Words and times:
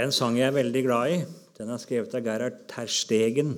Den 0.00 0.14
sang 0.16 0.38
jeg 0.38 0.48
er 0.48 0.54
veldig 0.54 0.80
glad 0.86 1.12
i. 1.12 1.16
Den 1.58 1.68
er 1.74 1.80
skrevet 1.80 2.14
av 2.16 2.22
Gerhard 2.24 2.54
Terstegen. 2.70 3.50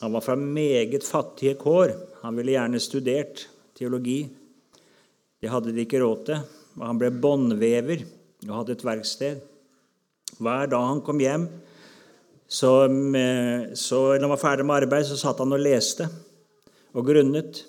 Han 0.00 0.14
var 0.14 0.24
fra 0.24 0.36
meget 0.40 1.04
fattige 1.04 1.58
kår. 1.60 1.92
Han 2.22 2.38
ville 2.38 2.54
gjerne 2.54 2.80
studert 2.80 3.42
teologi. 3.76 4.22
Det 5.36 5.50
hadde 5.52 5.74
de 5.74 5.84
ikke 5.84 6.00
råd 6.00 6.24
til. 6.30 6.40
Han 6.80 7.02
ble 7.02 7.12
båndvever 7.12 8.06
og 8.46 8.54
hadde 8.62 8.78
et 8.78 8.86
verksted. 8.88 9.44
Hver 10.40 10.72
dag 10.72 10.88
han 10.94 11.04
kom 11.04 11.20
hjem, 11.20 11.44
så, 12.48 12.72
så 13.76 14.00
når 14.14 14.24
han 14.24 14.32
var 14.32 14.40
ferdig 14.40 14.68
med 14.70 14.80
arbeid, 14.80 15.04
så 15.10 15.20
satt 15.20 15.44
han 15.44 15.52
og 15.52 15.60
leste 15.60 16.08
og 16.96 17.04
grunnet. 17.12 17.66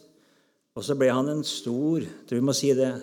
Og 0.80 0.88
så 0.88 0.96
ble 0.96 1.12
han 1.12 1.28
en 1.34 1.44
stor 1.44 2.07
tror 2.23 2.39
vi 2.39 2.48
må 2.48 2.55
si 2.55 2.71
det, 2.78 2.94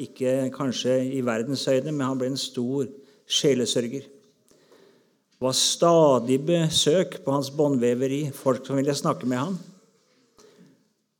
ikke 0.00 0.48
kanskje 0.56 1.02
i 1.18 1.20
verdensøyne, 1.26 1.92
men 1.92 2.06
han 2.08 2.16
ble 2.18 2.32
en 2.32 2.40
stor 2.40 2.88
sjelesørger. 3.26 4.04
Det 4.04 5.42
var 5.42 5.56
stadig 5.56 6.38
besøk 6.46 7.18
på 7.24 7.34
hans 7.34 7.50
båndveveri, 7.52 8.28
folk 8.32 8.66
som 8.66 8.78
ville 8.78 8.94
snakke 8.96 9.28
med 9.28 9.40
ham. 9.40 9.56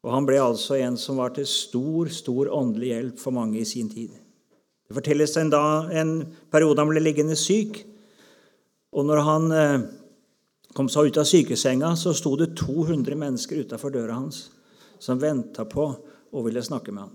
Og 0.05 0.13
han 0.13 0.29
ble 0.29 0.39
altså 0.41 0.77
en 0.79 0.99
som 1.01 1.19
var 1.21 1.33
til 1.37 1.49
stor, 1.49 2.13
stor 2.13 2.53
åndelig 2.53 2.93
hjelp 2.93 3.21
for 3.21 3.37
mange 3.37 3.61
i 3.61 3.69
sin 3.69 3.89
tid. 3.93 4.13
Det 4.85 4.97
fortelles 4.97 5.37
en, 5.41 5.51
dag, 5.53 5.91
en 5.97 6.15
periode 6.53 6.81
han 6.83 6.91
ble 6.93 7.01
liggende 7.01 7.37
syk. 7.41 7.81
Og 8.95 9.09
når 9.09 9.23
han 9.25 9.53
eh, 9.57 9.87
kom 10.77 10.91
seg 10.93 11.09
ut 11.09 11.21
av 11.23 11.29
sykesenga, 11.29 11.95
så 11.97 12.13
sto 12.17 12.35
det 12.37 12.53
200 12.61 13.17
mennesker 13.19 13.65
utafor 13.65 13.95
døra 13.95 14.21
hans 14.21 14.51
som 15.03 15.21
venta 15.21 15.65
på 15.69 15.89
og 16.35 16.47
ville 16.47 16.63
snakke 16.65 16.93
med 16.93 17.07
ham. 17.07 17.15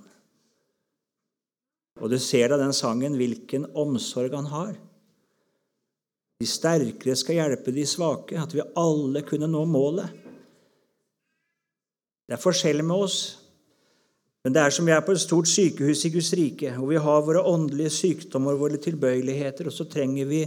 Og 1.99 2.11
du 2.11 2.17
ser 2.21 2.49
da 2.49 2.57
den 2.59 2.73
sangen 2.75 3.17
hvilken 3.19 3.67
omsorg 3.77 4.33
han 4.35 4.49
har. 4.49 4.73
De 6.39 6.47
sterkere 6.47 7.17
skal 7.19 7.35
hjelpe 7.35 7.73
de 7.75 7.83
svake, 7.87 8.37
at 8.39 8.53
vi 8.55 8.63
alle 8.79 9.25
kunne 9.27 9.49
nå 9.51 9.65
målet. 9.67 10.07
Det 12.29 12.37
er 12.37 12.41
forskjellig 12.41 12.85
med 12.85 13.03
oss, 13.07 13.17
men 14.45 14.55
det 14.55 14.61
er 14.63 14.71
som 14.71 14.87
vi 14.87 14.93
er 14.95 15.01
på 15.03 15.11
et 15.11 15.19
stort 15.19 15.49
sykehus 15.51 16.05
i 16.07 16.13
Guds 16.13 16.29
rike, 16.37 16.71
hvor 16.77 16.87
vi 16.93 17.01
har 17.01 17.25
våre 17.27 17.43
åndelige 17.43 17.91
sykdommer 17.91 18.55
og 18.55 18.63
våre 18.63 18.79
tilbøyeligheter, 18.79 19.67
og 19.67 19.75
så 19.75 19.89
trenger 19.91 20.29
vi 20.29 20.45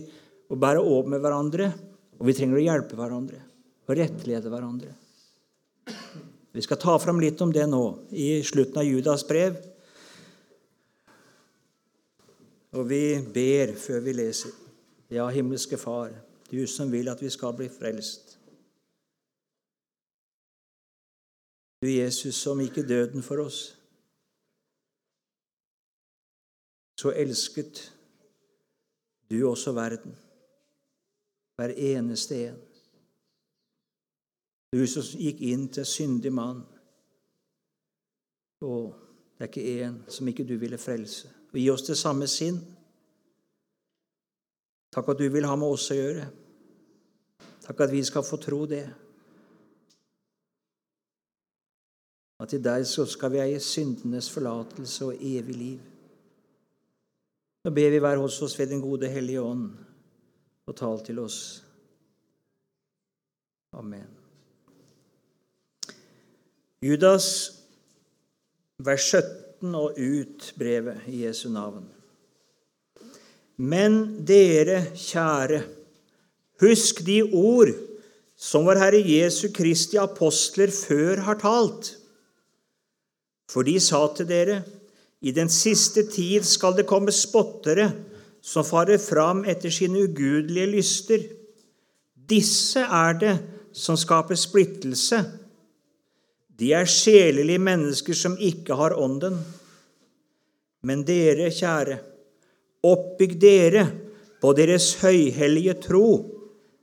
å 0.49 0.57
bære 0.57 0.81
over 0.81 1.13
med 1.13 1.21
hverandre, 1.21 1.69
og 2.17 2.29
vi 2.29 2.37
trenger 2.39 2.61
å 2.61 2.65
hjelpe 2.65 2.97
hverandre 2.97 3.43
og 3.83 3.99
rettlede 3.99 4.49
hverandre. 4.49 4.95
Vi 6.53 6.65
skal 6.65 6.81
ta 6.81 6.97
fram 7.01 7.21
litt 7.21 7.41
om 7.45 7.53
det 7.53 7.65
nå 7.69 7.85
i 8.17 8.41
slutten 8.45 8.81
av 8.81 8.89
Judas 8.89 9.25
brev. 9.29 9.57
Og 12.77 12.89
vi 12.89 13.05
ber 13.33 13.73
før 13.81 14.05
vi 14.05 14.17
leser. 14.17 14.53
Ja, 15.13 15.29
himmelske 15.29 15.77
Far, 15.77 16.15
du 16.51 16.67
som 16.67 16.93
vil 16.93 17.09
at 17.13 17.21
vi 17.23 17.29
skal 17.31 17.53
bli 17.57 17.67
frelst. 17.69 18.39
Du 21.83 21.89
Jesus 21.91 22.39
som 22.41 22.61
gikk 22.63 22.79
i 22.81 22.87
døden 22.89 23.23
for 23.23 23.43
oss. 23.45 23.59
Så 26.97 27.13
elsket 27.13 27.83
du 29.31 29.37
også 29.49 29.73
verden, 29.77 30.17
hver 31.57 31.77
eneste 31.77 32.39
en. 32.47 32.59
Du 34.73 34.87
som 34.89 35.05
gikk 35.21 35.45
inn 35.45 35.69
til 35.69 35.85
syndig 35.85 36.33
mann. 36.33 36.65
Og 38.65 38.95
det 39.37 39.45
er 39.45 39.53
ikke 39.53 39.71
én 39.85 40.01
som 40.09 40.29
ikke 40.29 40.49
du 40.49 40.57
ville 40.57 40.79
frelse 40.79 41.29
og 41.53 41.59
gi 41.61 41.69
oss 41.71 41.85
det 41.85 41.99
samme 42.01 42.27
sinn. 42.31 42.63
Takk 44.93 45.15
at 45.15 45.23
du 45.23 45.29
vil 45.33 45.47
ha 45.49 45.55
med 45.57 45.73
oss 45.73 45.89
å 45.93 45.97
gjøre. 45.97 46.27
Takk 47.63 47.87
at 47.87 47.95
vi 47.95 48.03
skal 48.05 48.27
få 48.27 48.37
tro 48.43 48.65
det. 48.69 48.85
At 52.43 52.53
i 52.53 52.61
deg 52.61 52.85
så 52.91 53.07
skal 53.07 53.33
vi 53.33 53.41
eie 53.41 53.61
syndenes 53.63 54.29
forlatelse 54.35 55.09
og 55.09 55.23
evig 55.23 55.57
liv. 55.57 55.89
Nå 57.63 57.71
ber 57.71 57.93
vi 57.95 58.03
være 58.03 58.19
hos 58.19 58.41
oss 58.43 58.57
ved 58.59 58.73
Den 58.73 58.83
gode 58.83 59.09
Hellige 59.09 59.41
Ånd, 59.41 59.69
og 60.67 60.77
tal 60.77 60.99
til 61.07 61.21
oss. 61.23 61.63
Amen. 63.73 64.11
Judas, 66.83 67.27
vers 68.83 69.07
17 69.15 69.75
og 69.79 69.95
ut 69.97 70.53
brevet 70.59 71.07
i 71.07 71.23
Jesu 71.23 71.47
navn. 71.55 71.87
Men 73.63 74.25
dere, 74.27 74.89
kjære, 74.99 75.63
husk 76.63 77.05
de 77.07 77.21
ord 77.23 77.71
som 78.39 78.67
vår 78.67 78.81
Herre 78.83 79.03
Jesu 79.07 79.53
Kristi 79.55 80.01
apostler 80.03 80.73
før 80.75 81.23
har 81.29 81.39
talt. 81.39 81.93
For 83.53 83.63
de 83.67 83.77
sa 83.81 84.03
til 84.17 84.27
dere, 84.31 84.63
i 85.23 85.31
den 85.31 85.51
siste 85.53 86.09
tid 86.11 86.43
skal 86.49 86.75
det 86.75 86.89
komme 86.91 87.15
spottere 87.15 87.93
som 88.43 88.67
farer 88.67 88.99
fram 88.99 89.45
etter 89.47 89.71
sine 89.71 90.03
ugudelige 90.09 90.73
lyster. 90.73 91.23
Disse 92.17 92.83
er 92.83 93.15
det 93.21 93.37
som 93.77 93.95
skaper 93.99 94.39
splittelse 94.39 95.23
de 96.63 96.71
er 96.77 96.87
sjelelige 96.87 97.59
mennesker 97.59 98.15
som 98.15 98.37
ikke 98.39 98.77
har 98.79 98.95
ånden. 98.95 99.41
Men 100.87 101.03
dere, 101.07 101.49
kjære, 101.51 101.97
oppbygg 102.83 103.39
dere 103.41 103.87
på 104.43 104.53
deres 104.59 104.93
høyhellige 105.03 105.77
tro, 105.87 106.07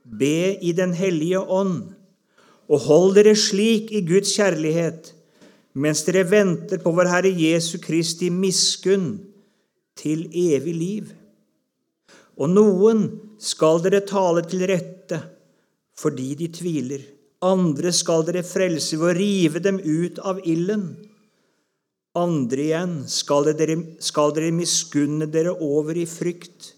be 0.04 0.56
i 0.56 0.72
Den 0.72 0.94
hellige 0.96 1.40
ånd, 1.40 1.92
og 2.70 2.86
hold 2.86 3.16
dere 3.18 3.34
slik 3.36 3.90
i 3.92 4.02
Guds 4.06 4.32
kjærlighet, 4.36 5.12
mens 5.74 6.02
dere 6.06 6.24
venter 6.30 6.80
på 6.82 6.92
vår 6.94 7.10
Herre 7.10 7.30
Jesu 7.30 7.78
Kristi 7.82 8.30
miskunn 8.30 9.18
til 9.98 10.26
evig 10.32 10.74
liv. 10.74 11.10
Og 12.40 12.50
noen 12.50 13.04
skal 13.42 13.82
dere 13.84 14.00
tale 14.08 14.44
til 14.48 14.64
rette 14.70 15.20
fordi 16.00 16.32
de 16.38 16.46
tviler. 16.48 17.02
Andre 17.44 17.92
skal 17.92 18.24
dere 18.24 18.40
frelse 18.46 18.96
ved 18.96 19.10
å 19.10 19.16
rive 19.18 19.60
dem 19.60 19.80
ut 19.84 20.20
av 20.24 20.40
ilden. 20.48 20.86
Andre 22.18 22.64
igjen 22.64 22.94
skal 23.06 23.46
dere, 23.54 23.76
skal 24.02 24.32
dere 24.34 24.50
miskunne 24.54 25.28
dere 25.30 25.52
over 25.62 25.94
i 25.94 26.08
frykt, 26.10 26.72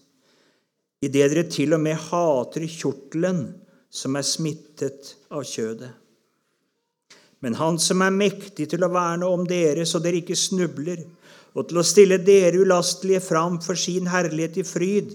idet 1.01 1.31
dere 1.33 1.43
til 1.49 1.73
og 1.73 1.81
med 1.81 1.97
hater 1.97 2.67
kjortelen 2.69 3.47
som 3.93 4.17
er 4.17 4.27
smittet 4.27 5.15
av 5.33 5.41
kjødet. 5.47 5.89
Men 7.43 7.57
Han 7.59 7.79
som 7.81 8.01
er 8.05 8.13
mektig 8.13 8.69
til 8.71 8.85
å 8.85 8.91
verne 8.93 9.27
om 9.27 9.43
dere 9.49 9.83
så 9.89 9.99
dere 9.99 10.21
ikke 10.21 10.37
snubler, 10.37 11.01
og 11.53 11.67
til 11.69 11.81
å 11.81 11.85
stille 11.85 12.21
dere 12.23 12.61
ulastelige 12.61 13.21
fram 13.25 13.59
for 13.61 13.77
sin 13.77 14.07
herlighet 14.09 14.61
i 14.61 14.65
fryd, 14.65 15.11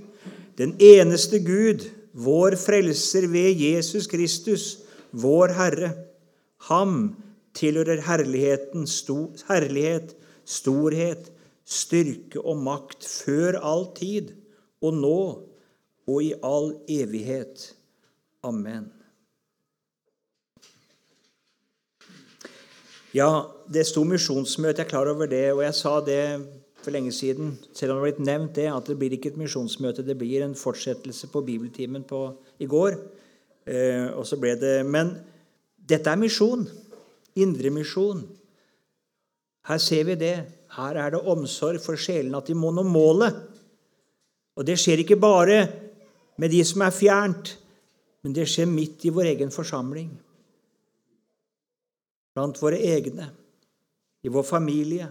den 0.58 0.74
eneste 0.82 1.40
Gud, 1.46 1.86
vår 2.18 2.58
frelser 2.58 3.28
ved 3.30 3.62
Jesus 3.62 4.10
Kristus, 4.10 4.66
vår 5.14 5.54
Herre. 5.56 5.90
Ham 6.68 7.14
tilhører 7.56 8.02
herligheten, 8.06 8.86
sto, 8.90 9.32
herlighet, 9.48 10.14
storhet, 10.48 11.30
styrke 11.68 12.40
og 12.40 12.62
makt 12.64 13.04
før 13.06 13.60
all 13.60 13.88
tid, 13.96 14.32
og 14.84 14.94
nå 14.96 15.20
og 16.08 16.22
i 16.24 16.32
all 16.44 16.72
evighet. 16.88 17.72
Amen. 18.46 18.88
Ja, 23.16 23.48
det 23.72 23.86
sto 23.88 24.04
misjonsmøte, 24.04 24.82
jeg 24.82 24.86
er 24.86 24.90
klar 24.90 25.08
over 25.10 25.28
det, 25.28 25.46
og 25.54 25.62
jeg 25.64 25.76
sa 25.76 25.98
det 26.04 26.22
for 26.82 26.94
lenge 26.94 27.12
siden, 27.12 27.54
selv 27.74 27.92
om 27.92 27.98
det 27.98 28.00
har 28.00 28.06
blitt 28.06 28.26
nevnt 28.26 28.54
det, 28.56 28.66
at 28.72 28.88
det 28.88 28.98
blir 29.00 29.14
ikke 29.16 29.32
et 29.32 29.40
misjonsmøte, 29.40 30.04
det 30.06 30.16
blir 30.18 30.44
en 30.44 30.54
fortsettelse 30.56 31.30
på 31.32 31.42
bibeltimen 31.44 32.04
på, 32.08 32.20
i 32.60 32.68
går. 32.68 32.98
Eh, 33.68 34.06
og 34.12 34.26
så 34.26 34.38
ble 34.40 34.54
det 34.60 34.86
Men 34.86 35.16
dette 35.88 36.10
er 36.10 36.20
misjon. 36.20 36.68
Indremisjon. 37.44 38.22
Her 39.68 39.80
ser 39.82 40.06
vi 40.08 40.16
det. 40.20 40.36
Her 40.76 40.98
er 41.00 41.14
det 41.14 41.24
omsorg 41.28 41.80
for 41.82 42.00
sjelene, 42.00 42.38
at 42.40 42.48
de 42.48 42.56
må 42.56 42.72
nå 42.74 42.84
målet. 42.86 43.36
Og 44.58 44.66
det 44.66 44.78
skjer 44.80 45.04
ikke 45.04 45.20
bare 45.20 45.60
med 46.38 46.52
de 46.54 46.62
som 46.66 46.82
er 46.86 46.94
fjernt, 46.94 47.54
men 48.22 48.34
det 48.34 48.48
skjer 48.50 48.68
midt 48.70 49.06
i 49.06 49.12
vår 49.14 49.32
egen 49.34 49.52
forsamling. 49.54 50.10
Blant 52.34 52.58
våre 52.62 52.78
egne, 52.78 53.30
i 54.22 54.30
vår 54.30 54.46
familie. 54.46 55.08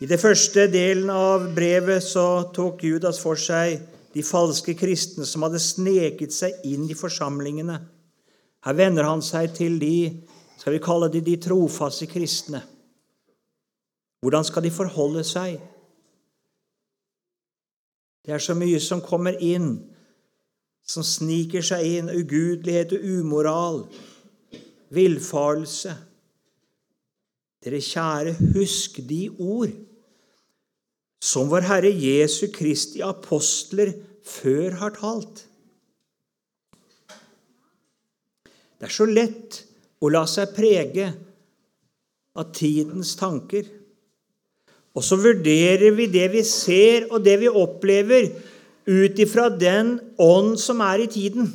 I 0.00 0.08
det 0.08 0.18
første 0.20 0.66
delen 0.68 1.08
av 1.08 1.46
brevet 1.56 2.04
så 2.04 2.26
tok 2.52 2.82
Judas 2.84 3.20
for 3.22 3.40
seg 3.40 3.78
de 4.12 4.24
falske 4.24 4.74
kristne 4.76 5.24
som 5.28 5.44
hadde 5.44 5.60
sneket 5.60 6.34
seg 6.36 6.64
inn 6.68 6.84
i 6.88 6.96
forsamlingene. 6.96 7.78
Her 8.66 8.74
vender 8.74 9.06
han 9.06 9.22
seg 9.22 9.54
til 9.54 9.78
de 9.78 9.98
skal 10.56 10.74
vi 10.74 10.82
kalle 10.82 11.06
det 11.12 11.22
de 11.26 11.36
trofaste 11.38 12.08
kristne. 12.10 12.64
Hvordan 14.20 14.44
skal 14.44 14.64
de 14.64 14.72
forholde 14.74 15.22
seg? 15.26 15.60
Det 18.26 18.34
er 18.34 18.42
så 18.42 18.56
mye 18.58 18.80
som 18.82 19.04
kommer 19.04 19.38
inn, 19.38 19.76
som 20.82 21.06
sniker 21.06 21.62
seg 21.62 21.86
inn. 21.86 22.10
Ugudelighet 22.10 22.96
og 22.96 23.06
umoral. 23.20 23.78
Villfarelse. 24.90 25.94
Dere 27.62 27.82
kjære, 27.82 28.34
husk 28.56 28.98
de 29.06 29.28
ord 29.38 29.70
som 31.22 31.48
vår 31.50 31.64
Herre 31.66 31.90
Jesu 31.90 32.46
Kristi 32.54 33.02
apostler 33.02 33.94
før 34.26 34.76
har 34.82 34.94
talt. 34.98 35.46
Det 38.76 38.88
er 38.88 38.92
så 38.92 39.06
lett 39.08 39.62
å 40.04 40.10
la 40.12 40.24
seg 40.28 40.52
prege 40.56 41.08
av 42.36 42.50
tidens 42.56 43.14
tanker. 43.16 43.64
Og 44.96 45.04
så 45.04 45.18
vurderer 45.20 45.92
vi 45.96 46.08
det 46.12 46.26
vi 46.32 46.42
ser 46.46 47.08
og 47.10 47.24
det 47.24 47.38
vi 47.42 47.52
opplever, 47.52 48.28
ut 48.86 49.18
ifra 49.18 49.48
den 49.50 49.96
ånd 50.22 50.60
som 50.62 50.80
er 50.84 51.02
i 51.02 51.08
tiden. 51.10 51.48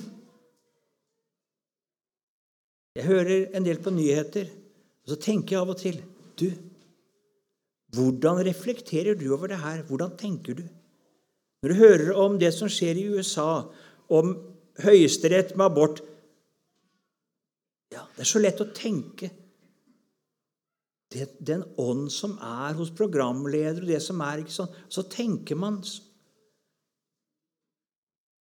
Jeg 2.97 3.07
hører 3.07 3.55
en 3.55 3.63
del 3.63 3.79
på 3.79 3.93
nyheter, 3.95 4.49
og 5.05 5.13
så 5.13 5.17
tenker 5.21 5.55
jeg 5.55 5.61
av 5.61 5.71
og 5.71 5.79
til 5.79 6.01
Du, 6.41 6.49
hvordan 7.93 8.39
reflekterer 8.47 9.15
du 9.19 9.27
over 9.35 9.51
det 9.51 9.59
her? 9.61 9.83
Hvordan 9.87 10.15
tenker 10.17 10.55
du? 10.57 10.63
Når 11.61 11.69
du 11.69 11.75
hører 11.77 12.11
om 12.17 12.37
det 12.39 12.49
som 12.55 12.71
skjer 12.71 12.97
i 12.97 13.07
USA, 13.13 13.67
om 14.09 14.33
høyesterett 14.81 15.53
med 15.55 15.67
abort 15.67 16.01
ja, 17.91 18.05
Det 18.15 18.23
er 18.23 18.29
så 18.29 18.41
lett 18.41 18.61
å 18.63 18.71
tenke 18.75 19.29
det, 21.11 21.27
den 21.43 21.63
ånd 21.81 22.07
som 22.11 22.37
er 22.39 22.73
hos 22.77 22.91
programledere, 22.95 23.83
og 23.83 23.89
det 23.91 23.99
som 24.03 24.21
er 24.23 24.39
ikke 24.41 24.55
sånn 24.55 24.71
Så 24.87 25.03
tenker 25.11 25.59
man 25.59 25.81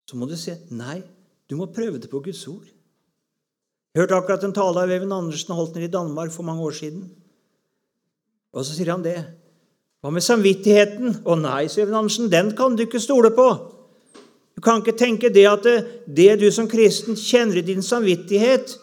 Så 0.09 0.17
må 0.17 0.29
du 0.29 0.37
si 0.41 0.55
nei, 0.73 1.03
du 1.49 1.57
må 1.61 1.69
prøve 1.73 2.01
det 2.01 2.09
på 2.13 2.23
Guds 2.25 2.43
ord. 2.49 2.65
Jeg 3.95 4.03
hørte 4.03 4.17
akkurat 4.17 4.45
en 4.45 4.57
tale 4.57 4.83
av 4.83 4.91
Even 4.93 5.13
Andersen 5.15 5.55
holdt 5.55 5.77
nede 5.77 5.87
i 5.87 5.93
Danmark 5.93 6.33
for 6.35 6.43
mange 6.47 6.65
år 6.67 6.75
siden. 6.77 7.05
Og 8.55 8.67
så 8.67 8.75
sier 8.75 8.91
han 8.93 9.05
det. 9.05 9.17
Hva 10.03 10.11
med 10.13 10.25
samvittigheten? 10.25 11.23
Å 11.25 11.37
nei, 11.41 11.63
sier 11.71 11.87
Even 11.87 12.01
Andersen, 12.03 12.29
den 12.33 12.53
kan 12.59 12.77
du 12.77 12.85
ikke 12.85 13.01
stole 13.03 13.31
på. 13.37 13.49
Du 14.55 14.63
kan 14.65 14.83
ikke 14.83 14.97
tenke 14.99 15.31
det 15.33 15.47
at 15.49 15.65
det, 15.67 15.77
det 16.07 16.41
du 16.43 16.49
som 16.53 16.69
kristen 16.71 17.17
kjenner 17.19 17.61
i 17.61 17.67
din 17.67 17.83
samvittighet, 17.87 18.77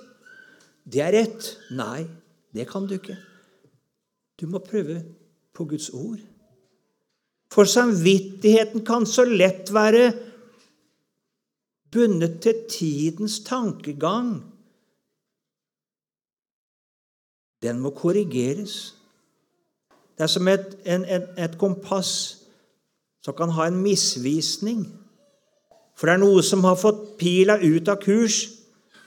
det 0.85 1.01
er 1.01 1.15
rett. 1.15 1.51
Nei, 1.75 2.05
det 2.53 2.67
kan 2.69 2.87
du 2.87 2.95
ikke. 2.97 3.17
Du 4.39 4.47
må 4.49 4.61
prøve 4.65 5.03
på 5.53 5.65
Guds 5.69 5.89
ord. 5.93 6.19
For 7.51 7.67
samvittigheten 7.67 8.85
kan 8.87 9.05
så 9.05 9.25
lett 9.27 9.73
være 9.73 10.11
bundet 11.91 12.39
til 12.41 12.63
tidens 12.71 13.39
tankegang. 13.43 14.39
Den 17.61 17.79
må 17.79 17.89
korrigeres. 17.89 18.95
Det 20.17 20.23
er 20.23 20.31
som 20.31 20.47
et, 20.47 20.77
en, 20.85 21.05
et, 21.37 21.57
kompass 21.59 22.37
som 23.21 23.35
kan 23.37 23.51
ha 23.53 23.67
en 23.67 23.81
misvisning. 23.83 24.85
For 25.97 26.07
det 26.07 26.15
er 26.15 26.23
noe 26.23 26.41
som 26.45 26.63
har 26.65 26.79
fått 26.79 27.03
pila 27.19 27.59
ut 27.61 27.89
av 27.91 27.99
kurs. 28.01 28.47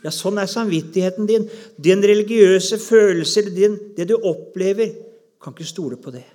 Ja, 0.05 0.13
sånn 0.13 0.39
er 0.41 0.51
samvittigheten 0.51 1.29
din. 1.29 1.49
Din 1.81 2.05
religiøse 2.05 2.79
følelse, 2.83 3.47
din, 3.57 3.79
det 3.97 4.11
du 4.11 4.19
opplever. 4.19 4.93
Kan 5.41 5.57
ikke 5.57 5.69
stole 5.69 5.97
på 6.01 6.13
det. 6.13 6.27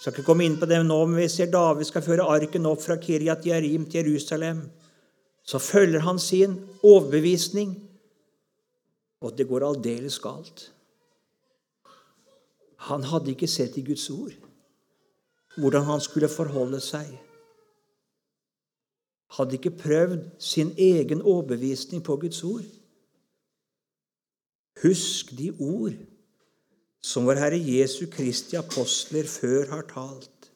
Jeg 0.00 0.06
skal 0.06 0.14
ikke 0.16 0.28
komme 0.30 0.46
inn 0.48 0.56
på 0.56 0.68
det 0.68 0.78
nå, 0.80 0.96
men 1.04 1.20
vi 1.20 1.28
ser 1.28 1.50
David 1.52 1.84
skal 1.84 2.04
føre 2.06 2.24
arken 2.32 2.68
opp 2.70 2.80
fra 2.80 2.96
Kiryat 2.96 3.44
Jerim 3.44 3.84
til 3.84 4.08
Jerusalem. 4.08 4.62
Så 5.44 5.60
følger 5.60 6.00
han 6.06 6.18
sin 6.18 6.56
overbevisning, 6.80 7.74
og 9.20 9.36
det 9.36 9.48
går 9.48 9.66
aldeles 9.66 10.16
galt. 10.24 10.70
Han 12.88 13.04
hadde 13.04 13.34
ikke 13.34 13.48
sett 13.50 13.76
i 13.76 13.84
Guds 13.84 14.08
ord 14.10 14.32
hvordan 15.60 15.84
han 15.84 16.00
skulle 16.00 16.30
forholde 16.32 16.78
seg. 16.80 17.08
Hadde 19.36 19.58
ikke 19.58 19.76
prøvd 19.78 20.24
sin 20.42 20.72
egen 20.78 21.22
overbevisning 21.22 22.02
på 22.04 22.16
Guds 22.16 22.42
ord. 22.44 22.66
Husk 24.82 25.30
de 25.38 25.50
ord 25.58 25.94
som 27.00 27.24
vår 27.28 27.40
Herre 27.40 27.60
Jesu 27.60 28.06
Kristi 28.12 28.58
apostler 28.58 29.28
før 29.28 29.70
har 29.70 29.86
talt. 29.88 30.50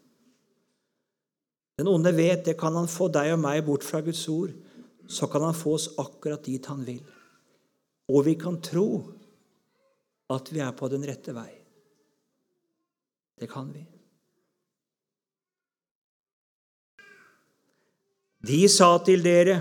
Den 1.78 1.90
onde 1.90 2.12
vet 2.14 2.44
det 2.46 2.56
kan 2.58 2.76
han 2.76 2.90
få 2.90 3.08
deg 3.12 3.32
og 3.34 3.40
meg 3.42 3.64
bort 3.66 3.86
fra 3.86 4.02
Guds 4.04 4.22
ord. 4.30 4.52
Så 5.08 5.28
kan 5.28 5.42
han 5.44 5.56
få 5.56 5.74
oss 5.76 5.90
akkurat 6.00 6.44
dit 6.46 6.66
han 6.66 6.84
vil. 6.86 7.02
Og 8.08 8.24
vi 8.26 8.36
kan 8.40 8.60
tro 8.62 9.02
at 10.32 10.52
vi 10.52 10.62
er 10.64 10.72
på 10.76 10.88
den 10.92 11.04
rette 11.06 11.34
vei. 11.36 11.50
Det 13.40 13.50
kan 13.50 13.68
vi. 13.74 13.82
De 18.44 18.64
sa 18.68 18.96
til 19.06 19.22
dere, 19.24 19.60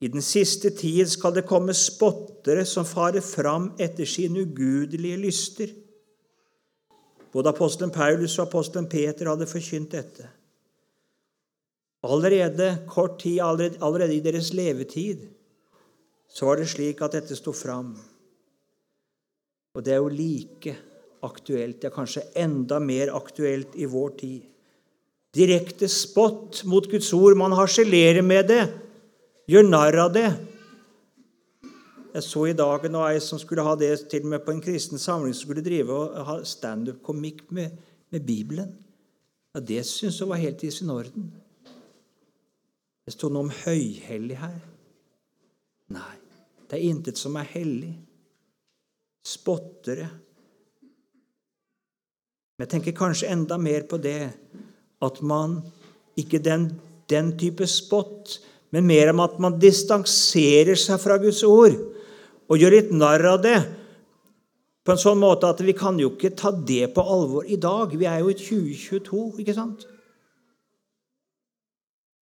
i 0.00 0.08
den 0.12 0.20
siste 0.20 0.70
tid 0.76 1.08
skal 1.08 1.32
det 1.36 1.46
komme 1.48 1.72
spottere 1.76 2.66
som 2.68 2.84
farer 2.84 3.24
fram 3.24 3.70
etter 3.80 4.08
sine 4.08 4.42
ugudelige 4.44 5.20
lyster. 5.22 5.70
Både 7.32 7.52
apostelen 7.52 7.92
Paulus 7.94 8.34
og 8.38 8.48
apostelen 8.48 8.88
Peter 8.92 9.30
hadde 9.30 9.48
forkynt 9.48 9.94
dette. 9.96 10.28
Allerede 12.06 12.68
kort 12.88 13.18
tid, 13.22 13.40
allerede, 13.40 13.80
allerede 13.80 14.14
i 14.14 14.24
deres 14.24 14.52
levetid, 14.54 15.24
så 16.28 16.46
var 16.46 16.60
det 16.60 16.68
slik 16.68 17.00
at 17.02 17.16
dette 17.16 17.36
sto 17.38 17.54
fram. 17.56 17.94
Og 19.74 19.84
det 19.84 19.94
er 19.94 20.02
jo 20.02 20.12
like 20.12 20.76
aktuelt, 21.24 21.84
ja, 21.84 21.90
kanskje 21.92 22.28
enda 22.36 22.78
mer 22.80 23.14
aktuelt 23.16 23.74
i 23.76 23.88
vår 23.88 24.14
tid. 24.20 24.44
Direkte 25.36 25.88
spott 25.92 26.62
mot 26.64 26.86
Guds 26.90 27.12
ord. 27.12 27.36
Man 27.36 27.54
harselerer 27.56 28.24
med 28.24 28.48
det, 28.48 28.62
gjør 29.50 29.66
narr 29.68 29.98
av 30.06 30.14
det. 30.14 30.28
Jeg 32.16 32.24
så 32.24 32.46
i 32.48 32.54
dag 32.56 32.84
en 32.88 32.96
ei 33.02 33.18
som 33.20 33.36
skulle 33.36 33.64
ha 33.66 33.74
det 33.76 33.90
til 34.08 34.24
og 34.24 34.30
med 34.32 34.44
på 34.46 34.54
en 34.54 34.62
kristen 34.64 35.00
samling, 35.00 35.34
som 35.36 35.50
skulle 35.50 35.64
drive 35.64 35.92
og 35.92 36.14
ha 36.24 36.36
standup-komikk 36.48 37.42
med, 37.52 37.74
med, 38.08 38.24
Bibelen. 38.24 38.70
Ja, 39.52 39.60
Det 39.60 39.82
syns 39.84 40.20
hun 40.20 40.30
var 40.30 40.40
helt 40.40 40.64
i 40.64 40.70
sin 40.70 40.90
orden. 40.90 41.28
Det 43.04 43.12
sto 43.12 43.28
noe 43.28 43.44
om 43.44 43.52
høyhellig 43.52 44.38
her. 44.40 44.56
Nei, 45.92 46.16
det 46.70 46.78
er 46.78 46.88
intet 46.88 47.20
som 47.20 47.36
er 47.36 47.50
hellig. 47.52 47.92
Spottere, 49.26 50.08
men 52.56 52.64
jeg 52.64 52.72
tenker 52.72 52.96
kanskje 52.96 53.28
enda 53.28 53.58
mer 53.60 53.84
på 53.84 53.98
det 54.00 54.30
at 55.04 55.20
man 55.20 55.60
ikke 56.16 56.40
den, 56.42 56.70
den 57.10 57.34
type 57.38 57.66
spott, 57.68 58.38
men 58.72 58.88
mer 58.88 59.12
om 59.12 59.22
at 59.24 59.36
man 59.42 59.58
distanserer 59.60 60.78
seg 60.78 61.00
fra 61.02 61.18
Guds 61.22 61.42
ord 61.46 61.76
og 62.46 62.60
gjør 62.60 62.76
litt 62.76 62.94
narr 62.94 63.24
av 63.34 63.42
det 63.44 63.58
på 64.86 64.94
en 64.94 65.00
sånn 65.02 65.18
måte 65.18 65.48
at 65.50 65.60
vi 65.66 65.74
kan 65.74 65.98
jo 65.98 66.12
ikke 66.12 66.30
ta 66.38 66.52
det 66.54 66.92
på 66.94 67.02
alvor 67.02 67.46
i 67.50 67.58
dag. 67.58 67.90
Vi 67.90 68.06
er 68.06 68.20
jo 68.22 68.30
i 68.30 68.38
2022, 68.38 69.22
ikke 69.42 69.54
sant? 69.56 69.82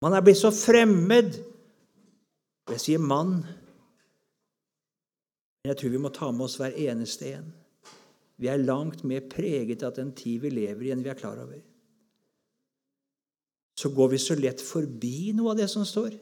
Man 0.04 0.16
er 0.16 0.24
blitt 0.24 0.42
så 0.42 0.52
fremmed. 0.52 1.38
Jeg 2.70 2.84
sier 2.84 3.00
mann, 3.02 3.40
men 5.60 5.72
jeg 5.72 5.80
tror 5.80 5.96
vi 5.96 6.04
må 6.04 6.12
ta 6.14 6.30
med 6.36 6.46
oss 6.46 6.60
hver 6.60 6.76
eneste 6.84 7.32
en. 7.40 7.48
Vi 8.40 8.52
er 8.52 8.62
langt 8.62 9.02
mer 9.08 9.24
preget 9.32 9.84
av 9.84 9.96
den 9.96 10.12
tid 10.16 10.44
vi 10.44 10.52
lever 10.54 10.86
i, 10.86 10.92
enn 10.94 11.04
vi 11.04 11.12
er 11.12 11.20
klar 11.20 11.40
over. 11.40 11.60
Så 13.80 13.90
går 13.96 14.10
vi 14.12 14.18
så 14.20 14.36
lett 14.36 14.60
forbi 14.60 15.32
noe 15.38 15.54
av 15.54 15.60
det 15.62 15.70
som 15.72 15.86
står. 15.88 16.18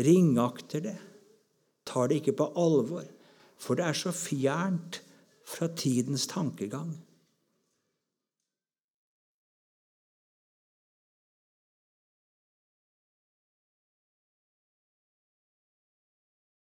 Ringakter 0.00 0.80
det, 0.86 0.94
tar 1.84 2.08
det 2.08 2.22
ikke 2.22 2.36
på 2.38 2.46
alvor, 2.60 3.04
for 3.60 3.76
det 3.76 3.84
er 3.84 3.98
så 3.98 4.12
fjernt 4.16 5.02
fra 5.44 5.68
tidens 5.76 6.24
tankegang. 6.30 6.94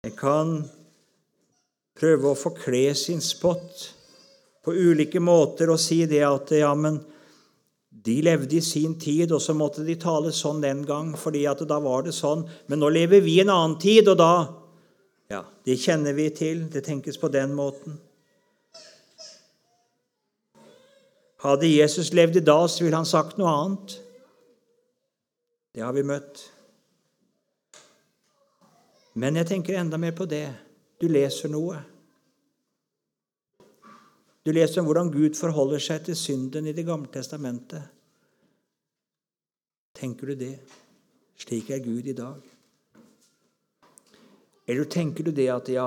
Jeg 0.10 0.15
kan 0.19 0.58
prøve 2.00 2.31
å 2.31 2.39
forkle 2.39 2.84
sin 3.00 3.24
spott 3.24 3.86
på 4.63 4.75
ulike 4.75 5.22
måter 5.24 5.72
og 5.72 5.79
si 5.79 6.01
det 6.10 6.24
at 6.25 6.51
ja, 6.55 6.72
men 6.75 7.00
de 8.06 8.22
levde 8.22 8.56
i 8.56 8.62
sin 8.62 9.00
tid, 9.00 9.32
og 9.32 9.41
så 9.41 9.53
måtte 9.58 9.84
de 9.84 9.96
tale 10.00 10.32
sånn 10.36 10.62
den 10.63 10.86
gang, 10.88 11.12
fordi 11.18 11.44
at 11.50 11.62
da 11.68 11.79
var 11.84 12.06
det 12.06 12.13
sånn. 12.15 12.46
Men 12.72 12.79
nå 12.79 12.91
lever 12.96 13.24
vi 13.25 13.38
i 13.38 13.44
en 13.44 13.51
annen 13.53 13.79
tid, 13.82 14.08
og 14.08 14.20
da 14.22 14.34
Ja, 15.29 15.44
det 15.65 15.75
kjenner 15.77 16.15
vi 16.18 16.29
til. 16.34 16.63
Det 16.74 16.82
tenkes 16.88 17.20
på 17.22 17.29
den 17.29 17.51
måten. 17.53 18.00
Hadde 21.44 21.70
Jesus 21.70 22.10
levd 22.18 22.39
i 22.39 22.44
dag, 22.44 22.65
så 22.70 22.84
ville 22.84 22.98
han 22.98 23.06
sagt 23.06 23.38
noe 23.38 23.51
annet. 23.51 23.94
Det 25.75 25.86
har 25.86 25.94
vi 25.94 26.01
møtt. 26.03 26.41
Men 29.13 29.38
jeg 29.38 29.48
tenker 29.51 29.77
enda 29.77 30.00
mer 30.01 30.15
på 30.18 30.25
det. 30.25 30.48
Du 31.00 31.08
leser 31.08 31.51
noe. 31.53 31.77
Du 34.50 34.53
leser 34.56 34.82
om 34.82 34.88
hvordan 34.89 35.12
Gud 35.13 35.36
forholder 35.38 35.82
seg 35.86 36.08
til 36.08 36.15
synden 36.18 36.65
i 36.65 36.72
Det 36.74 36.82
gamle 36.88 37.06
testamentet. 37.13 37.84
Tenker 39.94 40.32
du 40.32 40.39
det? 40.39 40.56
Slik 41.38 41.70
er 41.70 41.84
Gud 41.86 42.10
i 42.10 42.15
dag. 42.18 42.39
Eller 44.65 44.89
tenker 44.89 45.27
du 45.27 45.29
det 45.38 45.46
at 45.53 45.70
ja, 45.70 45.86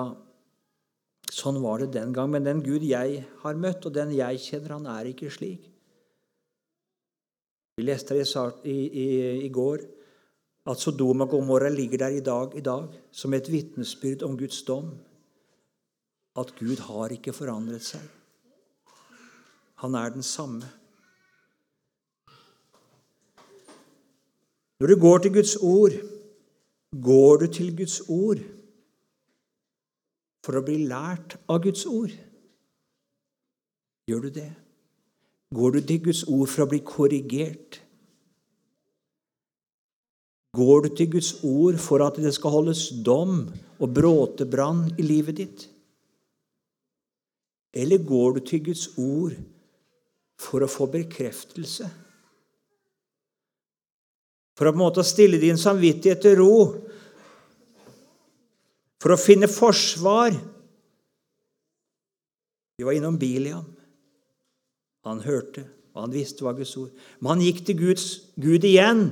sånn 1.27 1.59
var 1.65 1.83
det 1.83 1.91
den 1.99 2.15
gang, 2.15 2.31
men 2.31 2.47
den 2.47 2.63
Gud 2.63 2.87
jeg 2.87 3.25
har 3.43 3.59
møtt, 3.59 3.83
og 3.91 3.99
den 3.99 4.15
jeg 4.15 4.39
kjenner, 4.47 4.77
han 4.77 4.89
er 4.95 5.11
ikke 5.11 5.35
slik? 5.35 5.67
Vi 7.75 7.91
leste 7.91 8.15
i, 8.15 8.79
i, 8.79 9.11
i 9.43 9.51
går 9.51 9.87
at 10.71 10.79
Sodoma 10.79 11.27
og 11.27 11.35
Gomorra 11.35 11.67
ligger 11.67 12.07
der 12.07 12.23
i 12.23 12.27
dag, 12.31 12.55
i 12.55 12.63
dag 12.63 12.95
som 13.11 13.35
et 13.35 13.51
vitnesbyrd 13.51 14.23
om 14.23 14.39
Guds 14.39 14.63
dom. 14.63 14.95
At 16.39 16.55
Gud 16.63 16.79
har 16.87 17.11
ikke 17.11 17.35
forandret 17.35 17.91
seg. 17.91 18.22
Han 19.83 19.95
er 19.99 20.15
den 20.15 20.23
samme. 20.23 20.63
Når 24.79 24.87
du 24.87 25.01
går 25.01 25.19
til 25.19 25.33
Guds 25.35 25.57
ord, 25.57 25.95
går 27.03 27.37
du 27.37 27.47
til 27.53 27.77
Guds 27.77 28.01
ord 28.09 28.39
for 30.47 30.59
å 30.59 30.63
bli 30.67 30.85
lært 30.87 31.37
av 31.51 31.61
Guds 31.67 31.83
ord? 31.87 32.15
Gjør 34.11 34.27
du 34.27 34.31
det? 34.39 34.51
Går 35.55 35.75
du 35.77 35.81
til 35.87 36.03
Guds 36.07 36.23
ord 36.27 36.51
for 36.51 36.65
å 36.65 36.71
bli 36.71 36.81
korrigert? 36.87 37.79
Går 40.59 40.87
du 40.87 40.91
til 40.95 41.11
Guds 41.15 41.33
ord 41.43 41.79
for 41.83 42.05
at 42.07 42.19
det 42.23 42.35
skal 42.37 42.55
holdes 42.55 42.85
dom 43.07 43.49
og 43.79 43.95
bråtebrann 43.99 44.85
i 44.95 45.07
livet 45.07 45.39
ditt? 45.43 45.67
Eller 47.75 48.03
går 48.05 48.39
du 48.39 48.41
til 48.47 48.65
Guds 48.71 48.87
ord 49.01 49.35
for 50.41 50.65
å 50.65 50.71
få 50.71 50.89
bekreftelse? 50.93 51.89
For 54.59 54.69
å 54.69 54.73
på 54.73 54.79
en 54.79 54.85
måte 54.85 55.05
stille 55.07 55.41
din 55.43 55.59
samvittighet 55.61 56.23
til 56.23 56.37
ro. 56.39 56.57
For 59.03 59.15
å 59.15 59.21
finne 59.21 59.49
forsvar. 59.51 60.37
Vi 62.79 62.87
var 62.87 62.97
innom 62.97 63.19
Biliam. 63.19 63.65
Han 65.07 65.23
hørte, 65.25 65.65
og 65.97 66.05
han 66.05 66.13
visste 66.15 66.45
hva 66.47 66.53
Guds 66.55 66.77
ord 66.79 66.93
Men 67.19 67.33
han 67.33 67.41
gikk 67.43 67.65
til 67.67 67.79
Guds, 67.81 68.05
Gud 68.39 68.63
igjen. 68.63 69.09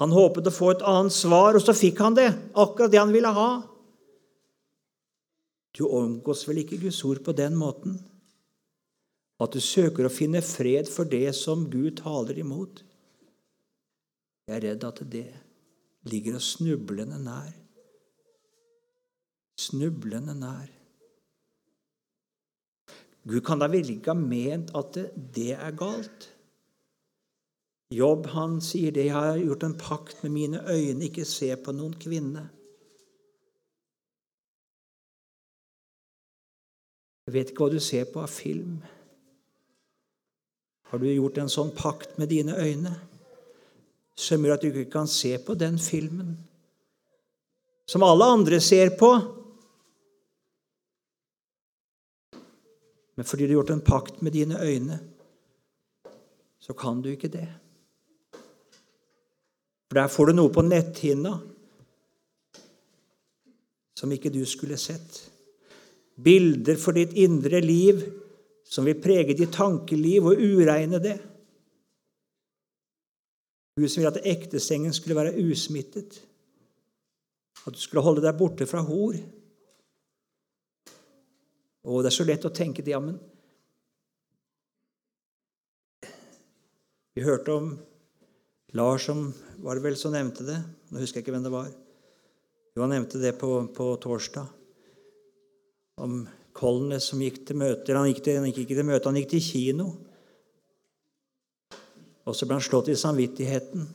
Han 0.00 0.14
håpet 0.14 0.48
å 0.48 0.54
få 0.54 0.70
et 0.72 0.84
annet 0.86 1.12
svar, 1.12 1.58
og 1.58 1.64
så 1.64 1.74
fikk 1.76 2.00
han 2.00 2.16
det. 2.16 2.30
Akkurat 2.56 2.92
det 2.92 3.02
han 3.02 3.12
ville 3.12 3.32
ha. 3.34 3.50
Du 5.76 5.84
omgås 5.84 6.46
vel 6.48 6.62
ikke 6.62 6.80
Guds 6.80 7.02
ord 7.06 7.20
på 7.26 7.34
den 7.36 7.58
måten? 7.58 7.98
At 9.38 9.54
du 9.54 9.62
søker 9.62 10.08
å 10.08 10.12
finne 10.12 10.42
fred 10.42 10.88
for 10.90 11.06
det 11.06 11.30
som 11.38 11.68
Gud 11.70 12.00
taler 12.00 12.40
imot? 12.42 12.82
Jeg 14.48 14.56
er 14.56 14.64
redd 14.70 14.86
at 14.88 15.02
det 15.12 15.28
ligger 16.08 16.38
og 16.38 16.42
snublende 16.42 17.20
nær. 17.22 17.52
Snublende 19.58 20.34
nær. 20.38 20.72
Gud 23.28 23.44
kan 23.44 23.60
da 23.60 23.68
virkelig 23.68 23.98
ikke 23.98 24.14
ha 24.14 24.18
ment 24.18 24.72
at 24.78 24.92
det, 24.96 25.06
det 25.36 25.52
er 25.54 25.74
galt. 25.76 26.30
Jobb 27.94 28.26
han 28.34 28.60
sier 28.60 28.92
det, 28.92 29.06
'Jeg 29.06 29.14
har 29.14 29.38
gjort 29.38 29.62
en 29.64 29.78
pakt 29.78 30.22
med 30.22 30.30
mine 30.30 30.58
øyne, 30.68 31.04
ikke 31.04 31.24
se 31.24 31.56
på 31.56 31.72
noen 31.72 31.94
kvinne'. 31.94 32.48
Jeg 37.26 37.34
vet 37.34 37.50
ikke 37.50 37.64
hva 37.64 37.72
du 37.72 37.80
ser 37.80 38.04
på 38.12 38.20
av 38.20 38.28
film. 38.32 38.80
Har 40.88 40.98
du 40.98 41.08
gjort 41.12 41.38
en 41.38 41.52
sånn 41.52 41.70
pakt 41.76 42.18
med 42.18 42.30
dine 42.32 42.56
øyne? 42.56 42.96
som 44.18 44.42
gjør 44.42 44.56
at 44.56 44.64
du 44.64 44.72
ikke 44.72 44.90
kan 44.90 45.08
se 45.10 45.30
på 45.38 45.54
den 45.58 45.78
filmen 45.78 46.34
som 47.88 48.02
alle 48.04 48.26
andre 48.28 48.58
ser 48.60 48.90
på. 49.00 49.08
Men 53.16 53.24
fordi 53.24 53.46
du 53.46 53.54
har 53.54 53.60
gjort 53.60 53.70
en 53.72 53.86
pakt 53.86 54.18
med 54.20 54.34
dine 54.36 54.58
øyne, 54.60 54.98
så 56.60 56.74
kan 56.76 57.00
du 57.02 57.08
ikke 57.14 57.30
det. 57.32 57.46
For 59.88 60.02
der 60.02 60.12
får 60.12 60.28
du 60.28 60.36
noe 60.36 60.52
på 60.52 60.66
netthinna 60.66 61.32
som 63.96 64.12
ikke 64.12 64.34
du 64.34 64.42
skulle 64.46 64.76
sett. 64.76 65.22
Bilder 66.20 66.76
for 66.76 66.98
ditt 66.98 67.16
indre 67.16 67.62
liv 67.64 68.02
som 68.68 68.84
vil 68.84 69.00
prege 69.00 69.36
ditt 69.36 69.54
tankeliv 69.54 70.28
og 70.28 70.42
uregne 70.42 71.00
det. 71.00 71.16
Gud 73.78 73.88
som 73.88 74.02
ville 74.02 74.12
at 74.12 74.28
ektesengen 74.28 74.92
skulle 74.92 75.16
være 75.16 75.36
usmittet. 75.40 76.20
At 77.64 77.74
du 77.74 77.80
skulle 77.80 78.04
holde 78.04 78.24
deg 78.24 78.36
borte 78.38 78.66
fra 78.68 78.82
hor. 78.84 79.16
Og 81.88 82.02
det 82.02 82.10
er 82.10 82.18
så 82.18 82.26
lett 82.28 82.44
å 82.44 82.52
tenke 82.54 82.84
det, 82.84 82.92
ja, 82.92 83.00
men 83.02 83.16
Vi 87.18 87.24
hørte 87.26 87.50
om 87.50 87.72
Lars 88.78 89.08
som 89.08 89.32
var 89.64 89.74
det 89.74 89.82
vel 89.82 89.96
som 89.98 90.12
nevnte 90.14 90.44
det. 90.46 90.58
Nå 90.92 91.00
husker 91.00 91.18
jeg 91.18 91.24
ikke 91.24 91.32
hvem 91.34 91.46
det 91.48 91.50
var. 91.50 91.72
Jo, 92.76 92.84
han 92.84 92.92
nevnte 92.94 93.18
det 93.18 93.32
på, 93.40 93.48
på 93.74 93.86
torsdag. 93.98 94.46
Om 95.98 96.20
Kolnes 96.58 97.06
som 97.12 97.22
gikk 97.22 97.44
til 97.46 97.58
møter. 97.60 97.94
Han 97.94 98.08
gikk, 98.10 98.22
til, 98.26 98.40
han 98.40 98.50
gikk 98.50 98.64
ikke 98.64 98.78
til 98.80 98.88
møte, 98.88 99.06
han 99.06 99.18
gikk 99.20 99.30
til 99.36 99.44
kino. 99.44 99.88
Og 102.28 102.36
så 102.36 102.48
ble 102.48 102.58
han 102.58 102.64
slått 102.64 102.90
i 102.92 102.98
samvittigheten, 102.98 103.86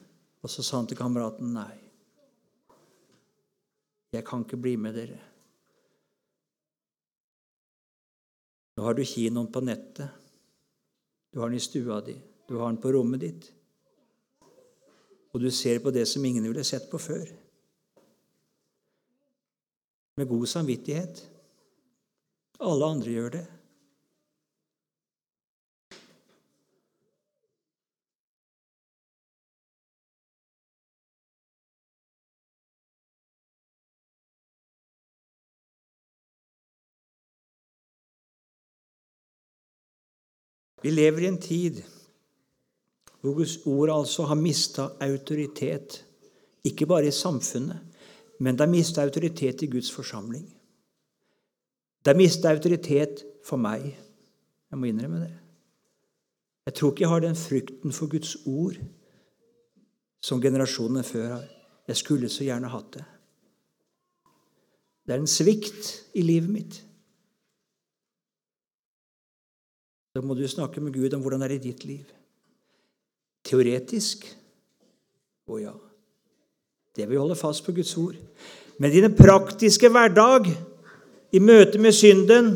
og 0.41 0.49
så 0.49 0.63
sa 0.65 0.79
han 0.79 0.87
til 0.89 0.97
kameraten 0.97 1.51
nei. 1.53 1.73
Jeg 4.13 4.25
kan 4.25 4.45
ikke 4.45 4.61
bli 4.61 4.73
med 4.79 4.95
dere. 4.97 5.19
Nå 8.77 8.85
har 8.87 8.95
du 8.97 9.03
kinoen 9.05 9.49
på 9.53 9.61
nettet. 9.61 10.21
Du 11.33 11.41
har 11.41 11.49
den 11.49 11.57
i 11.57 11.65
stua 11.65 11.99
di. 12.05 12.15
Du 12.47 12.57
har 12.59 12.71
den 12.71 12.81
på 12.81 12.91
rommet 12.93 13.21
ditt. 13.21 13.49
Og 15.33 15.41
du 15.41 15.49
ser 15.51 15.81
på 15.81 15.93
det 15.93 16.05
som 16.09 16.25
ingen 16.25 16.45
ville 16.45 16.65
sett 16.65 16.89
på 16.91 17.01
før. 17.01 17.25
Med 20.17 20.29
god 20.29 20.45
samvittighet. 20.49 21.23
Alle 22.63 22.85
andre 22.85 23.11
gjør 23.11 23.29
det. 23.33 23.43
Vi 40.83 40.91
lever 40.91 41.23
i 41.23 41.27
en 41.31 41.39
tid 41.39 41.83
hvor 43.23 43.37
Guds 43.37 43.57
ord 43.65 43.89
altså 43.89 44.25
har 44.27 44.35
mista 44.35 44.89
autoritet. 44.99 46.01
Ikke 46.63 46.85
bare 46.85 47.07
i 47.07 47.11
samfunnet, 47.11 47.79
men 48.39 48.55
det 48.55 48.65
har 48.65 48.71
mista 48.71 49.03
autoritet 49.03 49.61
i 49.63 49.71
Guds 49.71 49.91
forsamling. 49.91 50.43
Det 52.03 52.11
har 52.11 52.19
mista 52.19 52.51
autoritet 52.51 53.23
for 53.47 53.57
meg. 53.57 53.85
Jeg 54.69 54.79
må 54.79 54.89
innrømme 54.89 55.21
det. 55.23 55.31
Jeg 56.67 56.75
tror 56.75 56.91
ikke 56.91 57.03
jeg 57.03 57.11
har 57.11 57.23
den 57.23 57.35
frykten 57.39 57.95
for 57.95 58.11
Guds 58.11 58.35
ord 58.45 58.77
som 60.23 60.41
generasjonene 60.41 61.03
før 61.03 61.27
har. 61.37 61.47
Jeg 61.87 61.99
skulle 61.99 62.29
så 62.31 62.45
gjerne 62.47 62.71
hatt 62.71 62.93
det. 62.95 63.03
Det 65.03 65.15
er 65.15 65.19
en 65.19 65.27
svikt 65.27 65.89
i 66.15 66.23
livet 66.23 66.51
mitt. 66.51 66.79
Da 70.15 70.21
må 70.23 70.35
du 70.37 70.45
snakke 70.47 70.81
med 70.81 70.93
Gud 70.95 71.15
om 71.15 71.23
hvordan 71.23 71.41
det 71.43 71.49
er 71.49 71.55
i 71.57 71.63
ditt 71.63 71.83
liv. 71.87 72.05
Teoretisk 73.43 74.27
å 75.51 75.59
ja. 75.59 75.73
Det 76.95 77.07
vil 77.09 77.19
holde 77.19 77.35
fast 77.35 77.65
på 77.65 77.73
Guds 77.75 77.95
ord. 77.97 78.15
Men 78.79 78.93
i 78.93 79.01
den 79.03 79.15
praktiske 79.17 79.89
hverdag, 79.91 80.47
i 81.33 81.41
møte 81.41 81.81
med 81.81 81.95
synden, 81.97 82.53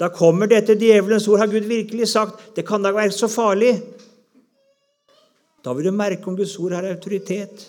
da 0.00 0.08
kommer 0.12 0.48
dette 0.48 0.76
djevelens 0.80 1.28
ord. 1.28 1.40
Har 1.42 1.50
Gud 1.52 1.68
virkelig 1.68 2.08
sagt 2.12 2.54
det 2.56 2.66
kan 2.68 2.84
da 2.84 2.92
være 2.96 3.12
så 3.16 3.28
farlig? 3.28 3.74
Da 5.64 5.74
vil 5.76 5.90
du 5.90 5.92
merke 5.92 6.28
om 6.28 6.36
Guds 6.36 6.56
ord 6.60 6.72
har 6.72 6.88
autoritet. 6.88 7.66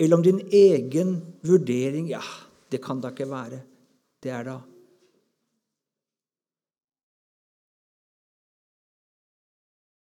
Eller 0.00 0.16
om 0.16 0.22
din 0.24 0.40
egen 0.52 1.18
vurdering 1.46 2.08
Ja, 2.08 2.22
det 2.72 2.82
kan 2.82 3.00
da 3.00 3.12
ikke 3.12 3.30
være. 3.30 3.60
Det 4.22 4.30
er 4.30 4.44
da 4.48 4.58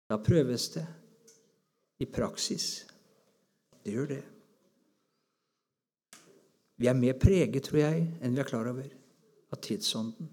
Da 0.07 0.17
prøves 0.23 0.69
det 0.71 0.87
i 1.99 2.07
praksis. 2.07 2.87
Det 3.83 3.93
gjør 3.93 4.07
det. 4.07 4.23
Vi 6.77 6.89
er 6.91 6.97
mer 6.97 7.17
preget, 7.21 7.63
tror 7.65 7.81
jeg, 7.81 8.03
enn 8.21 8.35
vi 8.37 8.43
er 8.43 8.49
klar 8.49 8.69
over, 8.69 8.89
av 9.53 9.61
tidsånden. 9.65 10.29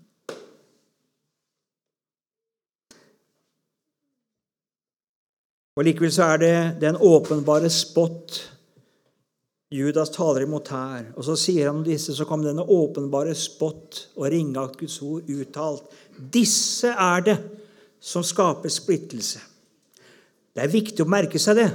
Og 5.74 5.88
Likevel 5.88 6.12
så 6.14 6.34
er 6.36 6.42
det 6.42 6.58
den 6.84 7.00
åpenbare 7.02 7.70
spott 7.74 8.44
Judas 9.74 10.12
taler 10.14 10.46
imot 10.46 10.70
her. 10.70 11.08
Og 11.18 11.26
så 11.26 11.34
sier 11.40 11.66
han 11.66 11.80
om 11.80 11.86
disse, 11.86 12.14
så 12.14 12.28
kom 12.30 12.44
denne 12.46 12.62
åpenbare 12.62 13.34
spott 13.38 14.04
og 14.20 14.28
ringeakt 14.30 14.78
Guds 14.84 15.00
ord 15.02 15.32
uttalt. 15.34 15.88
Disse 16.14 16.92
er 16.94 17.26
det 17.26 17.38
som 18.04 18.26
skaper 18.26 18.70
splittelse. 18.70 19.42
Det 20.54 20.62
er 20.62 20.70
viktig 20.70 21.02
å 21.02 21.10
merke 21.10 21.42
seg 21.42 21.58
det. 21.58 21.70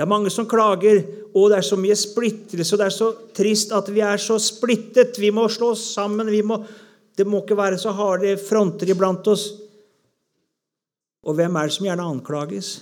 Det 0.00 0.06
er 0.06 0.08
mange 0.08 0.30
som 0.32 0.46
klager. 0.48 1.02
'Å, 1.28 1.40
det 1.52 1.58
er 1.58 1.66
så 1.66 1.76
mye 1.76 1.92
splittelse, 1.92 2.72
og 2.72 2.78
det 2.80 2.86
er 2.86 2.94
så 2.94 3.08
trist 3.36 3.74
at 3.76 3.90
vi 3.92 4.00
er 4.00 4.16
så 4.16 4.38
splittet.' 4.40 5.18
'Vi 5.20 5.28
må 5.28 5.44
slå 5.52 5.74
oss 5.74 5.82
sammen.' 5.92 6.30
Må, 6.40 6.56
det 7.12 7.26
må 7.28 7.42
ikke 7.42 7.58
være 7.58 7.76
så 7.76 7.92
harde 7.92 8.38
fronter 8.40 8.88
iblant 8.88 9.28
oss. 9.28 9.60
Og 11.28 11.36
hvem 11.36 11.52
er 11.52 11.68
det 11.68 11.76
som 11.76 11.84
gjerne 11.84 12.08
anklages? 12.16 12.80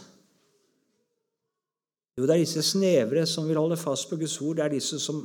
Jo, 2.15 2.23
det 2.23 2.37
er 2.37 2.45
disse 2.47 2.63
snevre 2.63 3.27
som 3.27 3.51
vil 3.51 3.59
holde 3.59 3.77
fast 3.77 4.07
på 4.07 4.17
Guds 4.17 4.39
ord. 4.39 4.61
Det 4.61 4.69
er 4.69 4.77
disse 4.79 5.03
som, 5.03 5.19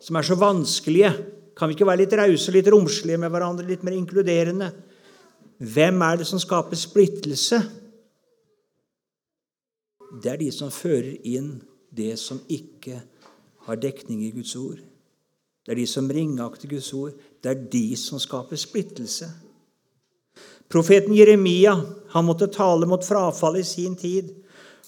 som 0.00 0.16
er 0.16 0.28
så 0.28 0.36
vanskelige. 0.36 1.16
Kan 1.56 1.68
vi 1.68 1.80
ikke 1.80 1.88
være 1.88 2.04
litt 2.04 2.12
rause, 2.12 2.52
litt 2.52 2.68
romslige 2.68 3.16
med 3.16 3.32
hverandre, 3.32 3.64
litt 3.72 3.88
mer 3.88 3.96
inkluderende? 3.96 4.68
Hvem 5.56 6.04
er 6.04 6.20
det 6.20 6.28
som 6.28 6.40
skaper 6.44 6.76
splittelse? 6.76 7.62
Det 10.12 10.34
er 10.34 10.40
de 10.40 10.50
som 10.52 10.72
fører 10.72 11.14
inn 11.24 11.54
det 11.92 12.16
som 12.20 12.40
ikke 12.52 12.98
har 13.66 13.80
dekning 13.80 14.24
i 14.26 14.32
Guds 14.34 14.54
ord. 14.58 14.80
Det 15.62 15.72
er 15.72 15.78
de 15.78 15.86
som 15.86 16.10
ringakter 16.10 16.68
Guds 16.68 16.90
ord. 16.96 17.14
Det 17.40 17.50
er 17.52 17.64
de 17.72 17.86
som 17.96 18.20
skaper 18.20 18.58
splittelse. 18.60 19.28
Profeten 20.72 21.14
Jeremia 21.14 21.76
han 22.12 22.26
måtte 22.26 22.50
tale 22.52 22.88
mot 22.88 23.04
frafallet 23.04 23.64
i 23.64 23.68
sin 23.68 23.96
tid. 23.96 24.32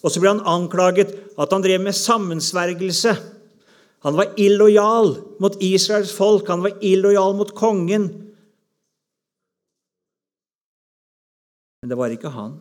Og 0.04 0.12
så 0.12 0.21
ble 0.21 0.35
han 0.35 0.45
anklaget 0.49 1.14
at 1.40 1.52
han 1.52 1.64
drev 1.64 1.81
med 1.81 1.97
sammensvergelse. 1.97 3.14
Han 4.04 4.19
var 4.19 4.35
illojal 4.37 5.14
mot 5.40 5.57
Israels 5.64 6.12
folk, 6.12 6.49
han 6.52 6.64
var 6.64 6.76
illojal 6.85 7.37
mot 7.38 7.54
kongen. 7.57 8.11
Men 11.81 11.93
det 11.93 11.97
var 11.97 12.12
ikke 12.12 12.33
han 12.33 12.59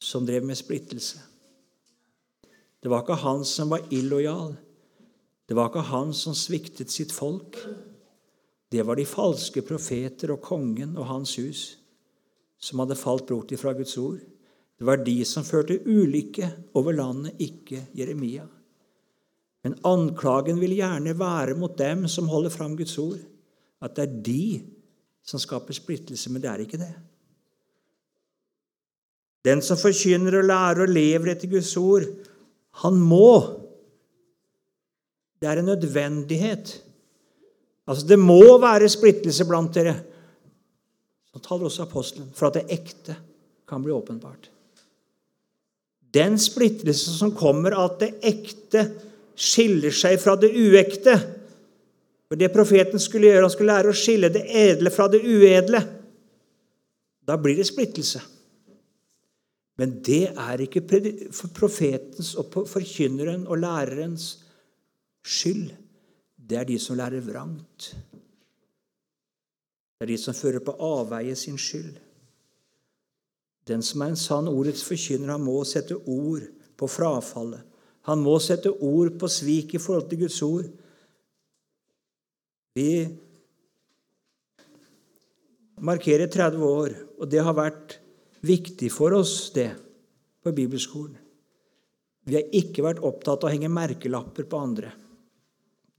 som 0.00 0.26
drev 0.26 0.44
med 0.46 0.58
splittelse. 0.58 1.20
Det 2.80 2.88
var 2.88 3.04
ikke 3.04 3.20
han 3.20 3.44
som 3.44 3.72
var 3.72 3.84
illojal. 3.92 4.54
Det 5.48 5.56
var 5.56 5.68
ikke 5.68 5.84
han 5.90 6.14
som 6.16 6.36
sviktet 6.36 6.92
sitt 6.92 7.12
folk. 7.12 7.58
Det 8.70 8.82
var 8.86 8.96
de 8.96 9.04
falske 9.08 9.62
profeter 9.66 10.32
og 10.32 10.40
kongen 10.46 10.96
og 10.96 11.08
hans 11.10 11.34
hus 11.40 11.64
som 12.60 12.80
hadde 12.82 12.98
falt 12.98 13.26
bort 13.28 13.52
ifra 13.52 13.72
Guds 13.76 13.96
ord. 14.00 14.20
Det 14.80 14.86
var 14.88 15.02
de 15.04 15.18
som 15.28 15.44
førte 15.44 15.80
ulykke 15.84 16.46
over 16.78 16.96
landet, 16.96 17.36
ikke 17.40 17.82
Jeremia. 17.96 18.46
Men 19.64 19.76
anklagen 19.84 20.60
vil 20.60 20.78
gjerne 20.78 21.12
være 21.18 21.56
mot 21.58 21.76
dem 21.76 22.06
som 22.08 22.30
holder 22.32 22.52
fram 22.54 22.76
Guds 22.78 22.96
ord, 23.00 23.20
at 23.80 23.96
det 23.96 24.06
er 24.06 24.20
de 24.24 24.44
som 25.24 25.40
skaper 25.40 25.76
splittelse, 25.76 26.32
men 26.32 26.40
det 26.40 26.48
er 26.48 26.64
ikke 26.64 26.80
det. 26.80 26.94
Den 29.46 29.62
som 29.64 29.78
forkynner 29.80 30.40
og 30.40 30.48
lærer 30.50 30.84
og 30.84 30.92
lever 30.92 31.32
etter 31.32 31.48
Guds 31.50 31.72
ord, 31.80 32.04
han 32.82 33.00
må. 33.00 33.32
Det 35.40 35.48
er 35.48 35.60
en 35.60 35.70
nødvendighet. 35.72 36.74
Altså, 37.88 38.06
Det 38.06 38.18
må 38.18 38.58
være 38.60 38.88
splittelse 38.88 39.44
blant 39.48 39.74
dere. 39.74 39.96
Så 41.32 41.38
taler 41.38 41.64
også 41.64 41.86
apostelen 41.86 42.30
for 42.34 42.50
at 42.50 42.58
det 42.58 42.66
ekte 42.74 43.16
kan 43.68 43.82
bli 43.82 43.92
åpenbart. 43.92 44.50
Den 46.14 46.38
splittelse 46.38 47.12
som 47.14 47.34
kommer 47.38 47.76
av 47.78 47.92
at 47.92 48.00
det 48.00 48.10
ekte 48.26 48.82
skiller 49.38 49.94
seg 49.94 50.18
fra 50.20 50.34
det 50.36 50.50
uekte. 50.50 51.14
For 52.28 52.38
Det 52.38 52.52
profeten 52.52 52.98
skulle 52.98 53.30
gjøre, 53.30 53.46
han 53.46 53.54
skulle 53.54 53.72
lære 53.72 53.94
å 53.94 53.96
skille 53.96 54.30
det 54.34 54.42
edle 54.46 54.90
fra 54.90 55.06
det 55.08 55.22
uedle. 55.22 55.80
Da 57.26 57.38
blir 57.38 57.56
det 57.56 57.66
splittelse. 57.66 58.20
Men 59.80 59.96
det 60.04 60.26
er 60.36 60.60
ikke 60.60 60.82
profetens 61.56 62.34
og 62.36 62.52
forkynneren 62.68 63.46
og 63.48 63.62
lærerens 63.62 64.26
skyld. 65.24 65.70
Det 66.36 66.58
er 66.58 66.66
de 66.68 66.76
som 66.82 66.98
lærer 66.98 67.24
vrangt. 67.24 67.94
Det 69.96 70.04
er 70.04 70.10
de 70.12 70.18
som 70.20 70.36
fører 70.36 70.60
på 70.64 70.76
avveie 70.84 71.36
sin 71.36 71.56
skyld. 71.58 71.94
Den 73.68 73.82
som 73.84 74.02
er 74.02 74.12
en 74.12 74.20
sann 74.20 74.48
ordets 74.50 74.84
forkynner, 74.84 75.32
han 75.32 75.44
må 75.44 75.62
sette 75.68 75.96
ord 75.96 76.44
på 76.76 76.88
frafallet. 76.88 77.64
Han 78.08 78.20
må 78.24 78.38
sette 78.42 78.72
ord 78.72 79.12
på 79.20 79.28
svik 79.28 79.74
i 79.76 79.80
forhold 79.80 80.08
til 80.10 80.22
Guds 80.24 80.40
ord. 80.42 80.68
Vi 82.74 83.08
markerer 85.80 86.28
30 86.28 86.64
år, 86.64 86.96
og 87.20 87.30
det 87.30 87.44
har 87.44 87.56
vært 87.56 88.00
viktig 88.46 88.90
for 88.92 89.14
oss, 89.18 89.50
det, 89.54 89.70
på 90.42 90.52
bibelskolen. 90.56 91.18
Vi 92.28 92.36
har 92.36 92.54
ikke 92.54 92.84
vært 92.84 93.02
opptatt 93.04 93.42
av 93.42 93.48
å 93.48 93.52
henge 93.52 93.70
merkelapper 93.72 94.46
på 94.48 94.60
andre. 94.60 94.92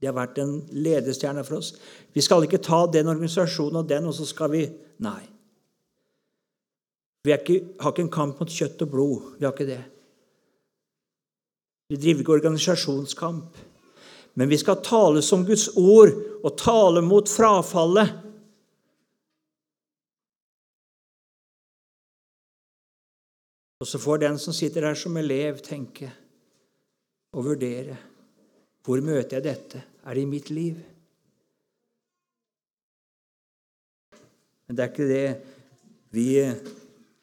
Det 0.00 0.08
har 0.08 0.16
vært 0.16 0.40
en 0.42 0.54
ledestjerne 0.74 1.44
for 1.46 1.60
oss. 1.60 1.74
Vi 2.14 2.22
skal 2.24 2.46
ikke 2.46 2.62
ta 2.62 2.84
den 2.90 3.10
organisasjonen 3.10 3.82
og 3.82 3.90
den, 3.90 4.08
og 4.10 4.16
så 4.16 4.26
skal 4.28 4.50
vi 4.54 4.64
Nei. 5.02 5.22
Vi 7.22 7.32
ikke, 7.34 7.56
har 7.82 7.90
ikke 7.90 8.02
en 8.04 8.12
kamp 8.14 8.38
mot 8.38 8.50
kjøtt 8.50 8.82
og 8.84 8.90
blod. 8.90 9.24
Vi 9.38 9.46
har 9.46 9.54
ikke 9.54 9.66
det. 9.66 9.80
Vi 11.90 11.98
driver 11.98 12.22
ikke 12.22 12.34
organisasjonskamp. 12.36 13.58
Men 14.34 14.50
vi 14.50 14.58
skal 14.58 14.80
tale 14.82 15.22
som 15.22 15.42
Guds 15.46 15.68
ord 15.78 16.14
og 16.42 16.54
tale 16.58 17.02
mot 17.04 17.30
frafallet. 17.30 18.14
Og 23.82 23.88
så 23.88 23.98
får 23.98 24.20
den 24.22 24.36
som 24.38 24.54
sitter 24.54 24.86
her 24.86 24.94
som 24.94 25.16
elev, 25.18 25.58
tenke 25.58 26.06
og 27.34 27.48
vurdere. 27.48 27.96
Hvor 28.86 29.02
møter 29.02 29.40
jeg 29.40 29.46
dette? 29.48 29.80
Er 30.06 30.14
det 30.14 30.22
i 30.22 30.28
mitt 30.30 30.50
liv? 30.54 30.78
Men 34.66 34.78
det 34.78 34.84
er 34.84 34.92
ikke 34.92 35.08
det 35.10 35.26
vi 36.14 36.28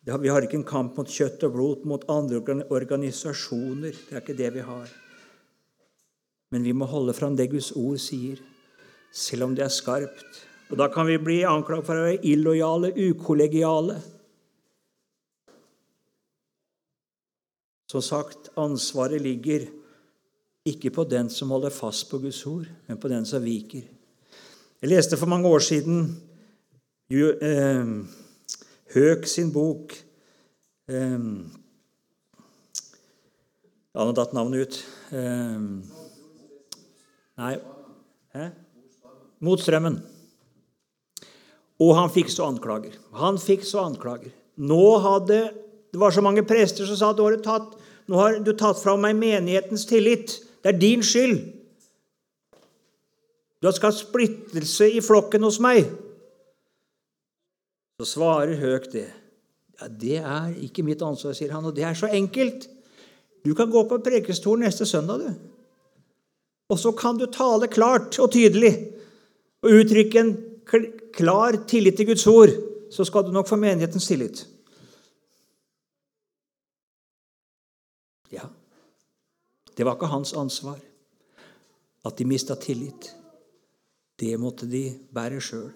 vi 0.10 0.32
har 0.32 0.42
ikke 0.42 0.58
en 0.58 0.66
kamp 0.68 0.98
mot 0.98 1.08
kjøtt 1.12 1.44
og 1.46 1.52
blod, 1.54 1.82
mot 1.86 2.04
andre 2.10 2.40
organisasjoner. 2.74 3.94
Det 3.94 4.16
er 4.16 4.24
ikke 4.24 4.38
det 4.40 4.52
vi 4.56 4.64
har. 4.66 4.92
Men 6.50 6.66
vi 6.66 6.74
må 6.74 6.88
holde 6.90 7.14
fram 7.14 7.36
det 7.38 7.52
Guds 7.52 7.72
ord 7.78 8.00
sier, 8.02 8.40
selv 9.14 9.46
om 9.46 9.54
det 9.56 9.68
er 9.68 9.72
skarpt. 9.72 10.40
Og 10.72 10.78
Da 10.82 10.88
kan 10.90 11.06
vi 11.06 11.20
bli 11.22 11.44
anklaget 11.46 11.86
for 11.86 11.96
å 11.96 12.08
være 12.08 12.26
illojale, 12.26 12.90
ukollegiale. 13.12 14.00
Som 17.90 18.04
sagt, 18.06 18.52
ansvaret 18.60 19.22
ligger 19.22 19.66
ikke 20.70 20.92
på 20.94 21.06
den 21.10 21.30
som 21.34 21.50
holder 21.50 21.74
fast 21.74 22.10
på 22.10 22.20
Guds 22.22 22.42
ord, 22.46 22.68
men 22.88 23.00
på 23.02 23.10
den 23.10 23.26
som 23.26 23.42
viker. 23.42 23.88
Jeg 24.80 24.92
leste 24.92 25.18
for 25.18 25.30
mange 25.32 25.50
år 25.50 25.64
siden 25.64 26.04
eh, 27.12 27.90
Høk 28.94 29.26
sin 29.28 29.50
bok 29.54 29.94
um, 30.88 31.50
Ja, 33.90 34.06
nå 34.06 34.14
datt 34.16 34.32
navnet 34.38 34.70
ut. 34.70 34.78
Um, 35.12 35.82
nei 37.42 37.58
Hæ? 38.38 38.48
Motstrømmen. 39.44 39.98
Og 41.80 41.94
han 41.98 42.12
fikk 42.14 42.30
så 42.32 42.46
anklager. 42.52 42.94
Han 43.18 43.40
fikk 43.42 43.64
så 43.66 43.82
anklager. 43.88 44.32
Nå 44.60 44.84
hadde 45.02 45.40
Det 45.90 45.98
var 45.98 46.14
så 46.14 46.22
mange 46.22 46.44
prester 46.46 46.86
som 46.86 46.98
sa 47.00 47.10
at 47.12 47.18
nå 47.18 47.26
har 47.50 47.70
tatt, 48.10 48.18
har 48.18 48.40
du 48.42 48.54
tatt 48.58 48.80
fra 48.82 48.96
meg 48.98 49.16
menighetens 49.16 49.86
tillit. 49.86 50.40
Det 50.64 50.74
er 50.74 50.80
din 50.82 51.04
skyld. 51.06 51.40
Du 53.60 53.68
har 53.68 53.76
skapt 53.76 54.00
splittelse 54.00 54.88
i 54.96 55.02
flokken 55.04 55.44
hos 55.44 55.60
meg. 55.62 55.86
Så 58.00 58.08
svarer 58.16 58.56
Høk 58.58 58.92
det. 58.94 59.08
Ja, 59.80 59.88
Det 59.88 60.18
er 60.18 60.54
ikke 60.64 60.84
mitt 60.84 61.02
ansvar, 61.02 61.34
sier 61.34 61.52
han, 61.52 61.66
og 61.66 61.76
det 61.76 61.84
er 61.84 61.94
så 61.94 62.08
enkelt. 62.08 62.68
Du 63.46 63.54
kan 63.56 63.70
gå 63.72 63.84
på 63.88 64.02
prekestolen 64.04 64.66
neste 64.66 64.86
søndag, 64.86 65.20
du. 65.20 65.34
Og 66.70 66.80
så 66.80 66.92
kan 66.92 67.18
du 67.18 67.26
tale 67.26 67.68
klart 67.68 68.20
og 68.20 68.32
tydelig 68.32 68.74
og 69.64 69.76
uttrykke 69.82 70.20
en 70.20 70.36
klar 71.16 71.58
tillit 71.68 71.98
til 71.98 72.08
Guds 72.12 72.28
ord. 72.28 72.50
Så 72.92 73.06
skal 73.06 73.26
du 73.26 73.32
nok 73.32 73.48
få 73.48 73.56
menighetens 73.56 74.08
tillit. 74.08 74.46
Ja, 78.32 78.46
det 79.80 79.86
var 79.88 79.96
ikke 79.96 80.10
hans 80.12 80.34
ansvar 80.36 80.80
at 82.04 82.18
de 82.20 82.26
mista 82.28 82.58
tillit. 82.60 83.14
Det 84.20 84.34
måtte 84.36 84.68
de 84.68 84.90
bære 85.16 85.40
sjøl. 85.40 85.70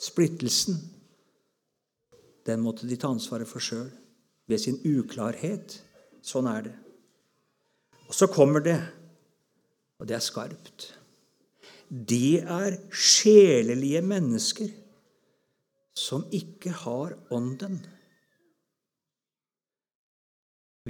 Splittelsen, 0.00 0.76
den 2.44 2.60
måtte 2.60 2.88
de 2.88 2.98
ta 3.00 3.08
ansvaret 3.08 3.48
for 3.48 3.64
sjøl. 3.64 3.88
Ved 4.44 4.60
sin 4.60 4.76
uklarhet. 4.84 5.78
Sånn 6.20 6.50
er 6.52 6.66
det. 6.68 6.74
Og 8.10 8.16
så 8.18 8.28
kommer 8.28 8.60
det, 8.60 8.76
og 9.96 10.08
det 10.10 10.18
er 10.18 10.24
skarpt. 10.26 10.90
De 11.88 12.42
er 12.42 12.76
sjelelige 12.92 14.02
mennesker 14.04 14.68
som 15.96 16.28
ikke 16.28 16.74
har 16.84 17.16
Ånden. 17.32 17.80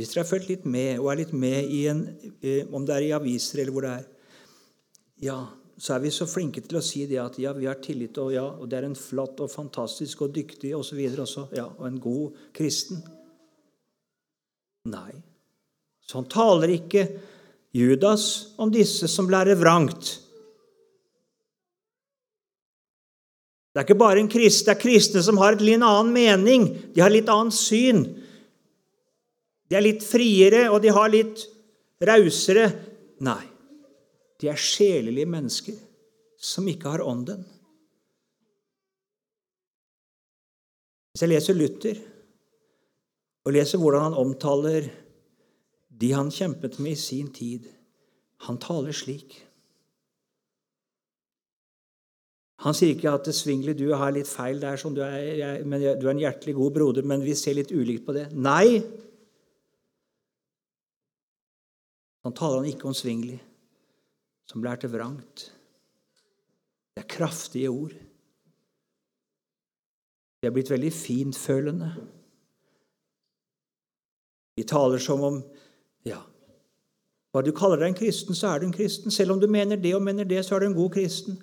Hvis 0.01 0.15
dere 0.15 0.23
har 0.23 0.31
fulgt 0.31 0.49
litt 0.49 0.63
med, 0.65 0.95
og 0.97 1.11
er 1.13 1.19
litt 1.21 1.33
med 1.37 1.67
i 1.69 1.83
en, 1.91 1.99
eh, 2.41 2.63
om 2.73 2.87
det 2.89 2.95
er 2.95 3.05
i 3.05 3.13
aviser 3.13 3.61
eller 3.61 3.75
hvor 3.75 3.85
det 3.85 3.91
er, 3.99 4.07
ja, 5.21 5.35
så 5.77 5.93
er 5.93 6.01
vi 6.01 6.13
så 6.15 6.25
flinke 6.25 6.63
til 6.65 6.79
å 6.79 6.83
si 6.85 7.03
det 7.09 7.19
at 7.21 7.37
ja, 7.37 7.53
vi 7.53 7.69
har 7.69 7.77
tillit, 7.85 8.17
og 8.17 8.31
ja, 8.33 8.47
og 8.49 8.71
det 8.71 8.79
er 8.79 8.87
en 8.89 8.97
flott 8.97 9.43
og 9.45 9.53
fantastisk 9.53 10.23
og 10.25 10.33
dyktig 10.33 10.73
og 10.77 10.87
så 10.89 10.97
videre 10.97 11.27
også, 11.27 11.45
ja, 11.53 11.67
og 11.69 11.85
en 11.85 11.99
god 12.01 12.41
kristen. 12.57 13.03
Nei, 14.89 15.13
sånn 16.09 16.31
taler 16.33 16.73
ikke 16.79 17.05
Judas 17.77 18.57
om 18.57 18.73
disse 18.73 19.05
som 19.05 19.29
lærer 19.29 19.61
vrangt. 19.61 20.15
Det 23.69 23.83
er 23.83 23.85
ikke 23.85 24.01
bare 24.01 24.25
en 24.25 24.33
krist, 24.33 24.65
det 24.65 24.79
er 24.79 24.81
kristne 24.81 25.21
som 25.29 25.45
har 25.45 25.59
et 25.59 25.69
litt 25.69 25.85
annen 25.85 26.09
mening. 26.17 26.71
De 26.97 27.05
har 27.05 27.13
litt 27.13 27.29
annet 27.29 27.55
syn. 27.55 28.07
De 29.71 29.79
er 29.79 29.87
litt 29.87 30.03
friere, 30.03 30.65
og 30.75 30.81
de 30.83 30.91
har 30.95 31.13
litt 31.13 31.47
rausere 32.03 32.69
Nei. 33.21 33.43
De 34.41 34.49
er 34.49 34.57
sjelelige 34.57 35.29
mennesker 35.29 35.77
som 36.41 36.69
ikke 36.73 36.95
har 36.95 37.03
ånden. 37.05 37.43
Hvis 41.13 41.27
jeg 41.27 41.33
leser 41.35 41.59
Luther 41.59 42.01
og 43.45 43.53
leser 43.53 43.81
hvordan 43.83 44.09
han 44.09 44.17
omtaler 44.23 44.89
de 46.01 46.11
han 46.17 46.33
kjempet 46.33 46.79
med 46.81 46.97
i 46.97 47.01
sin 47.01 47.29
tid 47.35 47.67
Han 48.47 48.57
taler 48.57 48.95
slik. 48.97 49.35
Han 52.65 52.73
sier 52.73 52.95
ikke 52.95 53.13
at 53.13 53.29
Svingli, 53.37 53.75
du 53.77 53.91
har 53.93 54.15
litt 54.17 54.29
feil 54.29 54.57
der, 54.63 54.81
sånn, 54.81 54.97
du, 54.97 55.03
er, 55.05 55.61
men 55.69 55.81
du 55.81 56.07
er 56.07 56.15
en 56.15 56.23
hjertelig 56.23 56.55
god 56.57 56.73
broder, 56.73 57.05
men 57.05 57.21
vi 57.21 57.35
ser 57.37 57.59
litt 57.59 57.73
ulikt 57.73 58.07
på 58.07 58.15
det. 58.17 58.31
Nei! 58.33 58.81
Han 62.25 62.37
taler 62.37 62.61
han 62.61 62.69
ikke 62.69 62.89
om 62.91 62.97
Svingli 62.97 63.39
som 64.51 64.65
lærte 64.65 64.91
vrangt. 64.91 65.47
Det 66.95 67.05
er 67.05 67.09
kraftige 67.09 67.71
ord. 67.71 67.93
Det 70.41 70.49
er 70.49 70.55
blitt 70.55 70.73
veldig 70.73 70.93
fintfølende. 70.93 71.91
Vi 74.57 74.67
taler 74.69 74.99
som 74.99 75.23
om 75.25 75.43
ja, 76.05 76.19
Bare 77.33 77.47
du 77.47 77.53
kaller 77.55 77.79
deg 77.79 77.93
en 77.93 77.99
kristen, 77.99 78.35
så 78.35 78.49
er 78.51 78.59
du 78.59 78.67
en 78.67 78.75
kristen. 78.75 79.11
Selv 79.15 79.33
om 79.33 79.41
du 79.41 79.47
mener 79.47 79.79
det 79.79 79.95
og 79.95 80.03
mener 80.03 80.25
det, 80.25 80.43
så 80.45 80.57
er 80.57 80.65
du 80.65 80.67
en 80.67 80.75
god 80.75 80.91
kristen. 80.97 81.39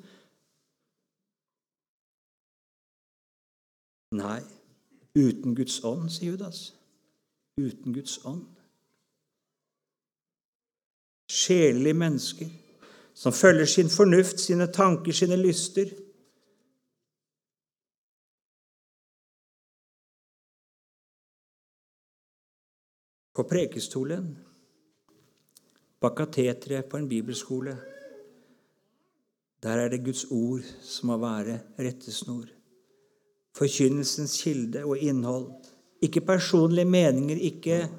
Nei, 4.18 4.42
uten 5.16 5.56
Guds 5.56 5.80
ånd, 5.84 6.10
sier 6.12 6.34
Judas. 6.34 6.74
Uten 7.60 7.96
Guds 7.96 8.20
ånd. 8.26 8.57
Sjelelige 11.28 11.94
mennesker 11.94 12.50
som 13.18 13.34
følger 13.34 13.66
sin 13.66 13.90
fornuft, 13.90 14.40
sine 14.40 14.68
tanker, 14.74 15.12
sine 15.12 15.38
lyster. 15.42 15.90
På 23.34 23.46
prekestolen, 23.50 24.30
bak 26.02 26.16
kateteret 26.18 26.86
på 26.90 26.98
en 26.98 27.10
bibelskole, 27.10 27.78
der 29.64 29.82
er 29.82 29.90
det 29.90 30.04
Guds 30.06 30.26
ord 30.30 30.66
som 30.82 31.10
må 31.10 31.18
være 31.22 31.60
rettesnor. 31.80 32.46
Forkynnelsens 33.58 34.42
kilde 34.44 34.86
og 34.86 34.98
innhold. 34.98 35.50
Ikke 36.02 36.22
personlige 36.22 36.86
meninger, 36.86 37.38
ikke 37.38 37.90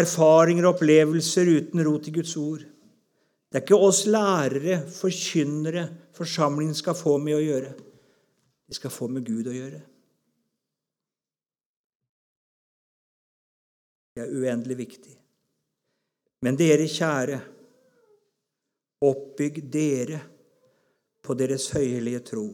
erfaringer 0.00 0.66
og 0.66 0.76
opplevelser 0.76 1.48
uten 1.50 1.84
rot 1.86 2.08
i 2.08 2.14
Guds 2.14 2.36
ord. 2.40 2.64
Det 3.50 3.60
er 3.60 3.64
ikke 3.64 3.78
oss 3.88 4.04
lærere, 4.10 4.80
forkynnere, 4.90 5.86
forsamlingen 6.16 6.74
skal 6.76 6.96
få 6.98 7.16
med 7.22 7.38
å 7.38 7.44
gjøre. 7.44 7.74
De 8.66 8.74
skal 8.74 8.92
få 8.92 9.08
med 9.08 9.24
Gud 9.26 9.46
å 9.48 9.54
gjøre. 9.54 9.82
Det 14.16 14.24
er 14.24 14.32
uendelig 14.32 14.78
viktig. 14.80 15.14
Men 16.44 16.58
dere 16.58 16.88
kjære, 16.88 17.38
oppbygg 19.06 19.60
dere 19.72 20.20
på 21.24 21.36
deres 21.36 21.68
høyelige 21.74 22.22
tro. 22.32 22.46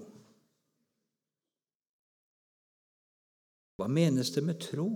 Hva 3.78 3.88
menes 3.90 4.30
det 4.34 4.44
med 4.46 4.60
tro? 4.62 4.88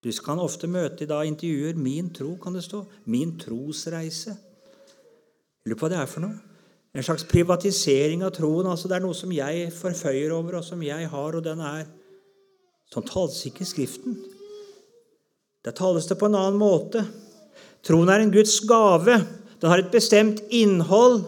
Du 0.00 0.08
kan 0.24 0.40
ofte 0.40 0.66
møte 0.66 1.04
i 1.04 1.28
intervjuer 1.28 1.74
'Min 1.74 2.10
tro', 2.10 2.38
kan 2.42 2.54
det 2.54 2.64
stå. 2.64 2.86
'Min 3.06 3.38
trosreise'. 3.38 4.36
Lurer 5.66 5.76
på 5.76 5.86
hva 5.86 5.88
det 5.88 5.98
er 5.98 6.06
for 6.06 6.20
noe. 6.20 6.40
En 6.94 7.02
slags 7.02 7.24
privatisering 7.24 8.22
av 8.22 8.32
troen. 8.32 8.66
altså 8.66 8.88
Det 8.88 8.96
er 8.96 9.04
noe 9.04 9.14
som 9.14 9.30
jeg 9.30 9.72
forføyer 9.72 10.32
over, 10.32 10.56
og 10.56 10.64
som 10.64 10.82
jeg 10.82 11.08
har, 11.08 11.36
og 11.36 11.44
den 11.44 11.60
er 11.60 11.86
Sånn 12.90 13.06
tales 13.06 13.46
ikke 13.46 13.62
Skriften. 13.62 14.16
Der 15.62 15.70
tales 15.70 16.06
det 16.06 16.18
på 16.18 16.26
en 16.26 16.34
annen 16.34 16.58
måte. 16.58 17.04
Troen 17.86 18.08
er 18.08 18.24
en 18.24 18.32
Guds 18.32 18.58
gave. 18.66 19.14
Den 19.60 19.70
har 19.70 19.78
et 19.78 19.92
bestemt 19.92 20.40
innhold. 20.50 21.22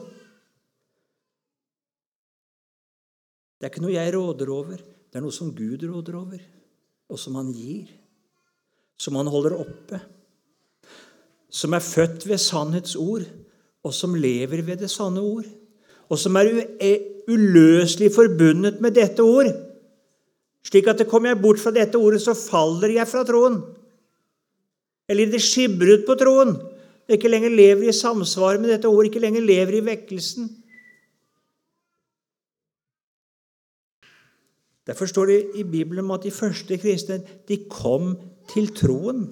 Det 3.61 3.69
er 3.69 3.71
ikke 3.71 3.85
noe 3.85 3.95
jeg 3.95 4.15
råder 4.17 4.51
over. 4.51 4.77
Det 4.77 5.21
er 5.21 5.23
noe 5.23 5.31
som 5.31 5.55
Gud 5.55 5.85
råder 5.87 6.19
over, 6.19 6.41
og 7.09 7.19
som 7.21 7.37
Han 7.39 7.53
gir 7.55 8.02
som 9.03 9.19
han 9.19 9.31
holder 9.31 9.57
oppe, 9.59 9.99
som 11.53 11.75
er 11.75 11.85
født 11.85 12.29
ved 12.29 12.41
sannhetsord, 12.41 13.27
og 13.83 13.95
som 13.95 14.15
lever 14.15 14.63
ved 14.63 14.85
det 14.85 14.91
sanne 14.93 15.21
ord, 15.21 15.49
og 16.07 16.21
som 16.21 16.37
er 16.39 16.53
uløselig 17.31 18.13
forbundet 18.15 18.79
med 18.85 18.95
dette 18.95 19.25
ord, 19.25 19.51
slik 20.63 20.87
at 20.87 21.01
det 21.03 21.09
kommer 21.11 21.33
jeg 21.33 21.43
bort 21.43 21.61
fra 21.61 21.75
dette 21.75 21.99
ordet, 21.99 22.23
så 22.23 22.37
faller 22.39 22.95
jeg 22.95 23.09
fra 23.11 23.25
troen. 23.27 23.59
Eller 25.11 25.33
det 25.33 25.43
skibrer 25.43 25.99
ut 25.99 26.05
på 26.07 26.15
troen. 26.21 26.55
Jeg 27.09 27.19
ikke 27.19 27.33
lenger 27.33 27.51
lever 27.51 27.89
i 27.91 27.97
samsvar 27.97 28.61
med 28.63 28.71
dette 28.71 28.89
ordet, 28.89 29.11
ikke 29.11 29.25
lenger 29.25 29.43
lever 29.43 29.81
i 29.81 29.87
vekkelsen. 29.89 30.47
Derfor 34.87 35.11
står 35.11 35.27
det 35.31 35.41
i 35.59 35.67
Bibelen 35.67 36.11
at 36.15 36.23
de 36.23 36.31
første 36.35 36.79
kristne 36.79 37.21
de 37.49 37.59
kom 37.71 38.15
til 38.53 38.71
troen. 38.77 39.27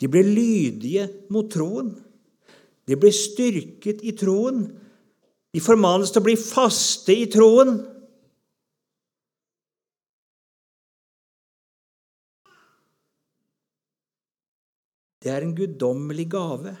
De 0.00 0.08
ble 0.08 0.22
lydige 0.24 1.06
mot 1.32 1.48
troen. 1.52 1.92
De 2.86 2.96
ble 2.98 3.12
styrket 3.14 4.02
i 4.06 4.14
troen. 4.16 4.64
De 5.52 5.62
formanes 5.62 6.12
til 6.12 6.22
å 6.22 6.26
bli 6.26 6.36
faste 6.40 7.14
i 7.16 7.28
troen. 7.32 7.78
Det 15.26 15.32
er 15.34 15.42
en 15.42 15.56
guddommelig 15.58 16.28
gave. 16.30 16.76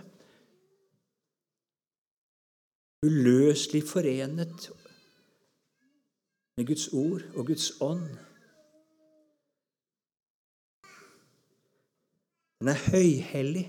Uløselig 3.06 3.82
forenet 3.88 4.68
med 6.56 6.68
Guds 6.68 6.86
ord 6.92 7.24
og 7.34 7.46
Guds 7.50 7.72
ånd. 7.80 8.06
Den 12.60 12.68
er 12.72 12.84
høyhellig. 12.90 13.66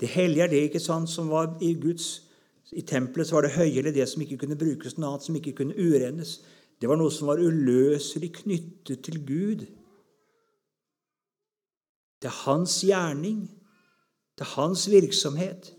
Det 0.00 0.08
hellige 0.08 0.42
er 0.44 0.48
det 0.48 0.62
ikke 0.68 0.82
sant, 0.82 1.10
som 1.10 1.30
var 1.30 1.56
i 1.62 1.74
Guds 1.80 2.30
I 2.72 2.82
tempelet 2.82 3.30
var 3.32 3.44
det 3.44 3.54
høyhellig 3.54 3.92
det 3.94 4.06
som 4.08 4.22
ikke 4.24 4.38
kunne 4.40 4.56
brukes 4.58 4.96
noe 4.96 5.12
annet, 5.12 5.26
som 5.26 5.36
ikke 5.38 5.52
kunne 5.60 5.76
urennes. 5.78 6.38
Det 6.80 6.88
var 6.90 6.98
noe 6.98 7.12
som 7.12 7.28
var 7.28 7.38
uløselig 7.38 8.32
knyttet 8.40 9.04
til 9.04 9.20
Gud. 9.26 9.66
Til 12.24 12.32
hans 12.40 12.80
gjerning, 12.82 13.44
til 14.36 14.50
hans 14.56 14.88
virksomhet. 14.90 15.70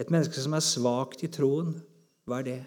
Et 0.00 0.08
menneske 0.08 0.40
som 0.40 0.56
er 0.56 0.64
svakt 0.64 1.26
i 1.26 1.28
troen, 1.28 1.74
hva 2.30 2.40
er 2.40 2.46
det? 2.46 2.60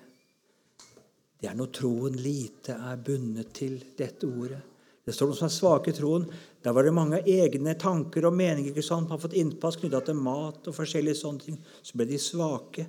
Det 1.39 1.49
er 1.49 1.58
når 1.60 1.71
troen 1.76 2.15
lite 2.23 2.76
er 2.76 2.99
bundet 3.04 3.52
til 3.56 3.80
dette 3.97 4.28
ordet. 4.28 4.62
Det 5.04 5.12
står 5.12 5.28
noen 5.28 5.39
som 5.41 5.49
er 5.49 5.56
svake 5.58 5.91
i 5.91 5.95
troen. 5.97 6.26
Der 6.63 6.71
var 6.76 6.88
det 6.88 6.93
mange 6.95 7.19
egne 7.28 7.73
tanker 7.80 8.30
og 8.30 8.36
meninger. 8.38 8.71
ikke 8.71 8.86
sant? 8.86 9.10
Har 9.12 9.19
fått 9.19 9.36
innpass 9.36 9.76
knytta 9.82 9.99
til 10.08 10.15
mat 10.15 10.69
og 10.71 10.76
forskjellige 10.78 11.19
sånne 11.19 11.43
ting. 11.43 11.58
Så 11.84 11.99
ble 11.99 12.08
de 12.08 12.19
svake. 12.23 12.86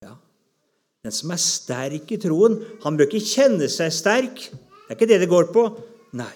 Ja. 0.00 0.14
Den 1.04 1.12
som 1.12 1.34
er 1.36 1.42
sterk 1.44 2.16
i 2.16 2.20
troen, 2.20 2.56
han 2.84 2.96
bør 2.96 3.10
ikke 3.10 3.20
kjenne 3.20 3.68
seg 3.68 3.92
sterk. 3.92 4.46
Det 4.48 4.88
er 4.88 4.96
ikke 4.96 5.10
det 5.12 5.20
det 5.20 5.28
går 5.28 5.52
på. 5.52 5.66
Nei. 6.16 6.32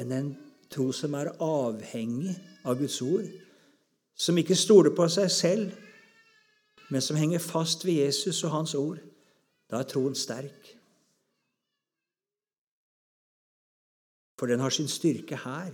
Men 0.00 0.16
en 0.16 0.32
tro 0.72 0.88
som 0.96 1.12
er 1.20 1.34
avhengig 1.44 2.32
av 2.64 2.80
Guds 2.80 2.96
ord, 3.04 3.28
som 4.14 4.38
ikke 4.38 4.56
stoler 4.56 4.94
på 4.94 5.06
seg 5.10 5.30
selv, 5.32 5.72
men 6.90 7.02
som 7.02 7.18
henger 7.18 7.42
fast 7.42 7.84
ved 7.86 8.04
Jesus 8.04 8.42
og 8.44 8.52
hans 8.54 8.74
ord, 8.78 9.00
da 9.70 9.80
er 9.80 9.88
troen 9.90 10.14
sterk. 10.14 10.74
For 14.38 14.50
den 14.50 14.60
har 14.60 14.70
sin 14.74 14.90
styrke 14.90 15.38
her. 15.44 15.72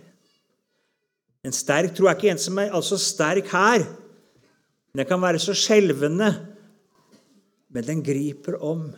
En 1.44 1.53
sterk 1.57 1.94
tro 1.96 2.07
er 2.07 2.16
ikke 2.16 2.31
en 2.31 2.40
som 2.40 2.59
er 2.61 2.74
altså 2.76 2.98
sterk 3.00 3.48
her. 3.53 3.85
Den 4.96 5.07
kan 5.07 5.22
være 5.22 5.38
så 5.38 5.55
skjelvende, 5.57 6.31
men 7.68 7.87
den 7.87 8.05
griper 8.05 8.59
om. 8.61 8.90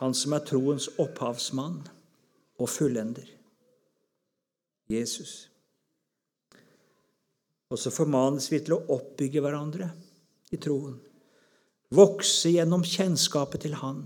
Han 0.00 0.14
som 0.14 0.32
er 0.32 0.44
troens 0.46 0.88
opphavsmann 0.98 1.82
og 2.58 2.68
fullender. 2.68 3.26
Jesus. 4.90 5.53
Og 7.74 7.80
så 7.80 7.90
formanes 7.90 8.46
vi 8.52 8.60
til 8.62 8.76
å 8.76 8.84
oppbygge 8.94 9.42
hverandre 9.42 9.88
i 10.54 10.58
troen. 10.62 10.94
Vokse 11.94 12.52
gjennom 12.54 12.84
kjennskapet 12.86 13.64
til 13.66 13.74
Han. 13.80 14.04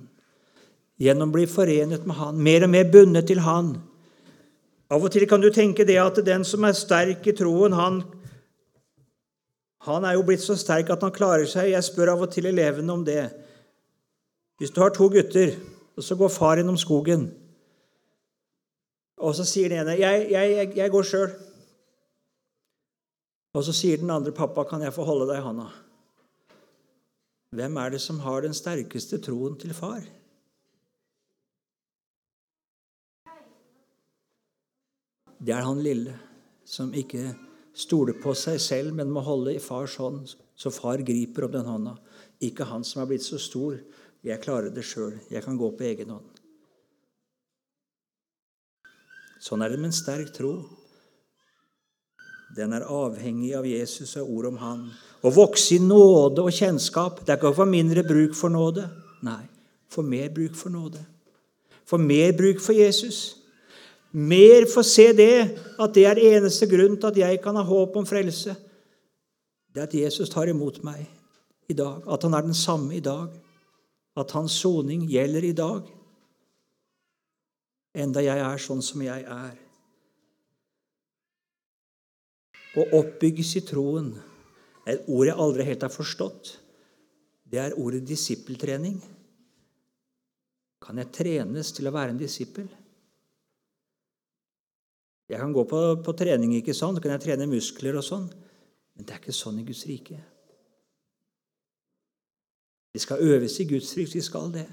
Gjennom 0.99 1.29
å 1.29 1.37
bli 1.37 1.45
forenet 1.49 2.07
med 2.09 2.17
Han, 2.17 2.41
mer 2.41 2.65
og 2.65 2.73
mer 2.73 2.89
bundet 2.89 3.29
til 3.29 3.43
Han. 3.45 3.75
Av 4.89 5.05
og 5.05 5.13
til 5.13 5.27
kan 5.29 5.43
du 5.45 5.51
tenke 5.53 5.85
det 5.85 5.99
at 6.01 6.23
den 6.25 6.47
som 6.49 6.65
er 6.65 6.77
sterk 6.77 7.27
i 7.29 7.35
troen, 7.37 7.75
han, 7.77 7.99
han 9.85 10.07
er 10.09 10.17
jo 10.17 10.25
blitt 10.25 10.41
så 10.41 10.57
sterk 10.57 10.89
at 10.95 11.05
han 11.05 11.13
klarer 11.13 11.45
seg. 11.45 11.75
Jeg 11.75 11.85
spør 11.85 12.15
av 12.15 12.25
og 12.25 12.33
til 12.33 12.49
elevene 12.49 12.95
om 12.95 13.03
det. 13.05 13.27
Hvis 14.57 14.73
du 14.73 14.81
har 14.81 14.95
to 14.97 15.11
gutter, 15.13 15.53
og 15.93 16.07
så 16.07 16.17
går 16.17 16.33
far 16.33 16.57
gjennom 16.57 16.81
skogen, 16.81 17.29
og 19.19 19.37
så 19.37 19.45
sier 19.45 19.69
den 19.69 19.83
ene 19.83 19.99
'Jeg, 19.99 20.31
jeg, 20.31 20.73
jeg 20.77 20.91
går 20.91 21.05
sjøl'. 21.05 21.48
Og 23.57 23.65
så 23.65 23.73
sier 23.73 23.97
den 23.97 24.11
andre, 24.11 24.33
'Pappa, 24.33 24.65
kan 24.65 24.83
jeg 24.83 24.93
få 24.93 25.05
holde 25.05 25.29
deg 25.31 25.41
i 25.41 25.47
hånda?' 25.47 25.73
Hvem 27.57 27.77
er 27.77 27.91
det 27.91 28.01
som 28.01 28.21
har 28.21 28.43
den 28.45 28.55
sterkeste 28.55 29.19
troen 29.25 29.57
til 29.57 29.73
far? 29.73 30.05
Det 35.39 35.55
er 35.55 35.65
han 35.65 35.81
lille 35.81 36.19
som 36.67 36.93
ikke 36.93 37.31
stoler 37.73 38.19
på 38.21 38.35
seg 38.35 38.59
selv, 38.61 38.95
men 38.95 39.11
må 39.11 39.23
holde 39.25 39.55
i 39.55 39.63
fars 39.63 39.97
hånd, 39.97 40.27
så 40.59 40.73
far 40.75 41.01
griper 41.07 41.47
om 41.47 41.55
den 41.55 41.65
hånda. 41.65 41.95
Ikke 42.43 42.67
han 42.69 42.85
som 42.85 43.03
er 43.03 43.07
blitt 43.13 43.25
så 43.25 43.39
stor. 43.39 43.79
Jeg 44.27 44.43
klarer 44.43 44.75
det 44.75 44.85
sjøl. 44.85 45.15
Jeg 45.31 45.45
kan 45.45 45.57
gå 45.57 45.71
på 45.79 45.87
egen 45.87 46.11
hånd. 46.11 46.27
Sånn 49.39 49.63
er 49.63 49.71
det 49.71 49.79
med 49.79 49.93
en 49.93 49.95
sterk 49.95 50.35
tro. 50.35 50.53
Den 52.57 52.73
er 52.73 52.87
avhengig 52.89 53.53
av 53.57 53.67
Jesus 53.69 54.17
og 54.17 54.31
ord 54.31 54.49
om 54.53 54.59
Han. 54.63 54.87
Å 55.21 55.33
vokse 55.35 55.77
i 55.77 55.83
nåde 55.83 56.45
og 56.47 56.55
kjennskap 56.55 57.25
Det 57.25 57.33
er 57.35 57.41
ikke 57.41 57.57
få 57.57 57.67
mindre 57.69 58.05
bruk 58.07 58.37
for 58.39 58.53
nåde. 58.53 58.87
Nei, 59.27 59.43
få 59.91 60.05
mer 60.07 60.31
bruk 60.33 60.57
for 60.57 60.73
nåde. 60.73 61.03
Få 61.89 61.99
mer 61.99 62.33
bruk 62.37 62.63
for 62.63 62.77
Jesus. 62.77 63.37
Mer 64.13 64.65
for 64.71 64.81
å 64.81 64.89
se 64.89 65.11
det, 65.13 65.59
at 65.77 65.95
det 65.97 66.07
er 66.09 66.21
eneste 66.31 66.69
grunn 66.71 66.97
til 66.97 67.11
at 67.11 67.21
jeg 67.21 67.41
kan 67.45 67.57
ha 67.59 67.65
håp 67.67 67.97
om 67.99 68.07
frelse. 68.09 68.55
Det 69.75 69.83
er 69.83 69.89
at 69.89 69.95
Jesus 69.95 70.33
tar 70.33 70.49
imot 70.49 70.81
meg 70.87 71.05
i 71.69 71.77
dag. 71.77 72.01
At 72.09 72.25
han 72.25 72.37
er 72.37 72.47
den 72.47 72.57
samme 72.57 72.97
i 72.97 73.05
dag. 73.05 73.35
At 74.17 74.33
hans 74.37 74.57
soning 74.63 75.05
gjelder 75.11 75.45
i 75.45 75.55
dag. 75.57 75.89
Enda 77.99 78.23
jeg 78.25 78.41
er 78.41 78.63
sånn 78.63 78.85
som 78.85 79.03
jeg 79.05 79.25
er 79.25 79.57
å 82.79 82.89
oppbygges 83.01 83.57
i 83.61 83.67
troen 83.67 84.13
Et 84.89 85.05
ord 85.13 85.27
jeg 85.29 85.37
aldri 85.37 85.65
helt 85.69 85.83
har 85.85 85.93
forstått. 85.93 86.55
Det 87.45 87.59
er 87.61 87.75
ordet 87.77 88.07
disippeltrening. 88.09 88.95
Kan 90.81 90.97
jeg 90.97 91.11
trenes 91.13 91.73
til 91.77 91.91
å 91.91 91.93
være 91.93 92.15
en 92.15 92.21
disippel? 92.21 92.71
Jeg 95.29 95.43
kan 95.43 95.53
gå 95.53 95.67
på, 95.69 95.81
på 96.01 96.15
trening, 96.17 96.55
ikke 96.57 96.73
sånn, 96.73 96.97
så 96.97 97.05
kan 97.05 97.13
jeg 97.19 97.25
trene 97.27 97.51
muskler 97.51 97.99
og 98.01 98.07
sånn. 98.07 98.31
Men 98.97 99.05
det 99.05 99.13
er 99.13 99.21
ikke 99.21 99.37
sånn 99.37 99.61
i 99.61 99.67
Guds 99.69 99.85
rike. 99.91 100.17
Vi 102.97 103.03
skal 103.05 103.21
øves 103.21 103.59
i 103.61 103.69
Guds 103.69 103.93
rike, 103.99 104.17
vi 104.17 104.25
skal 104.25 104.49
det. 104.57 104.65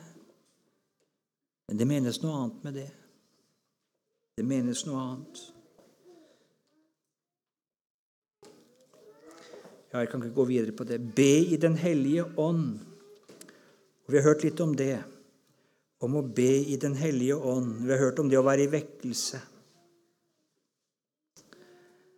Men 1.67 1.81
det 1.81 1.89
menes 1.89 2.21
noe 2.23 2.39
annet 2.39 2.63
med 2.63 2.79
det. 2.79 2.87
Det 4.39 4.47
menes 4.47 4.85
noe 4.87 5.03
annet. 5.03 5.43
Ja, 9.95 10.01
jeg 10.03 10.09
kan 10.11 10.23
ikke 10.25 10.35
gå 10.35 10.43
videre 10.49 10.73
på 10.75 10.83
det. 10.83 10.97
Be 11.15 11.37
i 11.39 11.55
Den 11.55 11.77
hellige 11.79 12.25
ånd. 12.37 12.79
Og 14.05 14.11
Vi 14.11 14.17
har 14.17 14.23
hørt 14.23 14.43
litt 14.43 14.59
om 14.59 14.73
det, 14.75 14.97
om 16.03 16.17
å 16.19 16.21
be 16.35 16.51
i 16.67 16.75
Den 16.75 16.97
hellige 16.99 17.37
ånd. 17.37 17.85
Vi 17.85 17.93
har 17.93 18.01
hørt 18.03 18.19
om 18.19 18.27
det 18.27 18.35
å 18.35 18.43
være 18.43 18.65
i 18.65 18.73
vekkelse. 18.73 19.39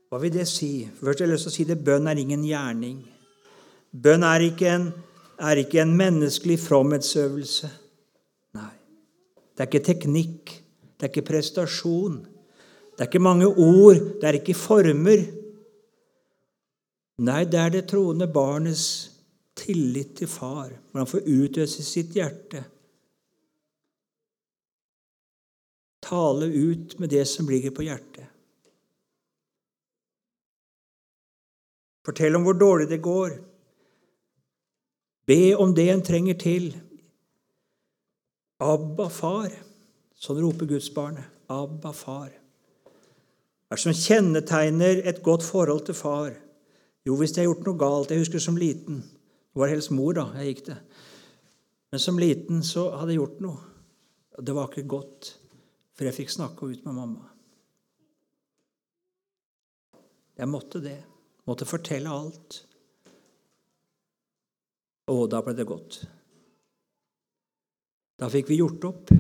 Hva 0.10 0.22
vil 0.24 0.34
det 0.34 0.48
si? 0.50 0.90
Først 0.90 1.22
har 1.22 1.28
jeg 1.28 1.36
lyst 1.36 1.46
til 1.46 1.54
å 1.54 1.58
si 1.60 1.68
det 1.70 1.78
bønn 1.86 2.10
er 2.10 2.18
ingen 2.18 2.50
gjerning. 2.50 2.98
Bønn 3.94 4.26
er 4.26 4.48
ikke 4.50 4.74
en, 4.74 4.90
er 5.38 5.62
ikke 5.62 5.84
en 5.84 5.94
menneskelig 6.02 6.58
fromhetsøvelse. 6.66 7.70
Nei. 8.58 8.74
Det 9.54 9.68
er 9.68 9.70
ikke 9.70 9.88
teknikk. 9.94 10.56
Det 10.98 11.06
er 11.06 11.13
ikke 11.13 11.30
prestasjon. 11.30 12.24
Det 12.98 13.06
er 13.06 13.12
ikke 13.12 13.22
mange 13.22 13.54
ord. 13.54 14.02
Det 14.18 14.32
er 14.32 14.42
ikke 14.42 14.58
former. 14.58 15.28
Nei, 17.17 17.43
det 17.49 17.58
er 17.60 17.71
det 17.73 17.88
troende 17.89 18.27
barnets 18.30 18.86
tillit 19.58 20.17
til 20.19 20.30
far, 20.30 20.69
hvor 20.69 21.01
han 21.01 21.10
får 21.10 21.25
utøse 21.25 21.86
sitt 21.86 22.13
hjerte. 22.13 22.62
Tale 26.06 26.45
ut 26.45 26.99
med 27.01 27.10
det 27.10 27.25
som 27.27 27.49
ligger 27.49 27.73
på 27.73 27.88
hjertet. 27.88 28.30
Fortell 32.08 32.38
om 32.38 32.45
hvor 32.45 32.56
dårlig 32.56 32.88
det 32.88 33.01
går. 33.03 33.34
Be 35.27 35.41
om 35.60 35.73
det 35.75 35.89
en 35.91 36.06
trenger 36.06 36.38
til. 36.39 36.69
Abba, 38.63 39.10
far. 39.12 39.51
Sånn 40.15 40.39
roper 40.39 40.69
Guds 40.69 40.88
barnet. 40.93 41.27
Abba, 41.51 41.91
far. 41.91 42.30
Hva 43.67 43.75
er 43.75 43.82
det 43.82 43.84
som 43.84 43.97
kjennetegner 43.97 45.01
et 45.10 45.19
godt 45.25 45.43
forhold 45.43 45.84
til 45.89 45.97
far? 45.97 46.32
Jo, 47.08 47.15
hvis 47.15 47.32
jeg 47.32 47.46
har 47.46 47.54
gjort 47.54 47.67
noe 47.67 47.80
galt 47.80 48.12
Jeg 48.12 48.26
husker 48.26 48.43
som 48.43 48.58
liten 48.60 49.00
Det 49.00 49.62
var 49.62 49.72
helst 49.72 49.93
mor 49.96 50.17
da 50.17 50.28
jeg 50.36 50.52
gikk 50.52 50.65
det. 50.67 50.78
Men 51.91 52.04
som 52.04 52.20
liten 52.20 52.60
så 52.67 52.89
hadde 53.00 53.13
jeg 53.13 53.22
gjort 53.22 53.39
noe. 53.46 53.62
Og 54.38 54.46
det 54.46 54.54
var 54.54 54.67
ikke 54.70 54.89
godt, 54.91 55.30
for 55.96 56.06
jeg 56.06 56.13
fikk 56.13 56.34
snakke 56.34 56.67
ut 56.67 56.84
med 56.86 56.93
mamma. 56.93 57.30
Jeg 60.38 60.52
måtte 60.52 60.82
det. 60.84 61.00
Måtte 61.50 61.65
fortelle 61.65 62.12
alt. 62.12 62.60
Og 65.10 65.24
da 65.32 65.41
ble 65.41 65.56
det 65.58 65.65
godt. 65.65 66.04
Da 68.20 68.30
fikk 68.30 68.52
vi 68.52 68.60
gjort 68.60 68.86
opp. 68.91 69.15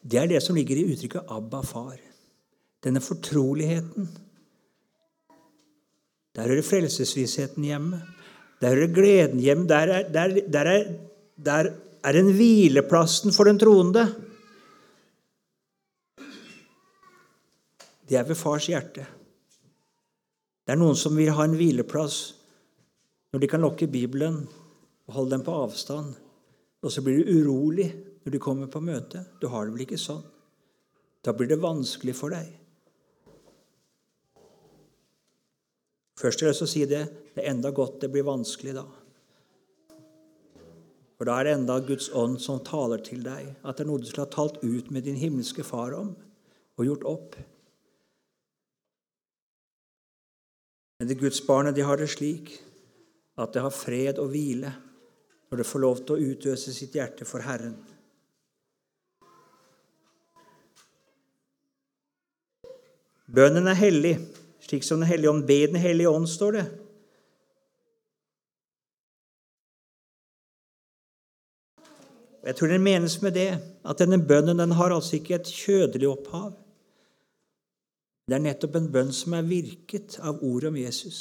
Det 0.00 0.22
er 0.22 0.30
det 0.30 0.40
som 0.40 0.56
ligger 0.56 0.80
i 0.80 0.86
uttrykket 0.94 1.28
'Abba, 1.28 1.60
far'. 1.60 2.00
Denne 2.80 3.00
fortroligheten 3.04 4.08
der 6.36 6.48
hører 6.48 6.62
frelsesvissheten 6.62 7.64
hjemme. 7.64 8.00
Der 8.60 8.74
hører 8.74 8.92
gleden 8.94 9.40
hjemme. 9.40 9.68
Der 9.68 9.76
er, 9.76 10.08
der, 10.12 10.40
der 10.52 10.70
er, 10.70 10.84
der 11.36 11.70
er 12.04 12.12
den 12.12 12.32
hvileplassen 12.32 13.32
for 13.32 13.44
den 13.44 13.58
troende. 13.58 14.06
Det 18.08 18.18
er 18.18 18.26
ved 18.26 18.38
fars 18.38 18.66
hjerte. 18.66 19.06
Det 20.66 20.74
er 20.74 20.78
noen 20.78 20.98
som 20.98 21.16
vil 21.18 21.32
ha 21.34 21.46
en 21.46 21.56
hvileplass 21.58 22.20
når 23.30 23.42
de 23.42 23.48
kan 23.50 23.62
lokke 23.62 23.86
Bibelen 23.86 24.40
og 25.06 25.14
holde 25.14 25.36
den 25.36 25.44
på 25.46 25.54
avstand. 25.54 26.14
Og 26.82 26.92
så 26.92 27.02
blir 27.02 27.20
du 27.20 27.38
urolig 27.38 27.90
når 28.24 28.32
du 28.34 28.38
kommer 28.42 28.66
på 28.66 28.82
møte. 28.82 29.24
Du 29.40 29.48
har 29.48 29.66
det 29.66 29.74
vel 29.74 29.86
ikke 29.86 29.98
sånn? 29.98 30.22
Da 31.22 31.34
blir 31.36 31.50
det 31.50 31.60
vanskelig 31.62 32.14
for 32.16 32.34
deg 32.34 32.59
Først 36.20 36.42
vil 36.42 36.50
jeg 36.50 36.68
si 36.68 36.84
det 36.88 37.04
det 37.34 37.44
er 37.44 37.52
enda 37.54 37.70
godt 37.72 38.02
det 38.02 38.10
blir 38.12 38.26
vanskelig 38.26 38.74
da. 38.76 38.84
For 41.16 41.28
da 41.28 41.36
er 41.36 41.46
det 41.46 41.52
enda 41.58 41.76
Guds 41.84 42.08
ånd 42.16 42.38
som 42.40 42.62
taler 42.64 43.00
til 43.04 43.22
deg, 43.24 43.52
at 43.60 43.76
det 43.76 43.84
er 43.84 43.88
noe 43.90 44.00
du 44.00 44.08
skulle 44.08 44.26
ha 44.26 44.32
talt 44.32 44.60
ut 44.64 44.90
med 44.92 45.04
din 45.04 45.18
himmelske 45.20 45.64
far 45.64 45.92
om 45.96 46.14
og 46.80 46.86
gjort 46.86 47.06
opp. 47.08 47.36
Men 51.00 51.08
det 51.08 51.18
gudsbarnet 51.20 51.76
de 51.76 51.84
har 51.84 52.00
det 52.00 52.08
slik 52.12 52.54
at 53.40 53.52
det 53.52 53.64
har 53.64 53.72
fred 53.72 54.20
og 54.20 54.32
hvile 54.32 54.72
når 55.50 55.62
det 55.62 55.68
får 55.68 55.84
lov 55.84 56.02
til 56.04 56.16
å 56.16 56.32
utøse 56.32 56.72
sitt 56.76 56.96
hjerte 56.96 57.28
for 57.28 57.44
Herren. 57.44 57.76
Bønnen 63.30 63.68
er 63.70 63.78
hellig, 63.78 64.16
slik 64.70 64.86
som 64.86 65.02
Den 65.02 65.10
hellige 65.10 65.30
ånd. 65.30 65.46
Be 65.46 65.66
Den 65.66 65.80
hellige 65.82 66.08
ånd, 66.08 66.28
står 66.28 66.52
det. 66.52 66.64
Jeg 72.40 72.56
tror 72.56 72.70
det 72.72 72.80
menes 72.80 73.18
med 73.22 73.34
det 73.36 73.50
at 73.84 74.00
denne 74.00 74.16
bønnen 74.24 74.62
den 74.62 74.72
har 74.78 74.94
altså 74.94 75.18
ikke 75.18 75.36
et 75.36 75.50
kjødelig 75.52 76.08
opphav. 76.08 76.54
Det 78.28 78.38
er 78.38 78.44
nettopp 78.46 78.78
en 78.78 78.88
bønn 78.94 79.10
som 79.12 79.34
er 79.36 79.48
virket 79.48 80.16
av 80.22 80.40
ordet 80.46 80.70
om 80.70 80.78
Jesus. 80.78 81.18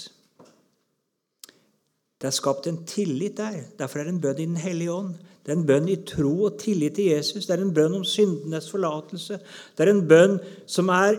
Det 2.20 2.28
er 2.30 2.36
skapt 2.36 2.68
en 2.70 2.84
tillit 2.88 3.38
der. 3.40 3.64
Derfor 3.80 4.00
er 4.00 4.08
det 4.08 4.14
en 4.14 4.22
bønn 4.22 4.40
i 4.40 4.46
Den 4.46 4.62
hellige 4.62 4.94
ånd. 4.94 5.16
Det 5.44 5.52
er 5.52 5.58
en 5.58 5.68
bønn 5.68 5.90
i 5.90 5.98
tro 6.06 6.34
og 6.46 6.60
tillit 6.60 6.96
til 6.96 7.12
Jesus. 7.12 7.48
Det 7.48 7.56
er 7.56 7.64
en 7.66 7.74
bønn 7.74 7.96
om 8.00 8.04
syndenes 8.06 8.70
forlatelse. 8.72 9.40
Det 9.76 9.86
er 9.86 9.92
en 9.92 10.08
bønn 10.08 10.38
som 10.68 10.92
er 10.94 11.18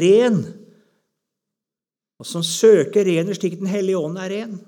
ren, 0.00 0.42
og 2.20 2.28
som 2.28 2.44
søker 2.44 3.06
rener 3.08 3.36
slik 3.36 3.56
Den 3.58 3.70
hellige 3.70 3.98
ånd 3.98 4.18
er 4.20 4.32
ren. 4.32 4.58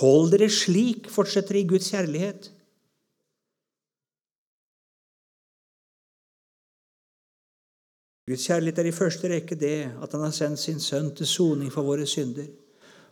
Hold 0.00 0.32
dere 0.32 0.48
slik, 0.48 1.10
fortsetter 1.12 1.60
i 1.60 1.66
Guds 1.68 1.90
kjærlighet. 1.92 2.48
Guds 8.24 8.46
kjærlighet 8.48 8.80
er 8.80 8.88
i 8.88 8.96
første 8.96 9.28
rekke 9.28 9.56
det 9.60 9.78
at 9.92 10.12
Han 10.16 10.24
har 10.24 10.32
sendt 10.32 10.62
sin 10.62 10.80
sønn 10.80 11.12
til 11.16 11.28
soning 11.28 11.72
for 11.72 11.84
våre 11.84 12.06
synder. 12.08 12.48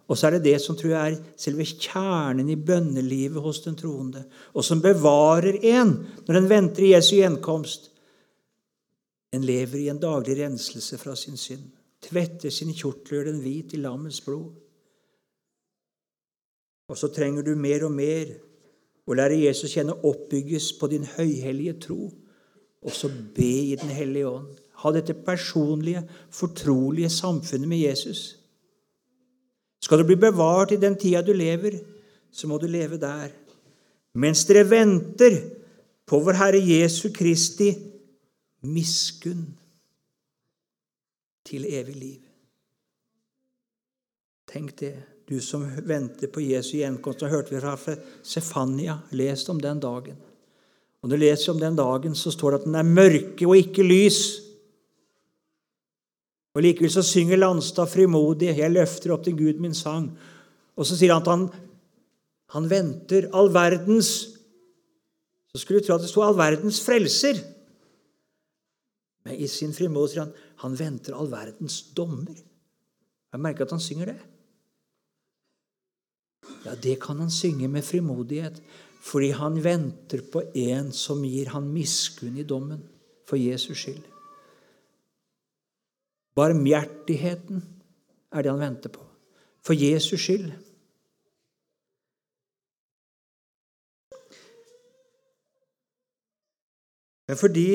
Og 0.08 0.16
så 0.18 0.26
er 0.26 0.38
det 0.38 0.46
det 0.48 0.56
som 0.64 0.76
tror 0.76 0.94
jeg 0.94 1.12
er 1.12 1.36
selve 1.40 1.64
kjernen 1.68 2.48
i 2.50 2.56
bønnelivet 2.56 3.40
hos 3.44 3.60
den 3.64 3.76
troende, 3.76 4.24
og 4.56 4.64
som 4.64 4.80
bevarer 4.82 5.60
en 5.60 5.92
når 6.26 6.40
en 6.40 6.48
venter 6.48 6.88
i 6.88 6.94
Jesu 6.94 7.14
gjenkomst. 7.20 7.90
En 9.32 9.44
lever 9.44 9.84
i 9.84 9.88
en 9.92 10.00
daglig 10.00 10.40
renselse 10.40 10.98
fra 10.98 11.14
sin 11.16 11.36
synd, 11.36 11.68
tvetter 12.02 12.50
sin 12.50 12.72
kjortler 12.74 13.28
den 13.28 13.40
hvit 13.42 13.74
i 13.76 13.80
lammets 13.80 14.20
blod. 14.24 14.50
Og 16.90 16.98
så 16.98 17.08
trenger 17.14 17.46
du 17.46 17.54
mer 17.56 17.86
og 17.86 17.94
mer 17.94 18.34
å 19.06 19.16
lære 19.16 19.40
Jesus 19.44 19.72
kjenne 19.74 19.96
oppbygges 20.06 20.72
på 20.78 20.90
din 20.92 21.06
høyhellige 21.16 21.78
tro, 21.86 22.10
og 22.82 22.94
så 22.94 23.08
be 23.08 23.52
i 23.72 23.78
Den 23.78 23.92
hellige 23.94 24.28
ånd. 24.28 24.50
Ha 24.82 24.90
dette 24.90 25.14
personlige, 25.14 26.02
fortrolige 26.30 27.10
samfunnet 27.10 27.68
med 27.68 27.78
Jesus. 27.78 28.38
Skal 29.82 29.98
du 29.98 30.06
bli 30.06 30.16
bevart 30.18 30.74
i 30.74 30.80
den 30.82 30.96
tida 30.98 31.22
du 31.22 31.32
lever, 31.32 31.78
så 32.32 32.48
må 32.50 32.58
du 32.58 32.66
leve 32.66 32.98
der. 32.98 33.30
Mens 34.14 34.44
dere 34.44 34.66
venter 34.68 35.38
på 36.06 36.18
vår 36.20 36.38
Herre 36.38 36.60
Jesu 36.60 37.08
Kristi 37.14 37.70
miskunn 38.62 39.46
til 41.44 41.66
evig 41.68 41.96
liv. 41.96 42.20
Tenk 44.52 44.74
det, 44.80 44.94
du 45.28 45.40
som 45.40 45.64
venter 45.86 46.28
på 46.28 46.42
Jesu 46.44 46.76
gjenkomst. 46.76 47.22
Og 47.24 47.32
hørte 47.32 47.54
vi 47.54 47.60
fra 47.62 47.96
Sefania, 48.22 48.98
lest 49.16 49.48
om 49.48 49.60
den 49.60 49.80
dagen. 49.80 50.18
Og 51.02 51.08
Når 51.08 51.16
du 51.16 51.20
leser 51.24 51.52
om 51.52 51.60
den 51.60 51.76
dagen, 51.76 52.14
så 52.14 52.30
står 52.30 52.50
det 52.50 52.58
at 52.60 52.66
den 52.66 52.74
er 52.78 52.86
mørke 52.86 53.46
og 53.46 53.56
ikke 53.56 53.82
lys. 53.82 54.20
Og 56.54 56.62
Likevel 56.62 56.92
så 56.92 57.02
synger 57.02 57.40
Landstad 57.40 57.88
frimodig 57.88 58.52
'Jeg 58.52 58.70
løfter 58.70 59.12
opp 59.12 59.24
til 59.24 59.36
Gud 59.36 59.58
min 59.58 59.72
sang'. 59.72 60.10
Og 60.76 60.86
så 60.86 60.96
sier 60.96 61.12
han 61.12 61.22
at 61.22 61.28
han, 61.28 61.48
han 62.50 62.70
venter 62.70 63.30
all 63.32 63.52
verdens 63.54 64.28
Så 65.52 65.58
skulle 65.58 65.80
du 65.80 65.86
tro 65.86 65.94
at 65.94 66.00
det 66.00 66.08
sto 66.08 66.22
'all 66.22 66.36
verdens 66.36 66.80
frelser'. 66.80 67.44
Men 69.24 69.34
i 69.34 69.46
sin 69.46 69.72
frimodighet 69.72 70.12
sier 70.12 70.24
han 70.24 70.34
han 70.62 70.76
venter 70.78 71.16
all 71.18 71.30
verdens 71.30 71.80
dommer. 71.96 72.38
Jeg 73.32 73.40
merker 73.42 73.66
at 73.66 73.74
han 73.74 73.82
synger 73.82 74.12
det. 74.12 74.20
Ja, 76.62 76.76
det 76.78 77.00
kan 77.02 77.18
han 77.18 77.30
synge 77.30 77.68
med 77.68 77.82
frimodighet, 77.82 78.62
fordi 79.02 79.32
han 79.34 79.58
venter 79.64 80.22
på 80.32 80.44
en 80.54 80.92
som 80.94 81.24
gir 81.26 81.50
han 81.50 81.70
miskunn 81.74 82.38
i 82.38 82.46
dommen 82.46 82.84
for 83.26 83.40
Jesus 83.40 83.78
skyld. 83.82 84.04
Barmhjertigheten 86.38 87.64
er 88.32 88.42
det 88.42 88.52
han 88.52 88.62
venter 88.62 88.92
på. 88.92 89.02
For 89.62 89.74
Jesus 89.74 90.20
skyld. 90.20 90.52
Men 97.28 97.38
fordi 97.38 97.68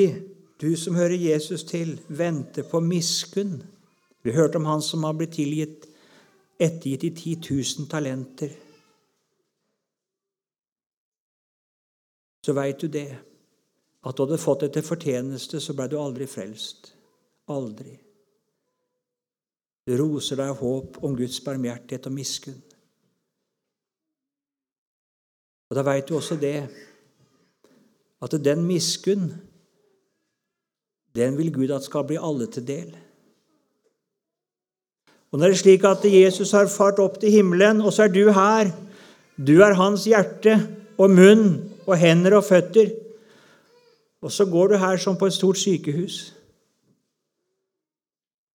du 0.60 0.76
som 0.76 0.96
hører 0.98 1.14
Jesus 1.14 1.64
til, 1.64 2.00
venter 2.08 2.66
på 2.66 2.80
miskunn 2.80 3.62
Vi 4.22 4.32
hørte 4.34 4.58
om 4.58 4.66
han 4.66 4.82
som 4.82 5.04
har 5.06 5.14
blitt 5.14 5.36
tilgitt, 5.38 5.86
ettergitt 6.58 7.04
i 7.04 7.10
10 7.14 7.54
000 7.78 7.86
talenter. 7.88 8.50
Så 12.44 12.52
veit 12.52 12.80
du 12.82 12.88
det, 12.88 13.06
at 14.02 14.16
du 14.16 14.24
hadde 14.24 14.40
fått 14.42 14.66
det 14.66 14.72
til 14.74 14.84
fortjeneste, 14.84 15.60
så 15.62 15.72
blei 15.72 15.86
du 15.88 15.96
aldri 16.02 16.26
frelst. 16.26 16.90
Aldri. 17.54 17.94
Du 19.86 19.94
roser 19.96 20.36
deg 20.36 20.50
av 20.52 20.60
håp 20.60 20.98
om 21.06 21.16
Guds 21.16 21.38
barmhjertighet 21.46 22.10
og 22.10 22.16
miskunn. 22.18 22.58
Og 25.70 25.78
da 25.78 25.84
veit 25.86 26.10
du 26.10 26.16
også 26.18 26.36
det, 26.40 26.58
at 28.18 28.40
den 28.44 28.66
miskunn 28.66 29.30
den 31.18 31.36
vil 31.38 31.52
Gud 31.54 31.74
at 31.74 31.86
skal 31.86 32.06
bli 32.06 32.18
alle 32.20 32.46
til 32.50 32.66
del. 32.66 32.90
Og 35.28 35.38
når 35.38 35.50
det 35.50 35.56
er 35.58 35.62
slik 35.62 35.84
at 35.84 36.04
Jesus 36.08 36.54
har 36.56 36.70
fart 36.72 37.00
opp 37.04 37.18
til 37.20 37.34
himmelen, 37.34 37.82
og 37.84 37.92
så 37.92 38.06
er 38.06 38.14
du 38.14 38.30
her. 38.32 38.70
Du 39.36 39.60
er 39.62 39.76
hans 39.76 40.06
hjerte 40.08 40.56
og 40.98 41.12
munn 41.12 41.44
og 41.84 41.98
hender 42.00 42.38
og 42.38 42.46
føtter. 42.46 42.94
Og 44.24 44.32
så 44.32 44.48
går 44.48 44.72
du 44.72 44.76
her 44.80 44.96
som 44.96 45.18
på 45.18 45.28
et 45.28 45.36
stort 45.36 45.60
sykehus. 45.60 46.32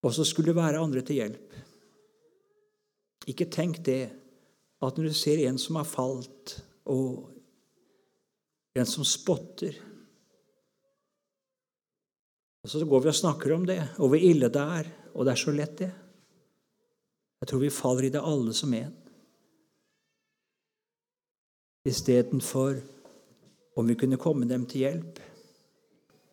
Og 0.04 0.12
så 0.13 0.26
skulle 0.28 0.52
det 0.52 0.60
være 0.60 0.82
andre 0.82 1.02
til 1.06 1.21
hjelp. 1.21 1.54
Ikke 3.32 3.47
tenk 3.47 3.80
det 3.86 4.02
at 4.84 4.97
når 4.97 5.08
du 5.08 5.15
ser 5.15 5.45
en 5.47 5.58
som 5.62 5.78
har 5.80 5.88
falt, 5.88 6.58
og 6.84 7.30
en 8.76 8.89
som 8.89 9.06
spotter 9.08 9.78
og 12.63 12.69
Så 12.69 12.86
går 12.86 13.02
vi 13.03 13.11
og 13.11 13.16
snakker 13.16 13.53
om 13.53 13.66
det, 13.68 13.82
og 13.99 14.07
hvor 14.07 14.18
ille 14.18 14.47
det 14.47 14.61
er. 14.61 14.88
Og 15.14 15.26
det 15.26 15.34
er 15.34 15.41
så 15.41 15.51
lett, 15.51 15.78
det. 15.78 15.91
Jeg 17.41 17.47
tror 17.47 17.59
vi 17.59 17.70
faller 17.70 18.07
i 18.07 18.09
det 18.14 18.22
alle 18.24 18.53
som 18.55 18.74
en. 18.74 18.93
Istedenfor 21.84 22.78
om 23.76 23.88
vi 23.88 23.97
kunne 23.99 24.18
komme 24.22 24.47
dem 24.47 24.64
til 24.70 24.86
hjelp. 24.86 25.20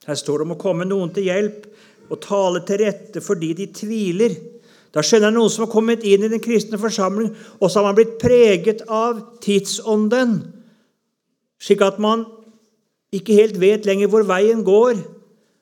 Her 0.07 0.15
står 0.15 0.39
det 0.39 0.47
om 0.47 0.55
å 0.55 0.61
komme 0.61 0.87
noen 0.87 1.11
til 1.15 1.27
hjelp 1.27 1.67
og 2.11 2.23
tale 2.23 2.63
til 2.67 2.81
rette 2.85 3.23
fordi 3.25 3.51
de 3.59 3.67
tviler. 3.75 4.37
Da 4.95 5.03
skjønner 5.03 5.33
jeg 5.33 5.37
noen 5.37 5.51
som 5.51 5.67
har 5.67 5.73
kommet 5.75 6.07
inn 6.07 6.25
i 6.27 6.31
den 6.31 6.43
kristne 6.43 6.79
forsamling, 6.79 7.35
og 7.59 7.67
så 7.67 7.81
har 7.81 7.91
man 7.91 7.99
blitt 7.99 8.19
preget 8.23 8.85
av 8.87 9.21
tidsånden, 9.43 10.39
slik 11.63 11.83
at 11.87 11.99
man 12.03 12.25
ikke 13.15 13.35
helt 13.35 13.59
vet 13.59 13.87
lenger 13.87 14.11
hvor 14.11 14.23
veien 14.27 14.63
går 14.67 14.99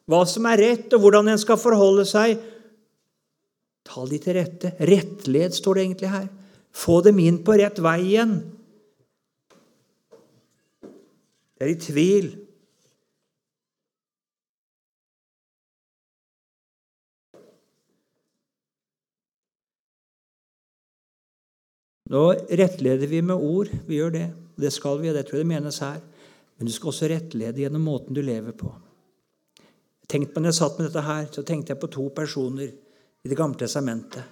hva 0.09 0.23
som 0.29 0.47
er 0.49 0.63
rett, 0.63 0.93
og 0.97 1.05
hvordan 1.05 1.29
en 1.29 1.41
skal 1.41 1.61
forholde 1.61 2.07
seg. 2.09 2.39
Ta 3.85 4.05
de 4.09 4.21
til 4.21 4.39
rette. 4.39 4.73
Rettled, 4.81 5.57
står 5.57 5.77
det 5.77 5.85
egentlig 5.85 6.13
her. 6.13 6.29
Få 6.73 7.01
dem 7.05 7.21
inn 7.21 7.43
på 7.45 7.57
rett 7.61 7.81
vei 7.85 7.99
igjen. 8.07 8.39
Det 11.59 11.67
er 11.67 11.73
i 11.75 11.81
tvil. 11.83 12.29
Nå 22.09 22.25
rettleder 22.57 23.11
vi 23.11 23.21
med 23.21 23.37
ord. 23.37 23.69
Vi 23.85 24.01
gjør 24.01 24.15
det. 24.17 24.29
Det 24.57 24.73
skal 24.73 25.03
vi, 25.03 25.11
og 25.11 25.19
det 25.19 25.29
tror 25.29 25.43
jeg 25.43 25.45
det 25.45 25.53
menes 25.53 25.85
her. 25.85 26.01
Men 26.57 26.69
du 26.69 26.73
skal 26.73 26.95
også 26.95 27.11
rettlede 27.13 27.61
gjennom 27.61 27.85
måten 27.85 28.17
du 28.17 28.25
lever 28.25 28.57
på. 28.57 28.73
Tenk 30.09 30.33
på 30.33 30.41
når 30.41 30.53
jeg 30.53 30.59
satt 30.59 30.79
med 30.79 30.89
dette 30.89 31.05
her, 31.05 31.27
så 31.29 31.45
tenkte 31.45 31.75
jeg 31.75 31.81
på 31.83 31.91
to 31.93 32.09
personer. 32.17 32.71
i 33.25 33.29
Det 33.29 33.37
gamle 33.37 33.59
testamentet. 33.59 34.25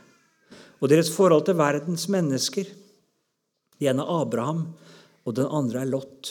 Og 0.80 0.88
deres 0.88 1.10
forhold 1.12 1.44
til 1.44 1.58
verdens 1.58 2.06
mennesker. 2.08 2.68
Den 3.76 3.88
ene 3.90 4.04
er 4.04 4.20
Abraham, 4.22 4.62
og 5.26 5.34
den 5.36 5.48
andre 5.50 5.82
er 5.82 5.90
Lot. 5.90 6.30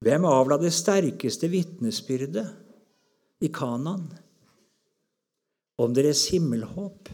Hvem 0.00 0.24
avla 0.24 0.56
det 0.60 0.72
sterkeste 0.72 1.48
vitnesbyrdet 1.52 2.46
i 3.44 3.48
Kanan 3.52 4.06
om 5.80 5.96
deres 5.96 6.26
himmelhåp 6.32 7.08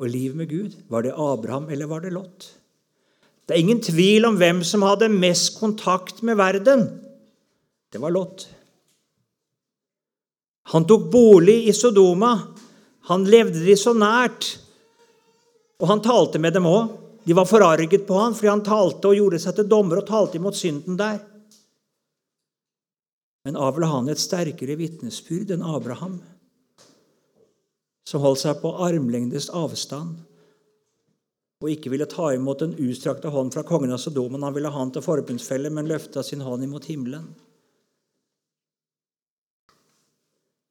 og 0.00 0.10
liv 0.10 0.34
med 0.38 0.50
Gud? 0.50 0.74
Var 0.90 1.06
det 1.06 1.14
Abraham, 1.14 1.70
eller 1.70 1.86
var 1.86 2.02
det 2.02 2.12
Lot? 2.14 2.59
Det 3.50 3.56
er 3.56 3.64
ingen 3.64 3.80
tvil 3.82 4.28
om 4.28 4.36
hvem 4.38 4.60
som 4.62 4.84
hadde 4.86 5.08
mest 5.10 5.56
kontakt 5.58 6.20
med 6.22 6.36
verden. 6.38 6.84
Det 7.90 7.98
var 7.98 8.12
Lot. 8.14 8.44
Han 10.70 10.86
tok 10.86 11.08
bolig 11.10 11.64
i 11.66 11.74
Sodoma. 11.74 12.30
Han 13.10 13.24
levde 13.26 13.64
de 13.64 13.74
så 13.74 13.90
nært. 13.90 14.52
Og 15.82 15.90
han 15.90 16.04
talte 16.04 16.38
med 16.38 16.54
dem 16.54 16.70
òg. 16.70 16.94
De 17.26 17.34
var 17.34 17.50
forarget 17.50 18.06
på 18.06 18.22
han 18.22 18.38
fordi 18.38 18.52
han 18.52 18.62
talte 18.70 19.10
og 19.10 19.18
gjorde 19.18 19.42
seg 19.42 19.58
til 19.58 19.68
dommer 19.74 19.98
og 19.98 20.06
talte 20.06 20.38
imot 20.38 20.54
synden 20.54 20.94
der. 21.02 21.18
Men 23.42 23.58
avla 23.58 23.90
han 23.96 24.14
et 24.14 24.22
sterkere 24.22 24.78
vitnesbyrd 24.78 25.50
enn 25.56 25.66
Abraham, 25.66 26.20
som 28.06 28.22
holdt 28.22 28.46
seg 28.46 28.62
på 28.62 28.76
armlengdes 28.86 29.50
avstand 29.50 30.20
og 31.60 31.68
ikke 31.68 31.90
ville 31.92 32.08
ta 32.08 32.30
imot 32.32 32.62
den 32.62 32.72
utstrakte 32.80 33.28
hånd 33.32 33.52
fra 33.52 33.62
kongen 33.68 33.92
av 33.92 34.00
Sodomen. 34.00 34.42
Han 34.46 34.54
ville 34.56 34.70
ha 34.72 34.80
han 34.80 34.92
til 34.94 35.04
forbundsfelle, 35.04 35.68
men 35.72 35.88
løfta 35.90 36.22
sin 36.24 36.40
hånd 36.44 36.64
imot 36.64 36.86
himmelen. 36.88 37.26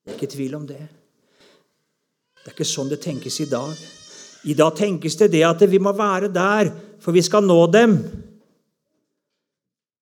Det 0.02 0.16
er 0.16 0.18
ikke 0.18 0.32
tvil 0.34 0.56
om 0.58 0.66
det. 0.66 0.82
Det 2.40 2.48
er 2.48 2.56
ikke 2.56 2.66
sånn 2.66 2.90
det 2.90 3.04
tenkes 3.04 3.38
i 3.44 3.50
dag. 3.52 3.84
I 4.50 4.56
dag 4.58 4.74
tenkes 4.80 5.20
det 5.20 5.28
det 5.36 5.44
at 5.46 5.62
vi 5.70 5.82
må 5.84 5.94
være 5.94 6.32
der, 6.34 6.72
for 7.04 7.14
vi 7.14 7.22
skal 7.22 7.46
nå 7.46 7.60
dem. 7.70 8.00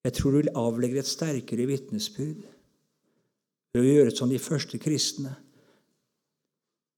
Jeg 0.07 0.15
tror 0.15 0.31
du 0.31 0.39
vil 0.39 0.53
avlegge 0.55 1.01
et 1.01 1.09
sterkere 1.09 1.65
vitnesbyrd 1.67 2.45
ved 3.75 3.81
å 3.81 3.89
gjøre 3.89 4.15
som 4.15 4.31
de 4.31 4.39
første 4.39 4.79
kristne, 4.79 5.33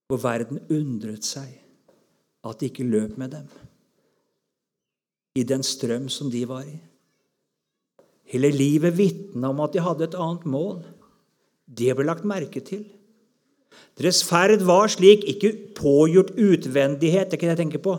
hvor 0.05 0.21
verden 0.21 0.61
undret 0.69 1.25
seg 1.25 1.57
at 2.45 2.61
de 2.61 2.69
ikke 2.69 2.85
løp 2.85 3.17
med 3.17 3.33
dem 3.33 3.49
i 5.37 5.43
den 5.43 5.63
strøm 5.63 6.09
som 6.09 6.31
de 6.31 6.45
var 6.49 6.65
i. 6.67 6.77
Hele 8.29 8.51
livet 8.53 8.97
vitna 8.97 9.49
om 9.49 9.61
at 9.65 9.73
de 9.73 9.81
hadde 9.81 10.05
et 10.05 10.17
annet 10.17 10.45
mål. 10.45 10.83
Det 11.65 11.93
ble 11.97 12.05
lagt 12.05 12.27
merke 12.27 12.61
til. 12.65 12.85
Deres 13.99 14.21
ferd 14.25 14.63
var 14.65 14.89
slik, 14.91 15.25
ikke 15.27 15.51
pågjort 15.77 16.31
utvendighet, 16.37 17.29
det 17.31 17.39
kan 17.39 17.51
jeg 17.51 17.59
tenke 17.59 17.81
på, 17.83 17.95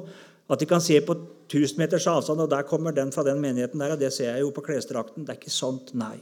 at 0.50 0.60
de 0.60 0.66
kan 0.66 0.82
se 0.82 0.98
på 1.04 1.14
1000 1.50 1.78
meters 1.78 2.06
avstand, 2.10 2.40
og 2.42 2.50
der 2.50 2.66
kommer 2.66 2.94
den 2.94 3.12
fra 3.12 3.24
den 3.26 3.40
menigheten 3.42 3.80
der, 3.80 3.94
og 3.94 4.00
det 4.00 4.12
ser 4.14 4.32
jeg 4.32 4.44
jo 4.44 4.52
på 4.54 4.64
klesdrakten. 4.66 5.26
Det 5.26 5.34
er 5.34 5.40
ikke 5.40 5.54
sånt, 5.54 5.92
nei. 5.98 6.18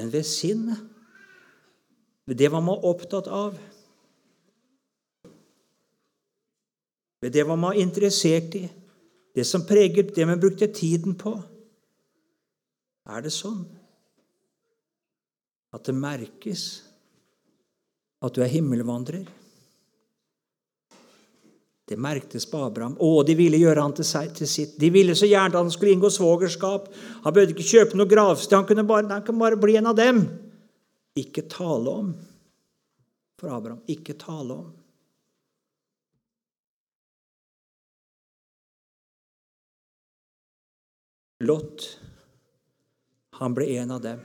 Men 0.00 0.10
ved 0.12 0.26
sinnet, 0.26 0.80
ved 2.26 2.40
det 2.40 2.50
man 2.52 2.66
var 2.66 2.84
opptatt 2.88 3.28
av, 3.30 3.56
ved 7.24 7.32
det 7.32 7.46
var 7.48 7.72
interessert 7.72 8.54
i, 8.58 8.66
det 9.34 9.46
som 9.48 9.64
preget 9.66 10.12
det 10.14 10.26
man 10.28 10.40
brukte 10.40 10.68
tiden 10.68 11.16
på, 11.16 11.32
er 13.08 13.24
det 13.24 13.32
sånn 13.32 13.64
at 15.74 15.88
det 15.88 15.94
merkes 15.96 16.66
at 18.24 18.36
du 18.36 18.44
er 18.44 18.52
himmelvandrer. 18.52 19.24
Det 21.84 21.98
merktes 22.00 22.46
på 22.48 22.60
Abraham. 22.64 22.94
Å, 23.00 23.24
de 23.26 23.34
ville 23.36 23.60
gjøre 23.60 23.82
han 23.82 23.96
til, 23.96 24.06
seg, 24.08 24.30
til 24.36 24.48
sitt. 24.48 24.76
De 24.80 24.88
ville 24.92 25.16
så 25.16 25.28
gjerne 25.28 25.52
at 25.52 25.58
han 25.58 25.72
skulle 25.72 25.96
inngå 25.96 26.08
svogerskap. 26.12 26.86
Han 27.24 27.34
behøvde 27.34 27.56
ikke 27.56 27.72
kjøpe 27.72 27.98
noe 28.00 28.08
gravsted. 28.08 28.56
Han 28.56 28.68
kunne 28.68 28.86
bare, 28.88 29.08
han 29.10 29.26
kunne 29.26 29.42
bare 29.42 29.60
bli 29.60 29.76
en 29.80 29.90
av 29.90 29.98
dem. 29.98 30.22
Ikke 31.20 31.44
tale 31.50 31.98
om 32.04 32.14
for 33.40 33.52
Abraham. 33.52 33.82
Ikke 33.92 34.16
tale 34.16 34.56
om. 34.62 34.72
Lot, 41.44 41.86
han 43.40 43.54
ble 43.54 43.68
en 43.78 43.92
av 43.94 44.00
dem. 44.04 44.20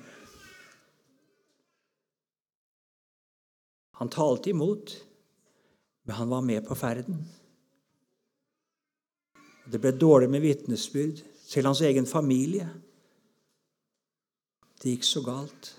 Han 3.99 4.09
talte 4.09 4.49
imot, 4.49 4.93
men 6.07 6.15
han 6.15 6.29
var 6.29 6.41
med 6.41 6.63
på 6.67 6.75
ferden. 6.79 7.19
Det 9.69 9.81
ble 9.81 9.91
dårlig 9.91 10.29
med 10.31 10.41
vitnesbyrd. 10.41 11.19
Selv 11.49 11.71
hans 11.71 11.81
egen 11.81 12.05
familie. 12.07 12.69
Det 14.79 14.93
gikk 14.93 15.05
så 15.05 15.21
galt. 15.25 15.71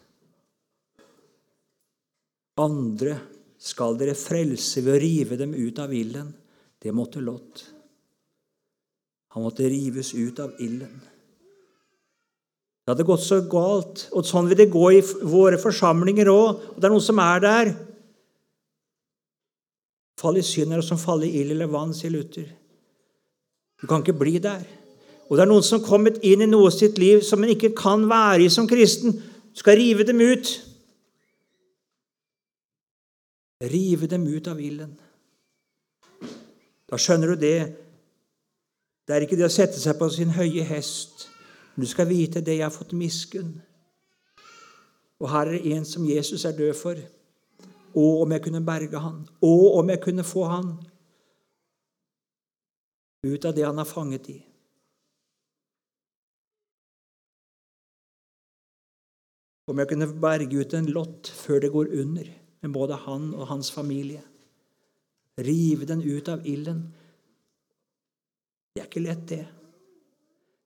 Andre 2.60 3.16
skal 3.60 3.96
dere 3.98 4.16
frelse 4.18 4.82
ved 4.84 4.98
å 4.98 5.02
rive 5.02 5.38
dem 5.40 5.54
ut 5.56 5.78
av 5.80 5.94
ilden. 5.94 6.32
Det 6.80 6.92
måtte 6.92 7.22
Lot. 7.24 7.64
Han 9.32 9.46
måtte 9.46 9.68
rives 9.70 10.12
ut 10.14 10.42
av 10.42 10.58
ilden. 10.60 11.00
Det 12.80 12.94
hadde 12.94 13.06
gått 13.06 13.22
så 13.22 13.38
galt, 13.50 14.06
og 14.16 14.26
sånn 14.26 14.48
vil 14.50 14.58
det 14.58 14.70
gå 14.72 14.86
i 14.96 15.02
våre 15.04 15.60
forsamlinger 15.60 16.30
òg. 16.32 16.62
Og 16.72 16.78
det 16.80 16.88
er 16.88 16.94
noen 16.94 17.04
som 17.04 17.20
er 17.22 17.42
der. 17.44 17.72
Fall 20.20 20.40
i 20.40 20.44
synd 20.44 20.74
er 20.74 20.82
som 20.84 21.00
faller 21.00 21.28
i 21.28 21.42
ild 21.42 21.54
eller 21.54 21.70
vann, 21.70 21.92
sier 21.96 22.12
Luther. 22.12 22.48
Du 23.80 23.86
kan 23.88 24.02
ikke 24.04 24.18
bli 24.20 24.38
der. 24.42 24.64
Og 25.28 25.36
det 25.36 25.44
er 25.44 25.50
noen 25.52 25.64
som 25.64 25.78
har 25.78 25.86
kommet 25.86 26.18
inn 26.26 26.42
i 26.42 26.48
noe 26.50 26.72
sitt 26.74 26.98
liv 26.98 27.22
som 27.24 27.44
en 27.44 27.52
ikke 27.52 27.70
kan 27.78 28.02
være 28.10 28.44
i 28.44 28.50
som 28.52 28.66
kristen. 28.68 29.14
Du 29.14 29.62
skal 29.62 29.78
rive 29.78 30.04
dem 30.08 30.20
ut. 30.20 30.50
Rive 33.70 34.08
dem 34.10 34.26
ut 34.26 34.48
av 34.50 34.60
ilden. 34.60 34.96
Da 36.90 36.98
skjønner 36.98 37.32
du 37.32 37.44
det. 37.44 37.58
Det 39.06 39.14
er 39.14 39.26
ikke 39.26 39.38
det 39.38 39.46
å 39.46 39.52
sette 39.52 39.78
seg 39.78 39.94
på 40.00 40.10
sin 40.10 40.34
høye 40.34 40.64
hest. 40.66 41.28
Du 41.76 41.86
skal 41.86 42.08
vite 42.08 42.42
det 42.44 42.58
jeg 42.58 42.66
har 42.66 42.74
fått 42.74 42.96
miskunn. 42.96 43.54
Og 45.20 45.28
her 45.30 45.50
er 45.50 45.58
det 45.58 45.72
en 45.76 45.84
som 45.84 46.06
Jesus 46.08 46.44
er 46.48 46.56
død 46.56 46.74
for. 46.76 47.00
Å, 47.90 48.04
om 48.22 48.32
jeg 48.32 48.44
kunne 48.44 48.62
berge 48.64 49.00
han. 49.02 49.24
Å, 49.44 49.54
om 49.80 49.90
jeg 49.92 50.02
kunne 50.04 50.24
få 50.26 50.46
han 50.48 50.70
ut 53.26 53.44
av 53.44 53.56
det 53.56 53.66
han 53.66 53.80
har 53.80 53.88
fanget 53.88 54.30
i. 54.32 54.38
Om 59.70 59.78
jeg 59.82 59.90
kunne 59.92 60.08
berge 60.22 60.64
ut 60.64 60.74
en 60.74 60.88
lott 60.90 61.30
før 61.30 61.60
det 61.62 61.70
går 61.74 61.92
under 62.02 62.30
med 62.60 62.72
både 62.74 62.96
han 63.04 63.30
og 63.36 63.46
hans 63.52 63.70
familie. 63.72 64.22
Rive 65.40 65.86
den 65.88 66.02
ut 66.02 66.28
av 66.28 66.46
ilden. 66.48 66.82
Det 68.74 68.82
er 68.82 68.88
ikke 68.88 69.04
lett, 69.04 69.28
det. 69.28 69.44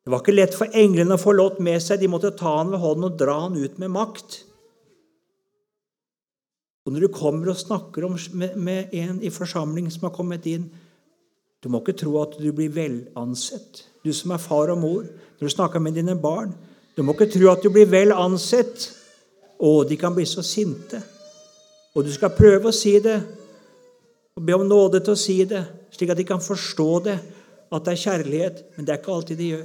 Det 0.05 0.13
var 0.13 0.21
ikke 0.21 0.35
lett 0.35 0.53
for 0.57 0.75
englene 0.77 1.17
å 1.17 1.21
få 1.21 1.33
Lot 1.33 1.63
med 1.65 1.81
seg. 1.81 2.03
De 2.03 2.11
måtte 2.13 2.35
ta 2.37 2.59
han 2.59 2.73
ved 2.75 2.83
hånden 2.83 3.07
og 3.09 3.15
dra 3.21 3.39
han 3.47 3.57
ut 3.57 3.79
med 3.81 3.93
makt. 3.95 4.43
Og 6.85 6.93
når 6.93 7.07
du 7.07 7.15
kommer 7.15 7.49
og 7.49 7.57
snakker 7.57 8.05
om, 8.05 8.19
med, 8.37 8.59
med, 8.61 8.93
en 8.93 9.23
i 9.25 9.33
forsamling 9.33 9.89
som 9.89 10.05
har 10.05 10.13
kommet 10.13 10.45
inn 10.51 10.67
Du 11.65 11.71
må 11.73 11.81
ikke 11.81 11.95
tro 11.97 12.19
at 12.21 12.35
du 12.37 12.51
blir 12.53 12.69
velansett, 12.69 13.87
du 14.05 14.11
som 14.13 14.35
er 14.37 14.43
far 14.43 14.69
og 14.69 14.83
mor, 14.83 15.07
når 15.41 15.49
du 15.49 15.53
snakker 15.55 15.81
med 15.81 15.97
dine 15.97 16.13
barn. 16.13 16.51
Du 16.93 17.01
må 17.01 17.15
ikke 17.15 17.31
tro 17.33 17.49
at 17.49 17.65
du 17.65 17.71
blir 17.73 17.89
vel 17.89 18.13
ansett. 18.13 18.91
Å, 19.57 19.71
de 19.89 19.97
kan 19.97 20.13
bli 20.13 20.27
så 20.29 20.45
sinte. 20.45 21.01
Og 21.97 22.05
du 22.05 22.11
skal 22.13 22.35
prøve 22.37 22.69
å 22.69 22.77
si 22.77 22.93
det, 23.01 23.17
og 24.37 24.45
be 24.45 24.59
om 24.59 24.67
nåde 24.69 25.01
til 25.01 25.15
å 25.15 25.23
si 25.23 25.39
det, 25.49 25.63
slik 25.95 26.13
at 26.13 26.21
de 26.21 26.29
kan 26.29 26.45
forstå 26.45 26.91
det, 27.07 27.17
at 27.73 27.89
det 27.89 27.95
er 27.95 28.03
kjærlighet. 28.03 28.63
Men 28.77 28.85
det 28.85 28.93
er 28.93 29.01
ikke 29.01 29.17
alltid 29.17 29.41
de 29.41 29.51
gjør. 29.55 29.65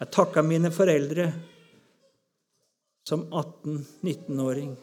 Jeg 0.00 0.12
takka 0.12 0.42
mine 0.44 0.70
foreldre 0.74 1.30
som 3.06 3.22
18-19-åring, 3.30 4.74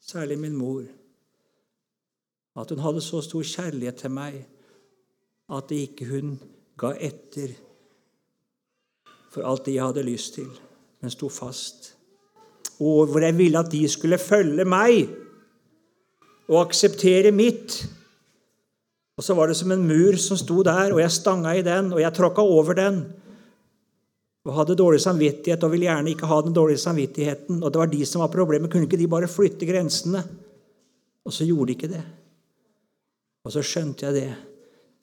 særlig 0.00 0.38
min 0.38 0.56
mor, 0.56 0.84
at 2.58 2.70
hun 2.70 2.82
hadde 2.84 3.02
så 3.02 3.22
stor 3.24 3.42
kjærlighet 3.42 4.02
til 4.02 4.12
meg 4.14 4.42
at 5.58 5.72
ikke 5.74 6.06
hun 6.10 6.36
ga 6.78 6.92
etter 7.00 7.54
for 9.32 9.46
alt 9.48 9.66
det 9.66 9.76
jeg 9.76 9.86
hadde 9.90 10.06
lyst 10.06 10.34
til, 10.38 10.48
men 11.00 11.12
sto 11.12 11.28
fast. 11.32 11.94
Og 12.78 13.08
hvor 13.10 13.24
jeg 13.24 13.36
ville 13.38 13.58
at 13.58 13.70
de 13.72 13.82
skulle 13.90 14.20
følge 14.22 14.64
meg 14.68 15.08
og 16.48 16.60
akseptere 16.62 17.32
mitt. 17.34 17.80
Og 19.18 19.24
så 19.24 19.34
var 19.34 19.50
det 19.50 19.56
som 19.58 19.72
en 19.74 19.86
mur 19.88 20.16
som 20.20 20.38
sto 20.38 20.62
der, 20.62 20.94
og 20.94 21.00
jeg 21.02 21.12
stanga 21.12 21.56
i 21.58 21.64
den, 21.66 21.92
og 21.92 22.00
jeg 22.00 22.14
tråkka 22.14 22.44
over 22.44 22.78
den. 22.78 23.02
Og 24.46 24.54
hadde 24.54 24.76
dårlig 24.78 25.00
samvittighet 25.02 25.64
og 25.66 25.72
ville 25.72 25.88
gjerne 25.88 26.12
ikke 26.14 26.28
ha 26.30 26.38
den 26.44 26.54
dårlige 26.56 26.80
samvittigheten. 26.82 27.62
Og 27.62 27.72
det 27.72 27.80
var 27.80 27.90
de 27.90 28.04
som 28.06 28.22
var 28.22 28.30
problemet. 28.32 28.70
Kunne 28.72 28.86
ikke 28.86 29.00
de 29.00 29.10
bare 29.10 29.30
flytte 29.30 29.66
grensene? 29.68 30.22
Og 31.26 31.34
så 31.34 31.44
gjorde 31.44 31.68
de 31.68 31.76
ikke 31.76 31.90
det. 31.92 32.04
Og 33.44 33.52
så 33.52 33.64
skjønte 33.64 34.06
jeg 34.06 34.16
det. 34.16 34.28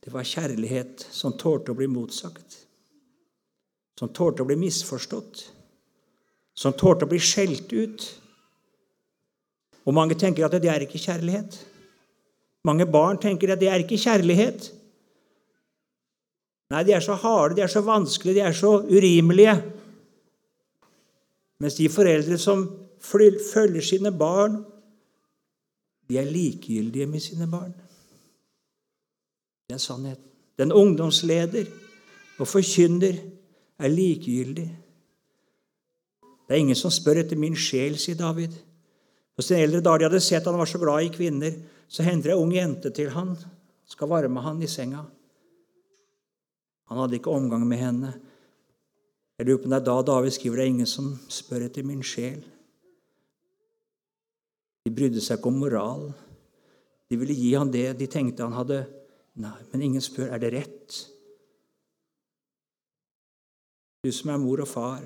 Det 0.06 0.14
var 0.14 0.26
kjærlighet 0.28 1.06
som 1.14 1.36
tålte 1.38 1.74
å 1.74 1.78
bli 1.78 1.88
motsagt. 1.90 2.62
Som 4.00 4.12
tålte 4.14 4.44
å 4.44 4.50
bli 4.50 4.58
misforstått. 4.62 5.44
Som 6.56 6.76
tålte 6.78 7.08
å 7.08 7.12
bli 7.12 7.20
skjelt 7.22 7.74
ut. 7.74 8.08
Og 9.86 9.94
mange 9.94 10.18
tenker 10.18 10.48
at 10.48 10.58
det 10.58 10.72
er 10.72 10.86
ikke 10.86 11.02
kjærlighet. 11.02 11.58
Mange 12.66 12.88
barn 12.90 13.20
tenker 13.22 13.54
at 13.54 13.62
det 13.62 13.70
er 13.70 13.84
ikke 13.84 14.02
kjærlighet. 14.02 14.72
Nei, 16.74 16.84
de 16.84 16.96
er 16.98 17.04
så 17.04 17.14
harde, 17.22 17.56
de 17.58 17.62
er 17.62 17.72
så 17.72 17.84
vanskelige, 17.86 18.40
de 18.40 18.46
er 18.48 18.56
så 18.58 18.80
urimelige. 18.90 19.56
Mens 21.62 21.78
de 21.78 21.90
foreldre 21.90 22.38
som 22.42 22.66
følger 23.00 23.82
sine 23.86 24.12
barn, 24.12 24.64
de 26.10 26.18
er 26.18 26.30
likegyldige 26.30 27.06
med 27.10 27.20
sine 27.20 27.48
barn. 27.50 27.74
Det 29.68 29.78
er 29.78 29.82
sannheten. 29.82 30.24
Den 30.58 30.72
ungdomsleder 30.72 31.66
og 32.40 32.48
forkynner 32.48 33.18
er 33.80 33.88
likegyldig. 33.88 34.68
Det 36.48 36.54
er 36.54 36.62
ingen 36.62 36.78
som 36.78 36.94
spør 36.94 37.24
etter 37.24 37.40
min 37.40 37.58
sjel, 37.58 37.98
sier 38.00 38.18
David. 38.20 38.54
På 39.36 39.44
sin 39.44 39.60
eldre 39.60 39.82
dager 39.84 40.06
de 40.06 40.08
hadde 40.10 40.24
sett 40.24 40.46
han 40.48 40.58
var 40.60 40.70
så 40.70 40.80
glad 40.80 41.04
i 41.04 41.12
kvinner, 41.12 41.58
så 41.88 42.06
henter 42.06 42.32
ei 42.32 42.40
ung 42.40 42.54
jente 42.56 42.92
til 42.96 43.10
han, 43.12 43.34
skal 43.90 44.10
varme 44.10 44.42
han 44.46 44.62
i 44.64 44.70
senga. 44.70 45.04
Han 46.90 47.02
hadde 47.02 47.18
ikke 47.18 47.34
omgang 47.34 47.66
med 47.68 47.82
henne. 47.82 48.12
Jeg 49.36 49.48
lurer 49.48 49.62
på 49.62 49.68
om 49.68 49.74
det 49.74 49.80
er 49.82 49.88
da 49.88 49.96
David 50.06 50.36
skriver 50.36 50.62
det 50.62 50.66
er 50.66 50.74
ingen 50.74 50.90
som 50.90 51.10
spør 51.34 51.66
etter 51.66 51.88
min 51.88 52.04
sjel. 52.06 52.44
De 54.86 54.94
brydde 54.94 55.24
seg 55.24 55.40
ikke 55.40 55.50
om 55.50 55.60
moral. 55.64 56.06
De 57.10 57.18
ville 57.20 57.36
gi 57.36 57.52
han 57.58 57.74
det 57.74 57.90
de 58.00 58.08
tenkte 58.12 58.46
han 58.46 58.56
hadde. 58.56 58.84
Nei, 59.42 59.58
men 59.72 59.84
ingen 59.90 60.04
spør 60.04 60.32
er 60.32 60.42
det 60.42 60.54
rett. 60.54 61.02
Du 64.06 64.12
som 64.14 64.32
er 64.32 64.40
mor 64.40 64.62
og 64.64 64.70
far. 64.70 65.04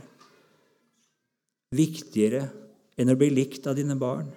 Viktigere 1.74 2.44
enn 3.00 3.14
å 3.14 3.18
bli 3.18 3.32
likt 3.32 3.70
av 3.72 3.80
dine 3.80 3.96
barn. 3.98 4.28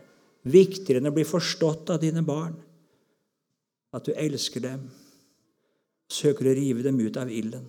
Viktigere 0.47 1.03
enn 1.03 1.11
å 1.11 1.17
bli 1.17 1.27
forstått 1.27 1.91
av 1.93 2.01
dine 2.01 2.23
barn. 2.25 2.55
At 3.93 4.07
du 4.07 4.15
elsker 4.17 4.63
dem 4.65 4.87
søker 6.13 6.51
å 6.51 6.57
rive 6.57 6.85
dem 6.85 7.01
ut 7.01 7.17
av 7.21 7.31
ilden, 7.33 7.65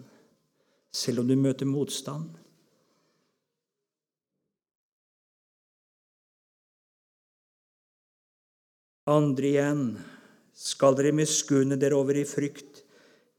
selv 0.93 1.23
om 1.23 1.29
du 1.29 1.35
møter 1.39 1.69
motstand. 1.69 2.35
Andre 9.09 9.49
igjen 9.49 9.83
skal 10.55 10.95
dere 10.95 11.11
miskunne 11.15 11.75
dere 11.79 11.97
over 11.99 12.15
i 12.15 12.23
frykt, 12.27 12.83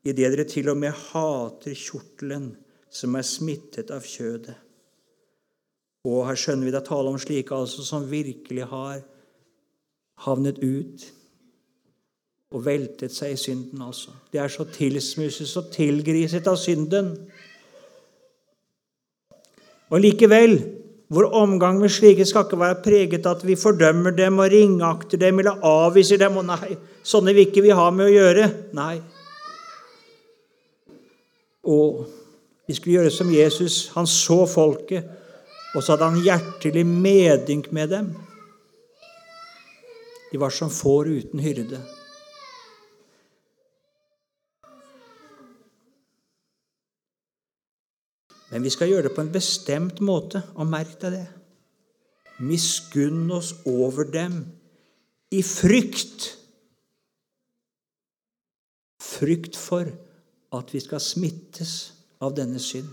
idet 0.05 0.35
dere 0.35 0.45
til 0.49 0.69
og 0.69 0.77
med 0.83 0.93
hater 0.93 1.73
kjortelen 1.79 2.51
som 2.93 3.17
er 3.17 3.25
smittet 3.25 3.93
av 3.95 4.05
kjødet. 4.05 4.59
Og 6.05 6.27
her 6.29 6.37
skjønner 6.37 6.69
vi 6.69 6.75
det 6.75 6.85
tale 6.85 7.09
om 7.09 7.21
slike 7.21 7.57
altså 7.57 7.85
som 7.87 8.05
virkelig 8.11 8.67
har 8.69 9.01
havnet 10.27 10.61
ut 10.61 11.07
og 12.55 12.63
veltet 12.63 13.11
seg 13.11 13.35
i 13.35 13.41
synden, 13.41 13.83
altså. 13.83 14.15
De 14.31 14.39
er 14.39 14.51
så 14.53 14.67
tilsmusset, 14.71 15.49
så 15.51 15.65
tilgriset 15.75 16.47
av 16.47 16.59
synden. 16.61 17.11
Og 19.91 20.03
likevel, 20.03 20.55
vår 21.15 21.35
omgang 21.37 21.81
med 21.83 21.93
slike 21.93 22.27
skal 22.27 22.47
ikke 22.47 22.59
være 22.59 22.83
preget 22.85 23.27
av 23.27 23.39
at 23.39 23.47
vi 23.47 23.59
fordømmer 23.59 24.15
dem 24.17 24.39
og 24.39 24.53
ringakter 24.55 25.21
dem 25.21 25.43
eller 25.43 25.67
avviser 25.67 26.21
dem. 26.23 26.39
Og 26.41 26.47
nei, 26.49 26.77
sånne 27.07 27.35
vil 27.35 27.49
ikke 27.49 27.65
vi 27.67 27.75
ha 27.75 27.89
med 27.95 28.07
å 28.09 28.15
gjøre. 28.15 28.47
Nei. 28.79 28.95
Og 31.75 32.05
vi 32.69 32.77
skulle 32.77 33.01
gjøre 33.01 33.13
som 33.15 33.35
Jesus. 33.35 33.89
Han 33.99 34.09
så 34.11 34.45
folket, 34.51 35.11
og 35.75 35.83
så 35.83 35.95
hadde 35.95 36.11
han 36.13 36.23
hjertelig 36.23 36.87
medynk 36.87 37.71
med 37.75 37.93
dem. 37.93 38.15
De 40.31 40.41
var 40.43 40.55
som 40.55 40.71
får 40.73 41.13
uten 41.19 41.43
hyrde. 41.43 41.83
Men 48.55 48.63
vi 48.63 48.71
skal 48.71 48.93
gjøre 48.93 49.09
det 49.09 49.17
på 49.17 49.23
en 49.25 49.33
bestemt 49.35 49.99
måte, 49.99 50.45
og 50.55 50.69
merk 50.71 50.95
deg 51.03 51.17
det. 51.17 51.25
Miskunn 52.47 53.27
oss 53.35 53.51
over 53.67 54.07
dem 54.07 54.45
i 55.35 55.41
frykt. 55.43 56.29
Frykt 59.03 59.59
for 59.59 59.91
at 60.55 60.71
vi 60.71 60.83
skal 60.85 61.03
smittes 61.03 61.73
av 62.23 62.37
denne 62.39 62.63
synd. 62.63 62.93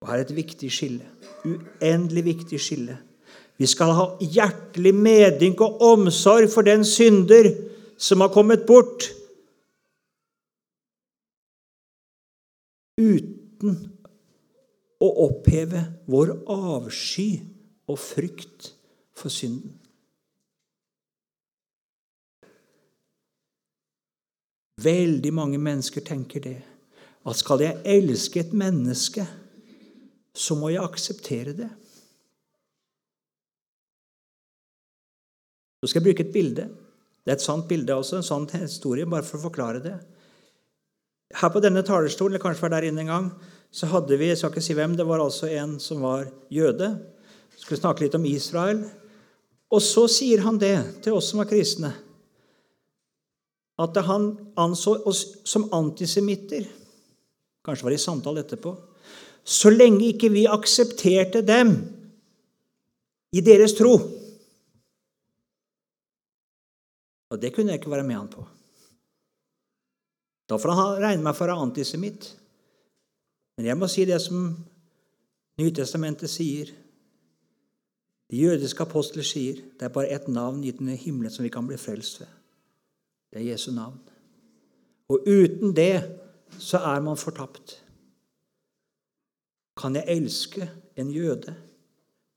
Og 0.00 0.08
her 0.10 0.20
er 0.20 0.26
et 0.26 0.36
viktig 0.36 0.68
skille. 0.72 1.08
Uendelig 1.48 2.26
viktig 2.28 2.60
skille. 2.60 2.98
Vi 3.56 3.68
skal 3.68 3.94
ha 3.96 4.06
hjertelig 4.20 4.92
medynk 4.96 5.64
og 5.64 5.80
omsorg 5.88 6.52
for 6.52 6.68
den 6.68 6.84
synder 6.84 7.48
som 8.00 8.20
har 8.20 8.32
kommet 8.32 8.68
bort 8.68 9.08
uten 13.00 13.78
å 15.00 15.08
oppheve 15.26 15.82
vår 16.10 16.34
avsky 16.52 17.30
og 17.88 17.98
frykt 17.98 18.72
for 19.16 19.32
synden. 19.32 19.72
Veldig 24.80 25.32
mange 25.36 25.60
mennesker 25.60 26.04
tenker 26.04 26.44
det. 26.44 26.58
At 27.28 27.36
skal 27.36 27.60
jeg 27.60 27.82
elske 27.84 28.40
et 28.40 28.52
menneske, 28.56 29.26
så 30.32 30.56
må 30.56 30.70
jeg 30.72 30.84
akseptere 30.84 31.52
det. 31.56 31.68
Så 35.80 35.90
skal 35.90 36.00
jeg 36.00 36.08
bruke 36.10 36.24
et 36.28 36.32
bilde. 36.32 36.68
Det 37.24 37.32
er 37.32 37.36
et 37.36 37.44
sant 37.44 37.68
bilde 37.68 37.92
også, 37.92 38.20
en 38.20 38.24
sann 38.24 38.48
historie, 38.54 39.08
bare 39.08 39.24
for 39.26 39.40
å 39.40 39.46
forklare 39.48 39.82
det. 39.84 39.98
Her 41.38 41.52
på 41.52 41.62
denne 41.62 41.82
talerstolen, 41.86 42.34
eller 42.34 42.42
kanskje 42.42 42.64
var 42.64 42.74
der 42.74 42.88
inne 42.88 43.04
en 43.04 43.12
gang, 43.12 43.30
så 43.70 43.86
hadde 43.86 44.16
vi 44.18 44.32
jeg 44.32 44.38
skal 44.40 44.50
ikke 44.50 44.64
si 44.64 44.74
hvem, 44.74 44.96
det 44.98 45.06
var 45.06 45.22
altså 45.22 45.46
en 45.54 45.76
som 45.82 46.02
var 46.02 46.26
jøde. 46.50 46.90
Skulle 47.54 47.78
snakke 47.78 48.04
litt 48.04 48.16
om 48.18 48.26
Israel. 48.26 48.82
Og 49.70 49.82
så 49.84 50.08
sier 50.10 50.42
han 50.42 50.58
det 50.58 50.74
til 51.04 51.14
oss 51.14 51.30
som 51.30 51.42
var 51.42 51.50
kristne, 51.50 51.92
at 53.80 53.96
han 54.04 54.32
anså 54.60 54.96
oss 55.08 55.22
som 55.46 55.68
antisemitter. 55.72 56.66
Kanskje 57.64 57.86
var 57.86 57.94
det 57.94 58.00
i 58.00 58.02
samtale 58.02 58.42
etterpå. 58.42 58.74
Så 59.46 59.70
lenge 59.72 60.10
ikke 60.10 60.32
vi 60.34 60.44
aksepterte 60.50 61.40
dem 61.46 61.72
i 63.32 63.40
deres 63.46 63.76
tro. 63.78 63.94
Og 67.30 67.38
det 67.38 67.54
kunne 67.54 67.72
jeg 67.72 67.80
ikke 67.80 67.94
være 67.94 68.04
med 68.06 68.18
han 68.18 68.32
på. 68.32 68.44
Da 70.50 70.58
får 70.58 70.74
han 70.74 70.98
regne 71.02 71.24
meg 71.24 71.36
for 71.38 71.52
antisemitt. 71.54 72.32
Men 73.56 73.70
jeg 73.70 73.78
må 73.78 73.88
si 73.90 74.04
det 74.08 74.18
som 74.24 74.50
Nytestamentet 75.60 76.30
sier. 76.30 76.70
De 78.30 78.38
jødiske 78.38 78.84
apostler 78.86 79.26
sier 79.26 79.58
det 79.76 79.88
er 79.88 79.92
bare 79.92 80.12
ett 80.14 80.28
navn 80.30 80.62
gitt 80.64 80.80
under 80.80 80.96
himmelen 80.96 81.32
som 81.32 81.44
vi 81.44 81.50
kan 81.52 81.66
bli 81.68 81.76
frelst 81.76 82.22
ved. 82.22 82.30
Det 83.30 83.40
er 83.40 83.50
Jesu 83.50 83.70
navn. 83.74 83.98
Og 85.10 85.26
uten 85.26 85.74
det 85.76 85.94
så 86.58 86.80
er 86.92 87.02
man 87.04 87.18
fortapt. 87.18 87.76
Kan 89.76 89.98
jeg 89.98 90.16
elske 90.16 90.70
en 90.96 91.10
jøde 91.10 91.54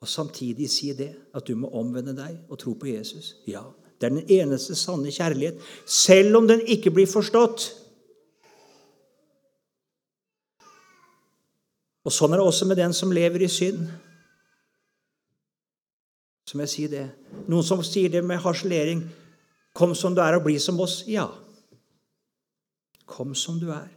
og 0.02 0.08
samtidig 0.08 0.70
si 0.70 0.92
det, 0.98 1.14
at 1.34 1.48
du 1.48 1.56
må 1.56 1.70
omvende 1.72 2.16
deg 2.18 2.42
og 2.50 2.60
tro 2.60 2.74
på 2.74 2.90
Jesus? 2.92 3.36
Ja. 3.48 3.64
Det 4.02 4.10
er 4.10 4.18
den 4.18 4.32
eneste 4.42 4.76
sanne 4.76 5.12
kjærlighet, 5.12 5.62
selv 5.86 6.36
om 6.38 6.48
den 6.48 6.62
ikke 6.68 6.92
blir 6.92 7.08
forstått. 7.08 7.70
Og 12.04 12.12
sånn 12.12 12.34
er 12.36 12.42
det 12.42 12.48
også 12.48 12.68
med 12.68 12.80
den 12.80 12.96
som 12.96 13.14
lever 13.16 13.46
i 13.46 13.52
synd. 13.52 13.86
Så 16.44 16.58
må 16.60 16.66
jeg 16.66 16.74
si 16.74 16.88
det. 16.92 17.06
Noen 17.48 17.66
som 17.66 17.84
sier 17.86 18.12
det 18.12 18.24
med 18.28 18.42
harselering. 18.44 19.06
Kom 19.74 19.96
som 19.98 20.14
du 20.14 20.22
er, 20.22 20.38
og 20.38 20.46
bli 20.46 20.58
som 20.62 20.80
oss. 20.84 21.02
Ja. 21.10 21.30
Kom 23.10 23.32
som 23.38 23.58
du 23.62 23.70
er. 23.74 23.88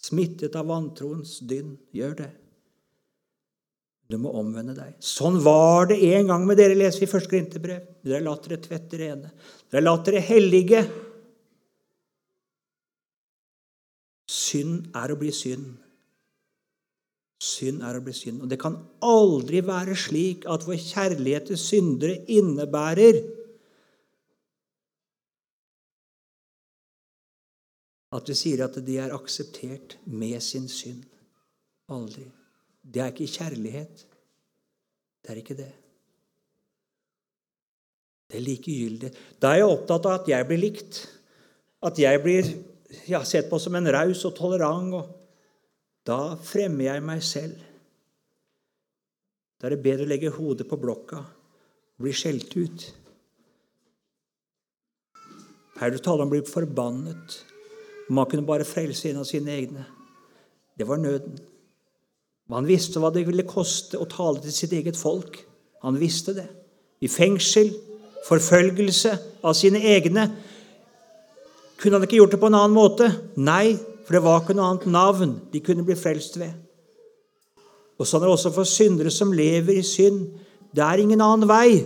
Smittet 0.00 0.56
av 0.56 0.70
vantroens 0.70 1.40
dynn. 1.44 1.74
Gjør 1.92 2.14
det. 2.22 2.30
Du 4.10 4.16
må 4.18 4.32
omvende 4.40 4.74
deg. 4.74 4.96
Sånn 5.04 5.38
var 5.42 5.90
det 5.90 6.00
en 6.16 6.30
gang 6.30 6.46
med 6.46 6.58
dere, 6.58 6.78
leser 6.78 7.04
vi 7.04 7.10
første 7.10 7.30
Grinterbrev. 7.30 7.84
Dere 8.02 8.18
har 8.18 8.26
latt 8.26 8.48
dere 8.48 8.62
tvette 8.64 8.98
rene. 8.98 9.30
Dere 9.68 9.78
har 9.78 9.86
latt 9.86 10.08
dere 10.08 10.22
hellige. 10.26 10.80
Synd 14.30 14.90
er 14.98 15.12
å 15.12 15.18
bli 15.20 15.30
synd. 15.34 15.76
Synd 17.40 17.80
er 17.86 17.96
å 17.96 18.04
bli 18.04 18.12
synd. 18.12 18.42
Og 18.44 18.50
det 18.52 18.58
kan 18.60 18.76
aldri 19.04 19.62
være 19.64 19.96
slik 19.96 20.44
at 20.50 20.66
vår 20.68 20.80
kjærlighet 20.82 21.48
til 21.48 21.60
syndere 21.60 22.18
innebærer 22.28 23.20
at 28.10 28.26
vi 28.28 28.34
sier 28.36 28.64
at 28.64 28.76
de 28.84 28.96
er 28.98 29.14
akseptert 29.14 29.96
med 30.04 30.42
sin 30.44 30.66
synd. 30.68 31.04
Aldri. 31.90 32.26
Det 32.82 33.02
er 33.02 33.12
ikke 33.14 33.30
kjærlighet. 33.30 34.02
Det 35.22 35.32
er 35.32 35.40
ikke 35.40 35.56
det. 35.58 35.70
Det 38.30 38.38
er 38.38 38.44
likegyldig. 38.46 39.10
Da 39.42 39.52
er 39.52 39.62
jeg 39.62 39.70
opptatt 39.70 40.06
av 40.06 40.18
at 40.20 40.28
jeg 40.30 40.46
blir 40.46 40.60
likt. 40.60 41.00
At 41.86 41.98
jeg 41.98 42.20
blir 42.22 42.50
ja, 43.08 43.22
sett 43.24 43.48
på 43.50 43.58
som 43.62 43.78
en 43.78 43.90
raus 43.90 44.26
og 44.28 44.36
tolerant. 44.36 44.94
og 44.94 45.19
Da 46.06 46.36
fremmer 46.42 46.88
jeg 46.88 47.04
meg 47.04 47.22
selv. 47.24 47.58
Da 49.60 49.68
er 49.68 49.76
det 49.76 49.84
bedre 49.84 50.06
å 50.06 50.10
legge 50.10 50.32
hodet 50.32 50.66
på 50.68 50.78
blokka 50.80 51.20
og 51.20 52.06
bli 52.06 52.14
skjelt 52.16 52.54
ut. 52.56 52.86
Her 55.80 55.92
du 55.92 56.00
taler 56.00 56.24
om 56.24 56.30
å 56.30 56.34
bli 56.34 56.42
forbannet. 56.48 57.36
Man 58.10 58.28
kunne 58.28 58.48
bare 58.48 58.68
frelse 58.68 59.10
en 59.10 59.20
av 59.20 59.28
sine 59.28 59.52
egne. 59.52 59.84
Det 60.76 60.88
var 60.88 61.00
nøden. 61.00 61.36
Han 62.50 62.66
visste 62.66 62.98
hva 62.98 63.12
det 63.14 63.22
ville 63.28 63.46
koste 63.46 64.00
å 64.00 64.08
tale 64.10 64.40
til 64.42 64.54
sitt 64.54 64.72
eget 64.74 64.98
folk. 64.98 65.36
Han 65.84 65.98
visste 66.00 66.34
det. 66.34 66.48
I 67.00 67.08
fengsel, 67.08 67.70
forfølgelse 68.26 69.12
av 69.46 69.54
sine 69.56 69.80
egne. 69.92 70.26
Kunne 71.80 71.96
han 71.96 72.04
ikke 72.08 72.18
gjort 72.18 72.34
det 72.34 72.40
på 72.42 72.50
en 72.50 72.58
annen 72.58 72.76
måte? 72.76 73.06
Nei, 73.40 73.76
for 74.10 74.16
det 74.16 74.24
var 74.24 74.40
ikke 74.40 74.54
noe 74.58 74.68
annet 74.72 74.86
navn 74.90 75.32
de 75.52 75.60
kunne 75.62 75.84
bli 75.86 75.94
frelst 75.94 76.34
ved. 76.40 76.50
Og 77.94 78.08
sånn 78.10 78.24
er 78.24 78.26
det 78.26 78.32
også 78.34 78.50
for 78.50 78.66
syndere 78.66 79.12
som 79.14 79.30
lever 79.30 79.76
i 79.78 79.84
synd. 79.86 80.24
Det 80.74 80.82
er 80.82 80.98
ingen 80.98 81.22
annen 81.22 81.46
vei 81.46 81.76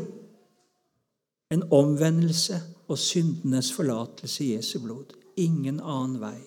enn 1.52 1.66
omvendelse 1.68 2.62
og 2.88 2.96
syndenes 2.96 3.68
forlatelse 3.76 4.40
i 4.40 4.54
Jesu 4.54 4.78
blod. 4.80 5.12
Ingen 5.36 5.82
annen 5.84 6.14
vei. 6.22 6.38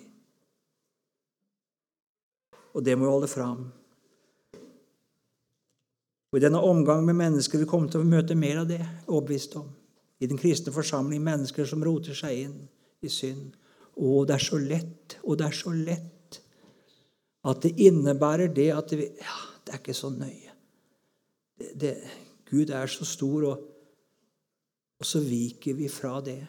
Og 2.73 2.82
det 2.82 2.97
må 2.97 3.05
vi 3.05 3.13
holde 3.13 3.30
fram. 3.30 3.61
Og 6.34 6.41
I 6.41 6.45
denne 6.47 6.57
omgang 6.57 7.05
med 7.05 7.21
mennesker 7.21 7.61
vi 7.61 7.69
kommer 7.69 7.93
til 7.93 8.01
å 8.01 8.09
møte 8.15 8.34
mer 8.34 8.63
av 8.63 8.73
det, 8.73 8.82
overbevist 9.05 9.61
om. 9.61 9.69
I 10.17 10.25
den 10.25 10.41
kristne 10.41 10.73
forsamling 10.73 11.21
mennesker 11.21 11.69
som 11.69 11.86
roter 11.86 12.17
seg 12.17 12.47
inn 12.47 12.59
i 13.05 13.13
synd. 13.13 13.53
Å, 13.97 14.25
det 14.29 14.35
er 14.35 14.43
så 14.43 14.59
lett, 14.61 15.17
og 15.25 15.39
det 15.39 15.47
er 15.47 15.57
så 15.57 15.73
lett 15.73 16.41
at 17.47 17.63
det 17.63 17.77
innebærer 17.79 18.51
det 18.53 18.67
at 18.75 18.93
vi, 18.97 19.07
ja, 19.21 19.39
det 19.65 19.73
er 19.73 19.81
ikke 19.81 19.95
så 19.95 20.11
nøye. 20.11 20.53
Det, 21.57 21.71
det, 21.79 21.93
Gud 22.49 22.69
er 22.75 22.87
så 22.91 23.05
stor, 23.07 23.45
og, 23.49 23.57
og 24.99 25.05
så 25.07 25.21
viker 25.23 25.77
vi 25.77 25.89
fra 25.91 26.19
det. 26.23 26.41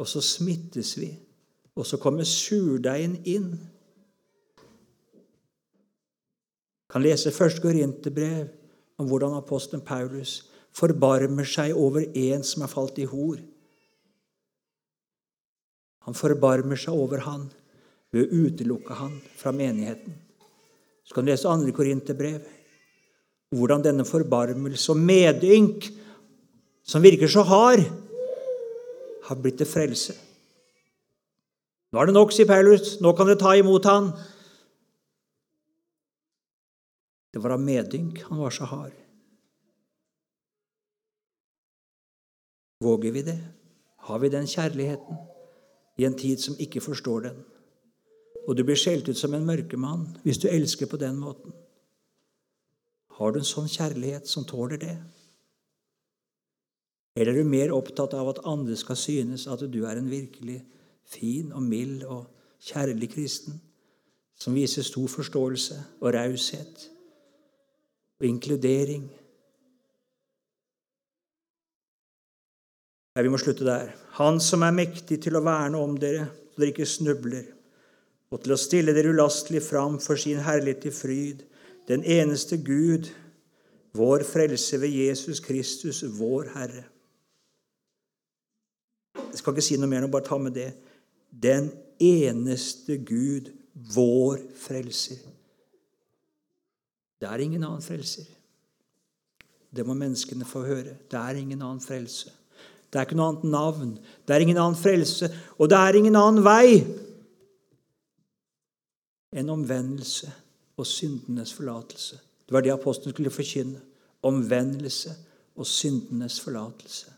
Og 0.00 0.08
så 0.08 0.22
smittes 0.24 0.94
vi, 1.00 1.10
og 1.76 1.86
så 1.88 1.98
kommer 2.00 2.28
surdeigen 2.28 3.18
inn. 3.28 3.52
Jeg 6.86 6.98
kan 6.98 7.04
lese 7.04 7.32
første 7.32 7.62
Korinterbrev 7.64 8.50
om 9.00 9.08
hvordan 9.08 9.38
apostelen 9.38 9.84
Paulus 9.84 10.42
forbarmer 10.76 11.48
seg 11.48 11.72
over 11.76 12.04
en 12.04 12.44
som 12.44 12.64
er 12.64 12.72
falt 12.72 13.00
i 13.00 13.08
hor. 13.08 13.38
Han 16.06 16.18
forbarmer 16.18 16.78
seg 16.80 16.96
over 16.98 17.22
han 17.26 17.46
ved 18.12 18.26
å 18.26 18.42
utelukke 18.46 18.96
han 18.98 19.14
fra 19.38 19.52
menigheten. 19.54 20.16
Så 21.06 21.14
kan 21.14 21.26
du 21.26 21.32
lese 21.32 21.50
andre 21.50 21.74
korinterbrev. 21.74 22.42
Hvordan 23.52 23.84
denne 23.84 24.04
forbarmelse 24.08 24.94
og 24.94 25.00
medynk, 25.00 25.88
som 26.82 27.04
virker 27.04 27.30
så 27.30 27.44
hard, 27.46 27.84
har 29.28 29.38
blitt 29.38 29.60
til 29.60 29.68
frelse. 29.68 30.16
Nå 31.92 32.00
er 32.00 32.08
det 32.08 32.16
nok, 32.16 32.32
sier 32.32 32.48
Paulus. 32.48 32.96
Nå 33.04 33.12
kan 33.14 33.28
dere 33.28 33.40
ta 33.40 33.52
imot 33.58 33.86
han. 33.86 34.08
Det 37.32 37.40
var 37.40 37.54
av 37.54 37.62
medynk 37.64 38.24
han 38.28 38.40
var 38.40 38.52
så 38.52 38.66
hard. 38.68 38.96
Våger 42.82 43.12
vi 43.14 43.22
det? 43.22 43.38
Har 44.08 44.18
vi 44.18 44.32
den 44.32 44.48
kjærligheten? 44.50 45.31
I 45.98 46.04
en 46.04 46.16
tid 46.18 46.40
som 46.40 46.58
ikke 46.58 46.80
forstår 46.80 47.26
den. 47.28 47.42
Og 48.48 48.56
du 48.56 48.64
blir 48.66 48.78
skjelt 48.78 49.08
ut 49.08 49.18
som 49.18 49.34
en 49.34 49.46
mørkemann 49.46 50.08
hvis 50.24 50.40
du 50.42 50.48
elsker 50.50 50.88
på 50.90 50.98
den 51.00 51.18
måten. 51.20 51.52
Har 53.18 53.32
du 53.32 53.38
en 53.38 53.46
sånn 53.46 53.68
kjærlighet 53.70 54.28
som 54.28 54.46
tåler 54.48 54.80
det? 54.82 54.96
Eller 57.16 57.34
er 57.34 57.42
du 57.42 57.48
mer 57.48 57.74
opptatt 57.76 58.14
av 58.16 58.30
at 58.32 58.44
andre 58.48 58.76
skal 58.80 58.96
synes 58.96 59.44
at 59.50 59.60
du 59.68 59.82
er 59.84 60.00
en 60.00 60.08
virkelig 60.10 60.62
fin 61.04 61.52
og 61.52 61.62
mild 61.62 62.06
og 62.08 62.24
kjærlig 62.62 63.10
kristen, 63.12 63.60
som 64.38 64.56
viser 64.56 64.86
stor 64.86 65.10
forståelse 65.12 65.76
og 66.00 66.14
raushet 66.16 66.86
og 68.20 68.26
inkludering? 68.26 69.10
Nei, 73.12 73.24
vi 73.26 73.32
må 73.32 73.40
slutte 73.40 73.66
der. 73.66 73.90
Han 74.16 74.40
som 74.40 74.64
er 74.64 74.76
mektig 74.76 75.18
til 75.24 75.36
å 75.36 75.44
verne 75.44 75.80
om 75.80 75.98
dere, 76.00 76.28
så 76.52 76.62
dere 76.62 76.72
ikke 76.72 76.88
snubler, 76.88 77.44
og 78.32 78.40
til 78.40 78.54
å 78.54 78.60
stille 78.60 78.94
dere 78.96 79.12
ulastelig 79.12 79.60
fram 79.66 79.98
for 80.00 80.20
sin 80.20 80.40
herlighet 80.44 80.86
til 80.86 80.94
fryd, 80.96 81.42
den 81.88 82.04
eneste 82.08 82.56
Gud, 82.64 83.10
vår 83.92 84.24
frelse 84.24 84.80
ved 84.80 84.94
Jesus 84.96 85.40
Kristus, 85.44 86.00
vår 86.16 86.48
Herre. 86.54 86.86
Jeg 89.32 89.40
skal 89.40 89.52
ikke 89.52 89.64
si 89.64 89.76
noe 89.80 89.90
mer 89.90 90.06
bare 90.12 90.24
ta 90.24 90.38
med 90.40 90.56
det. 90.56 90.70
Den 91.28 91.70
eneste 92.00 92.98
Gud, 93.04 93.50
vår 93.92 94.40
frelser. 94.60 95.20
Det 97.20 97.28
er 97.28 97.44
ingen 97.44 97.64
annen 97.64 97.84
frelser. 97.84 98.24
Det 99.72 99.84
må 99.88 99.96
menneskene 99.96 100.48
få 100.48 100.64
høre. 100.66 100.96
Det 101.08 101.18
er 101.18 101.40
ingen 101.40 101.60
annen 101.60 101.80
frelse. 101.80 102.32
Det 102.92 103.00
er 103.00 103.06
ikke 103.06 103.16
noe 103.16 103.30
annet 103.32 103.48
navn. 103.48 103.92
Det 104.28 104.34
er 104.34 104.44
ingen 104.44 104.60
annen 104.60 104.76
frelse. 104.76 105.30
Og 105.56 105.70
det 105.72 105.78
er 105.78 105.96
ingen 105.96 106.18
annen 106.18 106.44
vei 106.44 106.82
enn 109.32 109.48
omvendelse 109.48 110.28
og 110.76 110.84
syndenes 110.84 111.54
forlatelse. 111.56 112.18
Det 112.44 112.52
var 112.52 112.64
det 112.64 112.74
apostelen 112.74 113.14
skulle 113.14 113.32
forkynne. 113.32 113.80
Omvendelse 114.28 115.14
og 115.56 115.66
syndenes 115.66 116.36
forlatelse. 116.40 117.08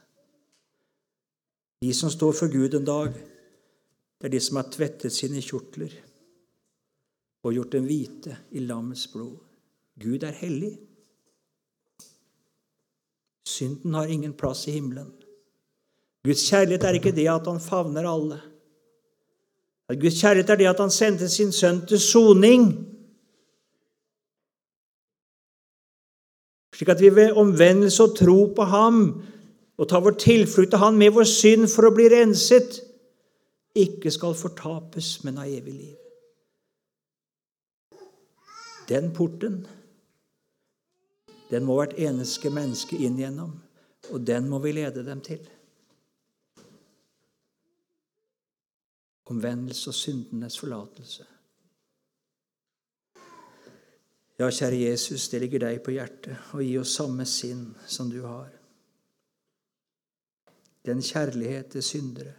De 1.83 1.91
som 1.95 2.11
står 2.11 2.33
for 2.39 2.53
Gud 2.53 2.79
en 2.79 2.87
dag, 2.87 3.11
det 4.20 4.31
er 4.31 4.33
de 4.33 4.41
som 4.41 4.57
har 4.57 4.70
tvettet 4.72 5.12
sine 5.12 5.43
kjortler 5.43 5.93
og 7.45 7.53
gjort 7.53 7.75
dem 7.75 7.85
hvite 7.85 8.39
i 8.57 8.62
lammets 8.64 9.09
blod. 9.12 9.37
Gud 10.01 10.22
er 10.25 10.39
hellig. 10.39 10.72
Synden 13.45 13.95
har 13.99 14.09
ingen 14.09 14.33
plass 14.39 14.64
i 14.70 14.79
himmelen. 14.79 15.11
Guds 16.25 16.47
kjærlighet 16.49 16.85
er 16.85 16.97
ikke 16.97 17.12
det 17.12 17.29
at 17.29 17.47
han 17.47 17.61
favner 17.61 18.07
alle. 18.09 18.41
At 19.89 20.01
Guds 20.01 20.20
kjærlighet 20.20 20.51
er 20.51 20.57
det 20.57 20.68
at 20.70 20.81
han 20.81 20.93
sendte 20.93 21.29
sin 21.29 21.53
sønn 21.53 21.83
til 21.89 22.01
soning. 22.01 22.70
Slik 26.75 26.89
at 26.89 27.01
vi 27.01 27.12
ved 27.14 27.37
omvendelse 27.37 28.03
og 28.03 28.16
tro 28.18 28.39
på 28.57 28.64
ham 28.72 29.03
og 29.77 29.89
ta 29.91 30.01
vår 30.01 30.16
tilflukt 30.22 30.72
til 30.72 30.81
ham 30.81 30.97
med 30.99 31.12
vår 31.14 31.29
synd 31.29 31.68
for 31.70 31.89
å 31.89 31.95
bli 31.95 32.09
renset, 32.11 32.81
ikke 33.75 34.11
skal 34.14 34.37
fortapes, 34.39 35.18
men 35.27 35.39
ha 35.43 35.47
evig 35.51 35.75
liv. 35.75 35.97
Den 38.89 39.11
porten, 39.16 39.64
den 41.51 41.66
må 41.66 41.79
hvert 41.79 41.97
eneste 41.99 42.53
menneske 42.55 42.97
inn 42.97 43.18
gjennom, 43.18 43.57
og 44.12 44.27
den 44.27 44.47
må 44.49 44.61
vi 44.62 44.77
lede 44.79 45.03
dem 45.07 45.22
til. 45.25 45.43
Omvendelse 49.31 49.91
og 49.91 49.95
syndenes 49.95 50.59
forlatelse. 50.61 51.27
Ja, 54.39 54.51
kjære 54.51 54.81
Jesus, 54.91 55.29
det 55.31 55.41
ligger 55.45 55.62
deg 55.62 55.81
på 55.87 55.95
hjertet, 55.95 56.51
og 56.53 56.64
gi 56.64 56.72
oss 56.81 56.97
samme 56.99 57.27
sinn 57.29 57.68
som 57.87 58.11
du 58.11 58.25
har. 58.27 58.51
Den 60.85 61.03
kjærlighet 61.03 61.70
til 61.72 61.85
syndere. 61.87 62.33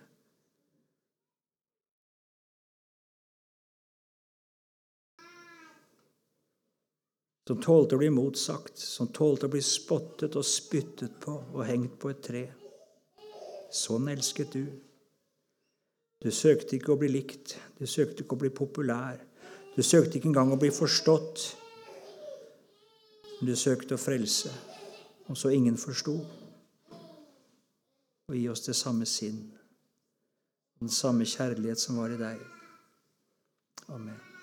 Som 7.48 7.62
tålte 7.62 7.96
å 7.96 8.02
bli 8.02 8.10
motsagt, 8.10 8.82
som 8.82 9.12
tålte 9.14 9.48
å 9.48 9.54
bli 9.54 9.62
spottet 9.64 10.36
og 10.36 10.46
spyttet 10.50 11.20
på 11.22 11.38
og 11.54 11.64
hengt 11.70 11.96
på 12.02 12.12
et 12.12 12.22
tre. 12.26 12.44
Sånn 13.72 14.10
elsket 14.12 14.58
du. 14.58 14.66
Du 16.24 16.32
søkte 16.32 16.78
ikke 16.78 16.93
å 16.93 16.99
bli 16.99 17.09
likt, 17.11 17.57
du 17.80 17.86
søkte 17.88 18.24
ikke 18.24 18.38
å 18.38 18.41
bli 18.45 18.51
populær. 18.55 19.20
Du 19.76 19.84
søkte 19.84 20.18
ikke 20.18 20.32
engang 20.32 20.53
å 20.55 20.59
bli 20.59 20.72
forstått, 20.72 21.43
du 23.43 23.51
søkte 23.59 23.97
å 23.97 23.99
frelse, 23.99 24.53
og 25.28 25.36
så 25.38 25.51
ingen 25.51 25.76
forsto. 25.78 26.16
Og 28.26 28.38
gi 28.38 28.47
oss 28.49 28.63
det 28.66 28.78
samme 28.80 29.05
sinn, 29.09 29.43
den 30.80 30.89
samme 30.89 31.28
kjærlighet 31.28 31.82
som 31.82 31.99
var 31.99 32.16
i 32.16 32.22
deg. 32.22 32.39
Amen. 33.91 34.35